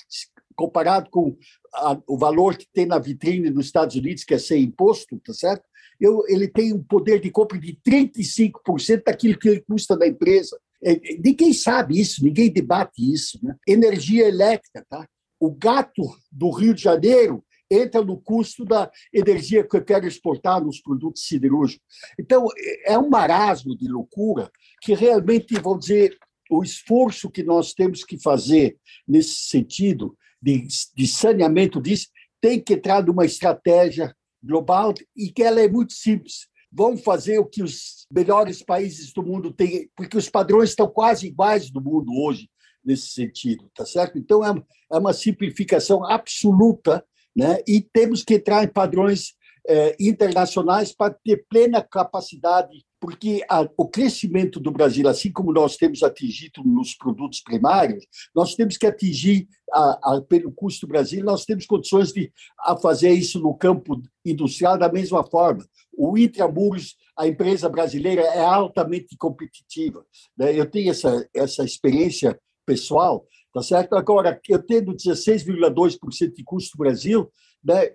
comparado 0.56 1.10
com 1.10 1.38
a, 1.74 2.00
o 2.08 2.18
valor 2.18 2.58
que 2.58 2.68
tem 2.74 2.86
na 2.86 3.00
vitrine 3.00 3.50
nos 3.50 3.68
Estados 3.68 3.96
Unidos, 3.96 4.24
que 4.24 4.34
é 4.34 4.40
sem 4.40 4.64
imposto, 4.64 5.20
tá 5.20 5.34
certo? 5.34 5.64
Eu, 6.00 6.24
ele 6.28 6.48
tem 6.48 6.74
um 6.74 6.84
poder 6.84 7.20
de 7.20 7.32
compra 7.32 7.58
de 7.60 7.78
35% 7.88 9.04
daquilo 9.06 9.38
que 9.38 9.50
ele 9.50 9.62
custa 9.62 9.98
da 9.98 10.08
empresa. 10.08 10.60
É, 10.84 10.96
ninguém 11.24 11.54
sabe 11.54 12.00
isso, 12.00 12.24
ninguém 12.24 12.52
debate 12.52 13.14
isso. 13.14 13.40
Né? 13.42 13.56
Energia 13.68 14.28
elétrica, 14.28 14.86
tá? 14.88 15.08
O 15.40 15.52
gato 15.52 16.04
do 16.32 16.50
Rio 16.52 16.74
de 16.74 16.82
Janeiro 16.82 17.44
entra 17.70 18.02
no 18.02 18.18
custo 18.18 18.64
da 18.64 18.90
energia 19.14 19.68
que 19.68 19.76
eu 19.76 19.84
quero 19.84 20.08
exportar 20.08 20.64
nos 20.64 20.80
produtos 20.80 21.28
siderúrgicos. 21.28 21.86
Então, 22.20 22.48
é 22.86 22.98
um 22.98 23.10
marasmo 23.10 23.76
de 23.76 23.88
loucura 23.88 24.50
que 24.82 24.94
realmente, 24.94 25.60
vou 25.60 25.78
dizer, 25.78 26.18
o 26.50 26.64
esforço 26.64 27.30
que 27.30 27.44
nós 27.44 27.74
temos 27.74 28.04
que 28.04 28.20
fazer 28.20 28.78
nesse 29.08 29.48
sentido 29.48 30.18
de, 30.42 30.68
de 30.96 31.08
saneamento 31.08 31.82
disso 31.82 32.08
tem 32.42 32.60
que 32.60 32.74
entrar 32.74 33.04
numa 33.04 33.26
estratégia 33.26 34.16
global 34.44 34.94
e 35.16 35.32
que 35.32 35.44
ela 35.44 35.60
é 35.60 35.68
muito 35.68 35.94
simples. 35.94 36.48
Vamos 36.72 37.02
fazer 37.02 37.40
o 37.40 37.46
que 37.46 37.64
os 37.64 38.06
melhores 38.12 38.62
países 38.62 39.12
do 39.14 39.24
mundo 39.24 39.52
têm, 39.52 39.90
porque 39.96 40.18
os 40.18 40.30
padrões 40.30 40.70
estão 40.70 40.88
quase 40.88 41.28
iguais 41.28 41.72
do 41.72 41.82
mundo 41.82 42.12
hoje 42.14 42.50
nesse 42.84 43.10
sentido, 43.10 43.70
tá 43.76 43.86
certo? 43.86 44.18
Então, 44.18 44.46
é, 44.46 44.64
é 44.94 44.98
uma 44.98 45.14
simplificação 45.14 46.06
absoluta, 46.06 47.04
né? 47.36 47.62
e 47.68 47.82
temos 47.82 48.24
que 48.24 48.36
entrar 48.36 48.64
em 48.64 48.68
padrões 48.68 49.34
é, 49.68 49.96
internacionais 50.00 50.94
para 50.96 51.14
ter 51.14 51.46
plena 51.50 51.82
capacidade, 51.82 52.86
porque 53.00 53.44
a, 53.50 53.68
o 53.78 53.88
crescimento 53.88 54.60
do 54.60 54.72
Brasil, 54.72 55.08
assim 55.08 55.32
como 55.32 55.54
nós 55.54 55.78
temos 55.78 56.02
atingido 56.02 56.64
nos 56.64 56.96
produtos 56.96 57.42
primários, 57.42 58.06
nós 58.36 58.56
temos 58.56 58.78
que 58.78 58.88
atingir, 58.88 59.48
a, 59.72 60.16
a, 60.16 60.22
pelo 60.22 60.52
custo 60.52 60.86
do 60.86 60.90
Brasil, 60.90 61.24
nós 61.24 61.46
temos 61.46 61.66
condições 61.66 62.12
de 62.12 62.32
a 62.60 62.76
fazer 62.76 63.12
isso 63.12 63.40
no 63.40 63.54
campo 63.54 64.02
industrial 64.26 64.78
da 64.78 64.92
mesma 64.92 65.24
forma. 65.24 65.66
O 65.96 66.18
Intramuros, 66.18 66.96
a 67.18 67.28
empresa 67.28 67.70
brasileira, 67.70 68.22
é 68.22 68.44
altamente 68.44 69.16
competitiva. 69.18 70.06
Né? 70.38 70.58
Eu 70.58 70.70
tenho 70.70 70.92
essa, 70.92 71.28
essa 71.34 71.64
experiência 71.64 72.40
pessoal, 72.66 73.26
tá 73.54 73.62
certo? 73.62 73.96
Agora, 73.96 74.40
eu 74.50 74.62
tendo 74.62 74.94
16,2% 74.94 76.34
de 76.34 76.44
custo 76.44 76.78
do 76.78 76.84
Brasil, 76.84 77.32
né? 77.64 77.92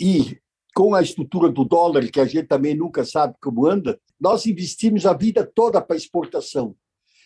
e 0.00 0.38
com 0.74 0.94
a 0.94 1.00
estrutura 1.00 1.48
do 1.48 1.64
dólar, 1.64 2.10
que 2.10 2.20
a 2.20 2.24
gente 2.24 2.48
também 2.48 2.74
nunca 2.74 3.04
sabe 3.04 3.34
como 3.40 3.66
anda, 3.66 3.98
nós 4.20 4.44
investimos 4.44 5.06
a 5.06 5.12
vida 5.12 5.48
toda 5.54 5.80
para 5.80 5.96
exportação. 5.96 6.74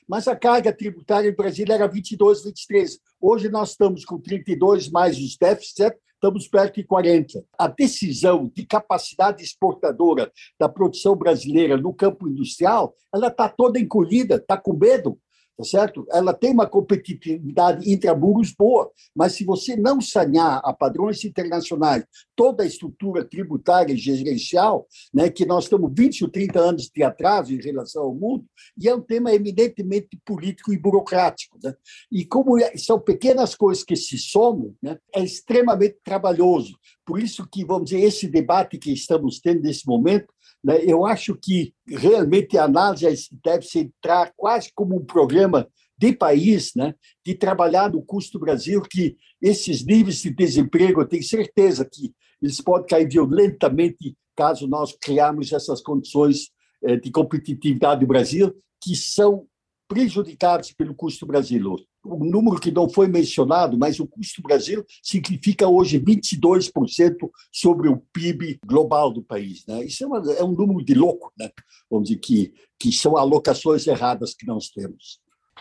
Mas 0.06 0.28
a 0.28 0.36
carga 0.36 0.72
tributária 0.72 1.28
em 1.28 1.34
Brasília 1.34 1.74
era 1.74 1.88
22, 1.88 2.44
23. 2.44 2.98
Hoje 3.20 3.48
nós 3.48 3.70
estamos 3.70 4.04
com 4.04 4.18
32 4.18 4.90
mais 4.90 5.18
os 5.18 5.36
déficits, 5.36 5.92
estamos 6.14 6.48
perto 6.48 6.76
de 6.76 6.84
40. 6.84 7.44
A 7.58 7.68
decisão 7.68 8.50
de 8.54 8.66
capacidade 8.66 9.42
exportadora 9.42 10.30
da 10.58 10.68
produção 10.68 11.16
brasileira 11.16 11.76
no 11.76 11.94
campo 11.94 12.28
industrial, 12.28 12.94
ela 13.14 13.28
está 13.28 13.48
toda 13.48 13.78
encolhida, 13.78 14.36
está 14.36 14.56
com 14.56 14.74
medo 14.74 15.18
tá 15.58 15.64
certo? 15.64 16.06
Ela 16.12 16.32
tem 16.32 16.52
uma 16.52 16.68
competitividade 16.68 17.90
intramuros 17.90 18.54
boa, 18.56 18.88
mas 19.14 19.32
se 19.32 19.44
você 19.44 19.74
não 19.74 20.00
sanear 20.00 20.60
a 20.62 20.72
padrões 20.72 21.24
internacionais 21.24 22.04
toda 22.36 22.62
a 22.62 22.66
estrutura 22.66 23.24
tributária 23.24 23.92
e 23.92 23.96
gerencial, 23.96 24.86
né, 25.12 25.28
que 25.28 25.44
nós 25.44 25.64
estamos 25.64 25.90
20 25.92 26.22
ou 26.22 26.30
30 26.30 26.60
anos 26.60 26.88
de 26.94 27.02
atraso 27.02 27.52
em 27.52 27.60
relação 27.60 28.04
ao 28.04 28.14
mundo, 28.14 28.46
e 28.80 28.88
é 28.88 28.94
um 28.94 29.00
tema 29.00 29.34
eminentemente 29.34 30.16
político 30.24 30.72
e 30.72 30.78
burocrático. 30.78 31.58
Né? 31.60 31.74
E 32.12 32.24
como 32.24 32.56
é, 32.56 32.76
são 32.76 33.00
pequenas 33.00 33.56
coisas 33.56 33.82
que 33.82 33.96
se 33.96 34.16
somam, 34.16 34.76
né, 34.80 34.96
é 35.12 35.24
extremamente 35.24 35.96
trabalhoso. 36.04 36.78
Por 37.04 37.20
isso 37.20 37.48
que, 37.50 37.64
vamos 37.64 37.90
dizer, 37.90 38.02
esse 38.02 38.28
debate 38.28 38.78
que 38.78 38.92
estamos 38.92 39.40
tendo 39.40 39.62
nesse 39.62 39.84
momento 39.88 40.32
né? 40.68 40.84
Eu 40.84 41.06
acho 41.06 41.34
que 41.34 41.72
realmente 41.88 42.58
a 42.58 42.64
análise 42.64 43.30
deve 43.42 43.62
se 43.62 43.78
entrar 43.78 44.30
quase 44.36 44.70
como 44.74 44.96
um 44.96 45.02
programa 45.02 45.66
de 45.96 46.12
país, 46.12 46.74
né, 46.76 46.94
de 47.24 47.34
trabalhar 47.34 47.90
no 47.90 48.02
custo 48.02 48.38
do 48.38 48.44
Brasil, 48.44 48.82
que 48.82 49.16
esses 49.40 49.82
níveis 49.84 50.20
de 50.20 50.30
desemprego, 50.30 51.00
eu 51.00 51.08
tenho 51.08 51.22
certeza 51.22 51.88
que 51.90 52.12
eles 52.40 52.60
podem 52.60 52.86
cair 52.86 53.08
violentamente 53.08 54.14
caso 54.36 54.68
nós 54.68 54.94
criarmos 55.00 55.50
essas 55.52 55.80
condições 55.80 56.50
eh, 56.84 56.96
de 56.96 57.10
competitividade 57.10 58.02
do 58.02 58.06
Brasil, 58.06 58.54
que 58.80 58.94
são 58.94 59.46
prejudicados 59.88 60.70
pelo 60.72 60.94
custo 60.94 61.24
brasileiro. 61.24 61.82
O 62.08 62.24
número 62.24 62.58
que 62.58 62.70
não 62.70 62.88
foi 62.88 63.06
mencionado, 63.06 63.78
mas 63.78 64.00
o 64.00 64.06
custo 64.06 64.42
Brasil 64.42 64.84
significa 65.02 65.68
hoje 65.68 66.00
22% 66.00 66.70
sobre 67.52 67.88
o 67.88 67.98
PIB 68.12 68.58
global 68.66 69.12
do 69.12 69.22
país. 69.22 69.64
Né? 69.66 69.84
Isso 69.84 70.04
é, 70.04 70.06
uma, 70.06 70.32
é 70.32 70.42
um 70.42 70.52
número 70.52 70.84
de 70.84 70.94
louco, 70.94 71.32
né? 71.38 71.50
vamos 71.90 72.08
dizer, 72.08 72.20
que, 72.20 72.52
que 72.78 72.90
são 72.90 73.16
alocações 73.16 73.86
erradas 73.86 74.34
que 74.34 74.46
nós 74.46 74.68
temos. 74.68 75.20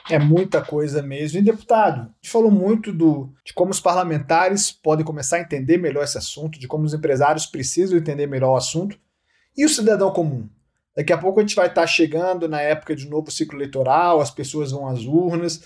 É 0.10 0.18
muita 0.18 0.64
coisa 0.64 1.02
mesmo. 1.02 1.40
E, 1.40 1.42
deputado, 1.42 2.02
a 2.02 2.14
gente 2.22 2.32
falou 2.32 2.52
muito 2.52 2.94
do, 2.94 3.34
de 3.44 3.54
como 3.54 3.72
os 3.72 3.80
parlamentares 3.80 4.72
podem 4.72 5.06
começar 5.06 5.38
a 5.38 5.42
entender 5.42 5.78
melhor 5.78 6.04
esse 6.04 6.18
assunto, 6.18 6.60
de 6.60 6.68
como 6.68 6.86
os 6.86 6.94
empresários 6.94 7.46
precisam 7.46 7.98
entender 7.98 8.28
melhor 8.28 8.54
o 8.54 8.58
assunto. 8.58 8.98
E 9.56 9.66
o 9.66 9.70
cidadão 9.70 10.12
comum? 10.12 10.48
Daqui 10.96 11.14
a 11.14 11.18
pouco 11.18 11.40
a 11.40 11.44
gente 11.44 11.56
vai 11.56 11.68
estar 11.68 11.86
chegando 11.86 12.48
na 12.48 12.62
época 12.62 12.96
de 12.96 13.08
novo 13.08 13.30
ciclo 13.30 13.58
eleitoral, 13.58 14.20
as 14.20 14.32
pessoas 14.32 14.72
vão 14.72 14.88
às 14.88 15.06
urnas 15.06 15.64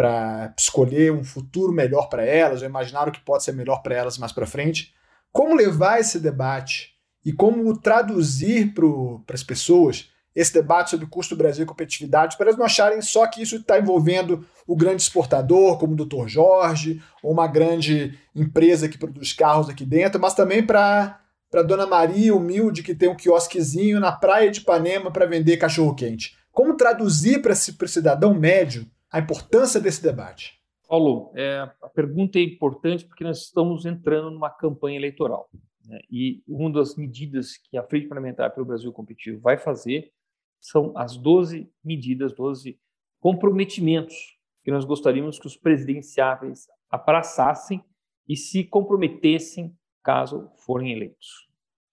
para 0.00 0.54
escolher 0.56 1.12
um 1.12 1.22
futuro 1.22 1.74
melhor 1.74 2.08
para 2.08 2.24
elas, 2.24 2.62
ou 2.62 2.66
imaginar 2.66 3.06
o 3.06 3.12
que 3.12 3.20
pode 3.20 3.44
ser 3.44 3.52
melhor 3.52 3.82
para 3.82 3.94
elas 3.94 4.16
mais 4.16 4.32
para 4.32 4.46
frente. 4.46 4.94
Como 5.30 5.54
levar 5.54 6.00
esse 6.00 6.18
debate 6.18 6.94
e 7.22 7.34
como 7.34 7.76
traduzir 7.76 8.72
para 8.72 9.34
as 9.34 9.42
pessoas 9.42 10.08
esse 10.34 10.54
debate 10.54 10.88
sobre 10.88 11.04
custo 11.04 11.36
Brasil 11.36 11.64
e 11.64 11.66
competitividade, 11.66 12.38
para 12.38 12.46
elas 12.46 12.58
não 12.58 12.64
acharem 12.64 13.02
só 13.02 13.26
que 13.26 13.42
isso 13.42 13.56
está 13.56 13.78
envolvendo 13.78 14.42
o 14.66 14.74
grande 14.74 15.02
exportador, 15.02 15.76
como 15.76 15.92
o 15.92 15.96
Dr. 16.06 16.28
Jorge, 16.28 17.02
ou 17.22 17.30
uma 17.30 17.46
grande 17.46 18.18
empresa 18.34 18.88
que 18.88 18.96
produz 18.96 19.34
carros 19.34 19.68
aqui 19.68 19.84
dentro, 19.84 20.18
mas 20.18 20.32
também 20.32 20.64
para 20.64 21.20
para 21.50 21.62
Dona 21.62 21.84
Maria, 21.84 22.34
humilde, 22.34 22.82
que 22.82 22.94
tem 22.94 23.08
um 23.10 23.16
quiosquezinho 23.16 24.00
na 24.00 24.12
praia 24.12 24.50
de 24.50 24.60
Ipanema 24.60 25.10
para 25.10 25.26
vender 25.26 25.58
cachorro-quente? 25.58 26.38
Como 26.50 26.76
traduzir 26.76 27.42
para 27.42 27.52
o 27.52 27.88
cidadão 27.88 28.32
médio 28.32 28.86
a 29.12 29.18
importância 29.18 29.80
desse 29.80 30.02
debate? 30.02 30.60
Paulo, 30.88 31.32
é, 31.36 31.58
a 31.82 31.88
pergunta 31.88 32.38
é 32.38 32.42
importante 32.42 33.04
porque 33.04 33.24
nós 33.24 33.42
estamos 33.42 33.86
entrando 33.86 34.30
numa 34.30 34.50
campanha 34.50 34.96
eleitoral. 34.96 35.48
Né? 35.84 36.00
E 36.10 36.42
uma 36.46 36.70
das 36.70 36.96
medidas 36.96 37.56
que 37.56 37.76
a 37.76 37.82
Frente 37.82 38.08
Parlamentar 38.08 38.52
pelo 38.52 38.66
Brasil 38.66 38.92
Competitivo 38.92 39.40
vai 39.40 39.56
fazer 39.56 40.12
são 40.60 40.92
as 40.96 41.16
12 41.16 41.70
medidas, 41.82 42.32
12 42.32 42.78
comprometimentos 43.20 44.38
que 44.62 44.70
nós 44.70 44.84
gostaríamos 44.84 45.38
que 45.38 45.46
os 45.46 45.56
presidenciáveis 45.56 46.66
abraçassem 46.90 47.82
e 48.28 48.36
se 48.36 48.64
comprometessem 48.64 49.74
caso 50.02 50.50
forem 50.56 50.92
eleitos. 50.92 51.48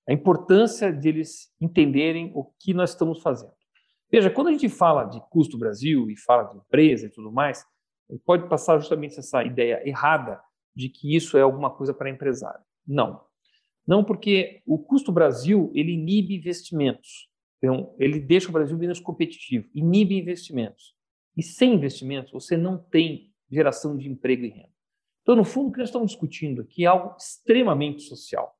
A 0.07 0.13
importância 0.13 0.91
de 0.91 1.09
eles 1.09 1.53
entenderem 1.59 2.31
o 2.33 2.45
que 2.59 2.73
nós 2.73 2.91
estamos 2.91 3.21
fazendo. 3.21 3.56
Veja, 4.09 4.29
quando 4.29 4.47
a 4.47 4.51
gente 4.51 4.69
fala 4.69 5.03
de 5.03 5.19
custo 5.29 5.57
Brasil 5.57 6.09
e 6.09 6.17
fala 6.17 6.43
de 6.43 6.57
empresa 6.57 7.07
e 7.07 7.09
tudo 7.09 7.31
mais, 7.31 7.65
pode 8.25 8.47
passar 8.47 8.79
justamente 8.79 9.19
essa 9.19 9.43
ideia 9.43 9.81
errada 9.87 10.41
de 10.75 10.89
que 10.89 11.15
isso 11.15 11.37
é 11.37 11.41
alguma 11.41 11.69
coisa 11.69 11.93
para 11.93 12.09
empresário. 12.09 12.63
Não. 12.85 13.21
Não, 13.85 14.03
porque 14.03 14.61
o 14.65 14.77
custo 14.77 15.11
Brasil 15.11 15.71
ele 15.73 15.91
inibe 15.91 16.35
investimentos. 16.35 17.29
Então, 17.57 17.95
ele 17.97 18.19
deixa 18.19 18.49
o 18.49 18.51
Brasil 18.51 18.77
menos 18.77 18.99
competitivo, 18.99 19.67
inibe 19.73 20.17
investimentos. 20.17 20.95
E 21.35 21.43
sem 21.43 21.73
investimentos, 21.73 22.31
você 22.31 22.55
não 22.55 22.77
tem 22.77 23.33
geração 23.49 23.97
de 23.97 24.09
emprego 24.09 24.45
e 24.45 24.49
renda. 24.49 24.77
Então, 25.21 25.35
no 25.35 25.43
fundo, 25.43 25.69
o 25.69 25.71
que 25.71 25.79
nós 25.79 25.89
estamos 25.89 26.11
discutindo 26.11 26.61
aqui 26.61 26.83
é 26.83 26.87
algo 26.87 27.15
extremamente 27.17 28.03
social. 28.03 28.55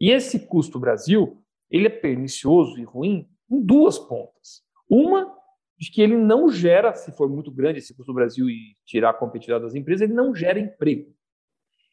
E 0.00 0.10
esse 0.10 0.46
custo 0.46 0.78
Brasil, 0.78 1.42
ele 1.70 1.86
é 1.86 1.90
pernicioso 1.90 2.78
e 2.78 2.84
ruim 2.84 3.28
em 3.50 3.60
duas 3.60 3.98
pontas. 3.98 4.62
Uma, 4.94 5.34
de 5.78 5.90
que 5.90 6.02
ele 6.02 6.18
não 6.18 6.50
gera, 6.50 6.92
se 6.92 7.10
for 7.12 7.26
muito 7.26 7.50
grande 7.50 7.78
esse 7.78 7.96
custo 7.96 8.12
Brasil 8.12 8.50
e 8.50 8.76
tirar 8.84 9.08
a 9.08 9.14
competitividade 9.14 9.64
das 9.64 9.74
empresas, 9.74 10.02
ele 10.02 10.12
não 10.12 10.34
gera 10.34 10.60
emprego. 10.60 11.10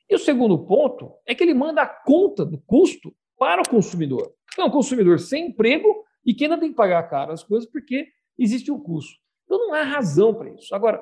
E 0.10 0.16
o 0.16 0.20
segundo 0.20 0.66
ponto 0.66 1.14
é 1.26 1.34
que 1.34 1.42
ele 1.42 1.54
manda 1.54 1.82
a 1.82 1.88
conta 1.88 2.46
do 2.46 2.58
custo 2.58 3.16
para 3.38 3.62
o 3.62 3.70
consumidor. 3.70 4.34
Então, 4.52 4.68
um 4.68 4.70
consumidor 4.70 5.18
sem 5.18 5.48
emprego 5.48 6.04
e 6.26 6.34
que 6.34 6.44
ainda 6.44 6.58
tem 6.58 6.72
que 6.72 6.76
pagar 6.76 7.02
caro 7.04 7.32
as 7.32 7.42
coisas 7.42 7.70
porque 7.72 8.06
existe 8.38 8.70
um 8.70 8.78
custo. 8.78 9.18
Então, 9.46 9.58
não 9.58 9.74
há 9.74 9.84
razão 9.84 10.34
para 10.34 10.50
isso. 10.50 10.76
Agora, 10.76 11.02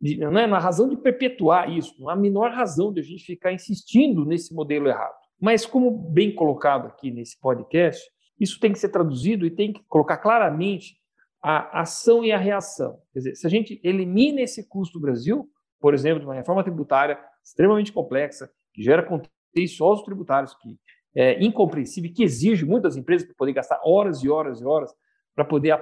não 0.00 0.38
é 0.38 0.46
na 0.46 0.60
razão 0.60 0.88
de 0.88 0.96
perpetuar 0.96 1.68
isso, 1.76 1.92
não 1.98 2.08
há 2.08 2.12
a 2.12 2.16
menor 2.16 2.52
razão 2.52 2.92
de 2.92 3.00
a 3.00 3.02
gente 3.02 3.24
ficar 3.24 3.52
insistindo 3.52 4.24
nesse 4.24 4.54
modelo 4.54 4.86
errado. 4.86 5.16
Mas, 5.40 5.66
como 5.66 5.90
bem 5.90 6.32
colocado 6.32 6.86
aqui 6.86 7.10
nesse 7.10 7.36
podcast, 7.40 8.08
isso 8.38 8.60
tem 8.60 8.72
que 8.72 8.78
ser 8.78 8.90
traduzido 8.90 9.44
e 9.44 9.50
tem 9.50 9.72
que 9.72 9.82
colocar 9.88 10.18
claramente 10.18 10.94
a 11.42 11.80
ação 11.80 12.24
e 12.24 12.32
a 12.32 12.38
reação. 12.38 12.98
Quer 13.12 13.18
dizer, 13.20 13.34
se 13.36 13.46
a 13.46 13.50
gente 13.50 13.80
elimina 13.82 14.40
esse 14.40 14.68
custo 14.68 14.98
do 14.98 15.02
Brasil, 15.02 15.48
por 15.80 15.94
exemplo, 15.94 16.20
de 16.20 16.26
uma 16.26 16.34
reforma 16.34 16.64
tributária 16.64 17.18
extremamente 17.44 17.92
complexa, 17.92 18.50
que 18.72 18.82
gera 18.82 19.02
contenciosos 19.02 20.04
tributários, 20.04 20.54
que 20.54 20.76
é 21.14 21.42
incompreensível, 21.42 22.12
que 22.12 22.22
exige 22.22 22.64
muitas 22.64 22.96
empresas 22.96 23.26
para 23.26 23.36
poder 23.36 23.52
gastar 23.52 23.80
horas 23.84 24.22
e 24.22 24.28
horas 24.28 24.60
e 24.60 24.64
horas 24.64 24.92
para 25.34 25.44
poder 25.44 25.78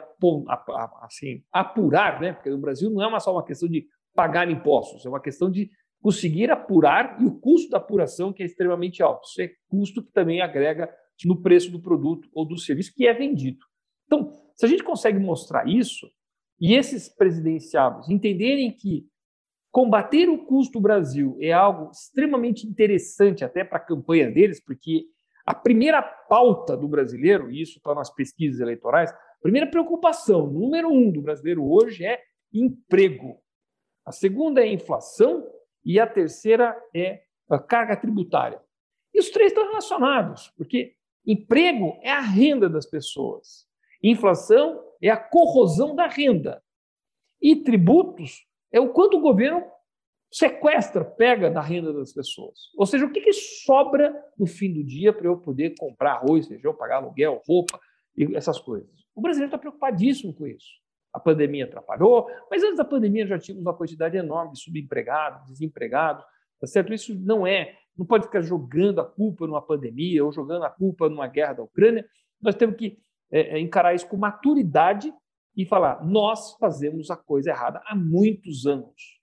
assim, 1.01 1.43
apurar, 1.53 2.21
né? 2.21 2.33
porque 2.33 2.51
no 2.51 2.59
Brasil 2.59 2.91
não 2.91 3.17
é 3.17 3.21
só 3.21 3.33
uma 3.33 3.45
questão 3.45 3.69
de 3.69 3.87
pagar 4.13 4.51
impostos, 4.51 5.07
é 5.07 5.09
uma 5.09 5.21
questão 5.21 5.51
de 5.51 5.71
conseguir 6.03 6.51
apurar 6.51 7.17
e 7.21 7.25
o 7.25 7.39
custo 7.39 7.71
da 7.71 7.79
apuração 7.79 8.33
que 8.33 8.43
é 8.43 8.47
extremamente 8.47 9.03
alto. 9.03 9.27
Isso 9.27 9.41
é 9.41 9.51
custo 9.69 10.05
que 10.05 10.13
também 10.13 10.43
agrega 10.43 10.93
no 11.25 11.41
preço 11.41 11.71
do 11.71 11.81
produto 11.81 12.29
ou 12.35 12.45
do 12.45 12.59
serviço 12.59 12.93
que 12.95 13.07
é 13.07 13.15
vendido. 13.15 13.65
Então, 14.07 14.33
se 14.55 14.65
a 14.65 14.69
gente 14.69 14.83
consegue 14.83 15.19
mostrar 15.19 15.69
isso 15.69 16.11
e 16.61 16.75
esses 16.75 17.09
presidenciáveis 17.09 18.09
entenderem 18.09 18.73
que 18.73 19.07
combater 19.71 20.29
o 20.29 20.45
custo 20.45 20.81
Brasil 20.81 21.37
é 21.41 21.53
algo 21.53 21.91
extremamente 21.91 22.67
interessante 22.67 23.45
até 23.45 23.65
para 23.65 23.79
a 23.79 23.85
campanha 23.85 24.31
deles, 24.31 24.63
porque 24.65 25.07
a 25.45 25.55
primeira 25.55 26.01
pauta 26.01 26.77
do 26.77 26.87
brasileiro, 26.87 27.51
e 27.51 27.61
isso 27.61 27.79
está 27.79 27.95
nas 27.95 28.09
pesquisas 28.09 28.61
eleitorais, 28.61 29.11
a 29.11 29.43
primeira 29.43 29.67
preocupação, 29.67 30.47
número 30.47 30.89
um 30.89 31.11
do 31.11 31.21
brasileiro 31.21 31.69
hoje 31.69 32.05
é 32.05 32.23
emprego. 32.53 33.39
A 34.07 34.13
segunda 34.13 34.61
é 34.61 34.65
a 34.65 34.73
inflação 34.73 35.45
e 35.85 35.99
a 35.99 36.07
terceira 36.07 36.81
é 36.95 37.23
a 37.51 37.59
carga 37.59 37.97
tributária. 37.97 38.61
E 39.13 39.19
os 39.19 39.29
três 39.31 39.51
estão 39.51 39.67
relacionados, 39.67 40.53
porque 40.57 40.95
emprego 41.27 41.99
é 42.03 42.11
a 42.11 42.21
renda 42.21 42.69
das 42.69 42.87
pessoas, 42.87 43.67
inflação 44.11 44.83
é 45.03 45.09
a 45.11 45.17
corrosão 45.17 45.95
da 45.95 46.07
renda, 46.07 46.63
e 47.41 47.57
tributos 47.57 48.47
é 48.73 48.81
o 48.81 48.93
quanto 48.93 49.19
o 49.19 49.21
governo 49.21 49.63
sequestra, 50.33 51.05
pega 51.05 51.51
da 51.51 51.61
renda 51.61 51.93
das 51.93 52.13
pessoas. 52.13 52.59
Ou 52.77 52.87
seja, 52.87 53.05
o 53.05 53.13
que, 53.13 53.21
que 53.21 53.33
sobra 53.33 54.13
no 54.37 54.47
fim 54.47 54.73
do 54.73 54.83
dia 54.83 55.13
para 55.13 55.27
eu 55.27 55.37
poder 55.37 55.75
comprar 55.79 56.15
arroz, 56.15 56.49
feijão, 56.49 56.75
pagar 56.75 56.97
aluguel, 56.97 57.41
roupa 57.47 57.79
e 58.17 58.35
essas 58.35 58.59
coisas. 58.59 58.91
O 59.15 59.21
brasileiro 59.21 59.49
está 59.49 59.59
preocupadíssimo 59.59 60.35
com 60.35 60.47
isso. 60.47 60.67
A 61.13 61.21
pandemia 61.21 61.67
atrapalhou, 61.67 62.27
mas 62.51 62.65
antes 62.65 62.79
da 62.79 62.85
pandemia 62.85 63.27
já 63.27 63.39
tínhamos 63.39 63.65
uma 63.65 63.77
quantidade 63.77 64.17
enorme 64.17 64.55
de 64.55 64.61
subempregados, 64.61 65.47
desempregados, 65.47 66.25
tá 66.61 66.67
certo? 66.67 66.93
Isso 66.93 67.15
não 67.21 67.47
é, 67.47 67.77
não 67.97 68.05
pode 68.05 68.25
ficar 68.25 68.41
jogando 68.41 69.01
a 69.01 69.05
culpa 69.05 69.47
numa 69.47 69.63
pandemia 69.63 70.25
ou 70.25 70.33
jogando 70.33 70.65
a 70.65 70.71
culpa 70.71 71.09
numa 71.09 71.29
guerra 71.29 71.53
da 71.53 71.63
Ucrânia. 71.63 72.05
Nós 72.41 72.57
temos 72.57 72.75
que 72.77 72.99
é, 73.35 73.57
é 73.57 73.61
encarar 73.61 73.95
isso 73.95 74.07
com 74.07 74.17
maturidade 74.17 75.13
e 75.57 75.67
falar: 75.67 76.07
nós 76.07 76.57
fazemos 76.59 77.11
a 77.11 77.17
coisa 77.17 77.51
errada 77.51 77.83
há 77.85 77.97
muitos 77.97 78.65
anos. 78.65 79.21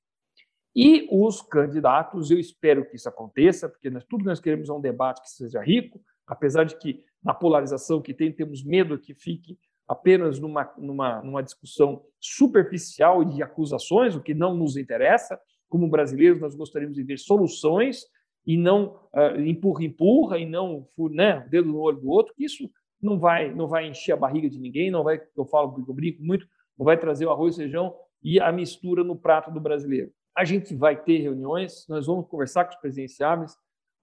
E 0.76 1.07
os 1.12 1.41
candidatos, 1.41 2.30
eu 2.30 2.38
espero 2.39 2.88
que 2.88 2.95
isso 2.95 3.07
aconteça, 3.07 3.68
porque 3.68 3.89
nós, 3.89 4.03
tudo 4.03 4.22
que 4.22 4.30
nós 4.30 4.39
queremos 4.39 4.70
é 4.70 4.74
um 4.74 4.82
debate 4.82 5.22
que 5.22 5.30
seja 5.30 5.62
rico, 5.62 6.01
apesar 6.28 6.66
de 6.66 6.78
que 6.78 7.03
na 7.24 7.34
polarização 7.34 8.01
que 8.01 8.14
tem, 8.14 8.32
temos 8.32 8.64
medo 8.64 8.97
que 8.97 9.14
fique 9.14 9.57
apenas 9.88 10.39
numa, 10.39 10.74
numa, 10.78 11.22
numa 11.22 11.43
discussão 11.43 12.01
superficial 12.20 13.26
de 13.26 13.43
acusações, 13.43 14.16
o 14.16 14.22
que 14.22 14.34
não 14.34 14.55
nos 14.55 14.78
interessa. 14.78 15.39
Como 15.68 15.89
brasileiros, 15.89 16.39
nós 16.39 16.55
gostaríamos 16.55 16.95
de 16.95 17.03
ver 17.03 17.18
soluções 17.18 18.05
e 18.45 18.57
não 18.57 18.95
uh, 19.14 19.39
empurra, 19.41 19.84
empurra, 19.84 20.38
e 20.38 20.45
não 20.45 20.88
né, 21.12 21.45
dedo 21.49 21.68
no 21.68 21.80
olho 21.80 21.99
do 21.99 22.09
outro, 22.09 22.34
isso 22.38 22.70
não 23.02 23.20
vai, 23.20 23.54
não 23.54 23.68
vai 23.68 23.88
encher 23.88 24.14
a 24.14 24.18
barriga 24.18 24.49
de 24.49 24.60
ninguém, 24.60 24.91
não 24.91 25.04
vai, 25.04 25.22
eu 25.36 25.45
falo, 25.45 25.84
eu 25.88 25.93
brinco 25.93 26.22
muito, 26.22 26.45
não 26.78 26.86
vai 26.86 26.97
trazer 26.97 27.26
o 27.26 27.32
arroz, 27.32 27.56
feijão 27.56 27.95
e 28.24 28.39
a 28.39 28.52
mistura 28.52 29.04
no 29.04 29.16
prato 29.16 29.52
do 29.52 29.60
brasileiro. 29.60 30.12
A 30.36 30.45
gente 30.45 30.76
vai 30.76 31.02
ter 31.02 31.18
reuniões, 31.18 31.86
nós 31.89 32.08
vamos 32.08 32.28
conversar 32.28 32.66
com 32.66 32.72
os 32.72 32.80
presidenciáveis. 32.80 33.56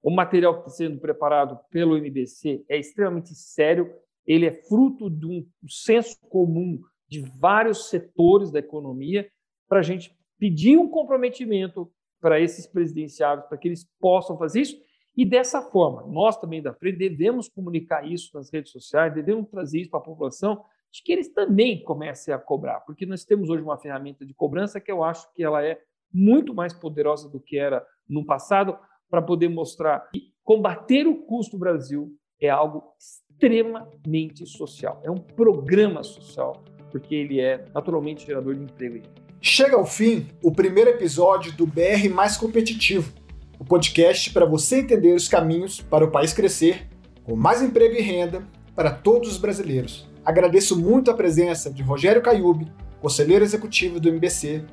O 0.02 0.10
material 0.10 0.54
que 0.54 0.60
está 0.60 0.70
sendo 0.70 0.98
preparado 1.00 1.58
pelo 1.70 1.96
MBC 1.96 2.64
é 2.68 2.78
extremamente 2.78 3.34
sério, 3.34 3.92
ele 4.26 4.46
é 4.46 4.52
fruto 4.52 5.08
de 5.08 5.26
um 5.26 5.46
senso 5.66 6.18
comum 6.28 6.78
de 7.08 7.20
vários 7.40 7.88
setores 7.88 8.50
da 8.50 8.58
economia 8.58 9.28
para 9.66 9.78
a 9.78 9.82
gente 9.82 10.14
pedir 10.38 10.76
um 10.76 10.88
comprometimento 10.88 11.90
para 12.20 12.40
esses 12.40 12.66
presidenciáveis, 12.66 13.48
para 13.48 13.56
que 13.56 13.68
eles 13.68 13.88
possam 13.98 14.36
fazer 14.36 14.60
isso. 14.60 14.76
E 15.18 15.24
dessa 15.24 15.60
forma, 15.60 16.06
nós 16.06 16.36
também 16.36 16.62
da 16.62 16.72
frente 16.72 16.96
devemos 16.96 17.48
comunicar 17.48 18.08
isso 18.08 18.30
nas 18.34 18.52
redes 18.52 18.70
sociais, 18.70 19.12
devemos 19.12 19.48
trazer 19.50 19.80
isso 19.80 19.90
para 19.90 19.98
a 19.98 20.04
população, 20.04 20.62
de 20.92 21.02
que 21.02 21.10
eles 21.10 21.28
também 21.34 21.82
comecem 21.82 22.32
a 22.32 22.38
cobrar, 22.38 22.82
porque 22.82 23.04
nós 23.04 23.24
temos 23.24 23.50
hoje 23.50 23.60
uma 23.60 23.76
ferramenta 23.76 24.24
de 24.24 24.32
cobrança 24.32 24.80
que 24.80 24.92
eu 24.92 25.02
acho 25.02 25.26
que 25.34 25.42
ela 25.42 25.60
é 25.60 25.76
muito 26.14 26.54
mais 26.54 26.72
poderosa 26.72 27.28
do 27.28 27.40
que 27.40 27.58
era 27.58 27.84
no 28.08 28.24
passado, 28.24 28.78
para 29.10 29.20
poder 29.20 29.48
mostrar 29.48 30.08
que 30.12 30.32
combater 30.44 31.08
o 31.08 31.16
custo 31.24 31.56
do 31.56 31.60
Brasil 31.60 32.14
é 32.40 32.48
algo 32.48 32.84
extremamente 32.96 34.46
social. 34.46 35.00
É 35.02 35.10
um 35.10 35.18
programa 35.18 36.04
social, 36.04 36.62
porque 36.92 37.16
ele 37.16 37.40
é 37.40 37.64
naturalmente 37.74 38.24
gerador 38.24 38.54
de 38.54 38.62
emprego. 38.62 39.04
Chega 39.40 39.74
ao 39.74 39.84
fim 39.84 40.28
o 40.44 40.52
primeiro 40.52 40.90
episódio 40.90 41.56
do 41.56 41.66
BR 41.66 42.08
Mais 42.14 42.36
Competitivo, 42.36 43.12
o 43.58 43.64
podcast 43.64 44.30
para 44.32 44.46
você 44.46 44.80
entender 44.80 45.14
os 45.14 45.28
caminhos 45.28 45.80
para 45.80 46.04
o 46.04 46.10
país 46.10 46.32
crescer 46.32 46.86
com 47.24 47.34
mais 47.34 47.60
emprego 47.60 47.94
e 47.94 48.00
renda 48.00 48.46
para 48.74 48.90
todos 48.90 49.32
os 49.32 49.38
brasileiros. 49.38 50.08
Agradeço 50.24 50.78
muito 50.78 51.10
a 51.10 51.14
presença 51.14 51.70
de 51.70 51.82
Rogério 51.82 52.22
Caiube, 52.22 52.70
conselheiro 53.00 53.44
executivo 53.44 53.98
do 53.98 54.08
MBC, 54.08 54.64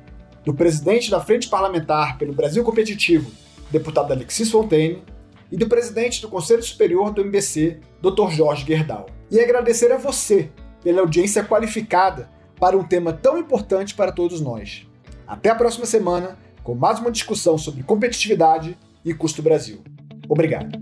do 0.44 0.54
presidente 0.54 1.10
da 1.10 1.20
Frente 1.20 1.48
Parlamentar 1.48 2.16
pelo 2.18 2.32
Brasil 2.32 2.62
Competitivo, 2.62 3.30
deputado 3.70 4.12
Alexis 4.12 4.50
Fontaine, 4.50 5.02
e 5.50 5.56
do 5.56 5.68
presidente 5.68 6.20
do 6.20 6.28
Conselho 6.28 6.62
Superior 6.62 7.12
do 7.12 7.20
MBC, 7.20 7.80
Dr. 8.00 8.30
Jorge 8.30 8.64
Gerdau. 8.66 9.06
E 9.30 9.40
agradecer 9.40 9.92
a 9.92 9.96
você 9.96 10.50
pela 10.82 11.00
audiência 11.00 11.44
qualificada 11.44 12.30
para 12.58 12.76
um 12.76 12.84
tema 12.84 13.12
tão 13.12 13.38
importante 13.38 13.94
para 13.94 14.12
todos 14.12 14.40
nós. 14.40 14.86
Até 15.26 15.50
a 15.50 15.54
próxima 15.54 15.86
semana 15.86 16.38
com 16.66 16.74
mais 16.74 16.98
uma 16.98 17.12
discussão 17.12 17.56
sobre 17.56 17.84
competitividade 17.84 18.76
e 19.04 19.14
custo 19.14 19.40
Brasil. 19.40 19.84
Obrigado. 20.28 20.76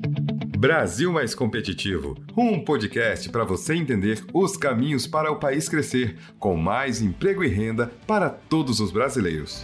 Brasil 0.57 1.13
Mais 1.13 1.35
Competitivo, 1.35 2.17
um 2.35 2.65
podcast 2.65 3.29
para 3.29 3.45
você 3.45 3.75
entender 3.75 4.25
os 4.33 4.57
caminhos 4.57 5.07
para 5.07 5.31
o 5.31 5.39
país 5.39 5.69
crescer, 5.69 6.17
com 6.39 6.57
mais 6.57 7.03
emprego 7.03 7.45
e 7.45 7.49
renda 7.49 7.93
para 8.07 8.31
todos 8.31 8.81
os 8.81 8.91
brasileiros. 8.91 9.63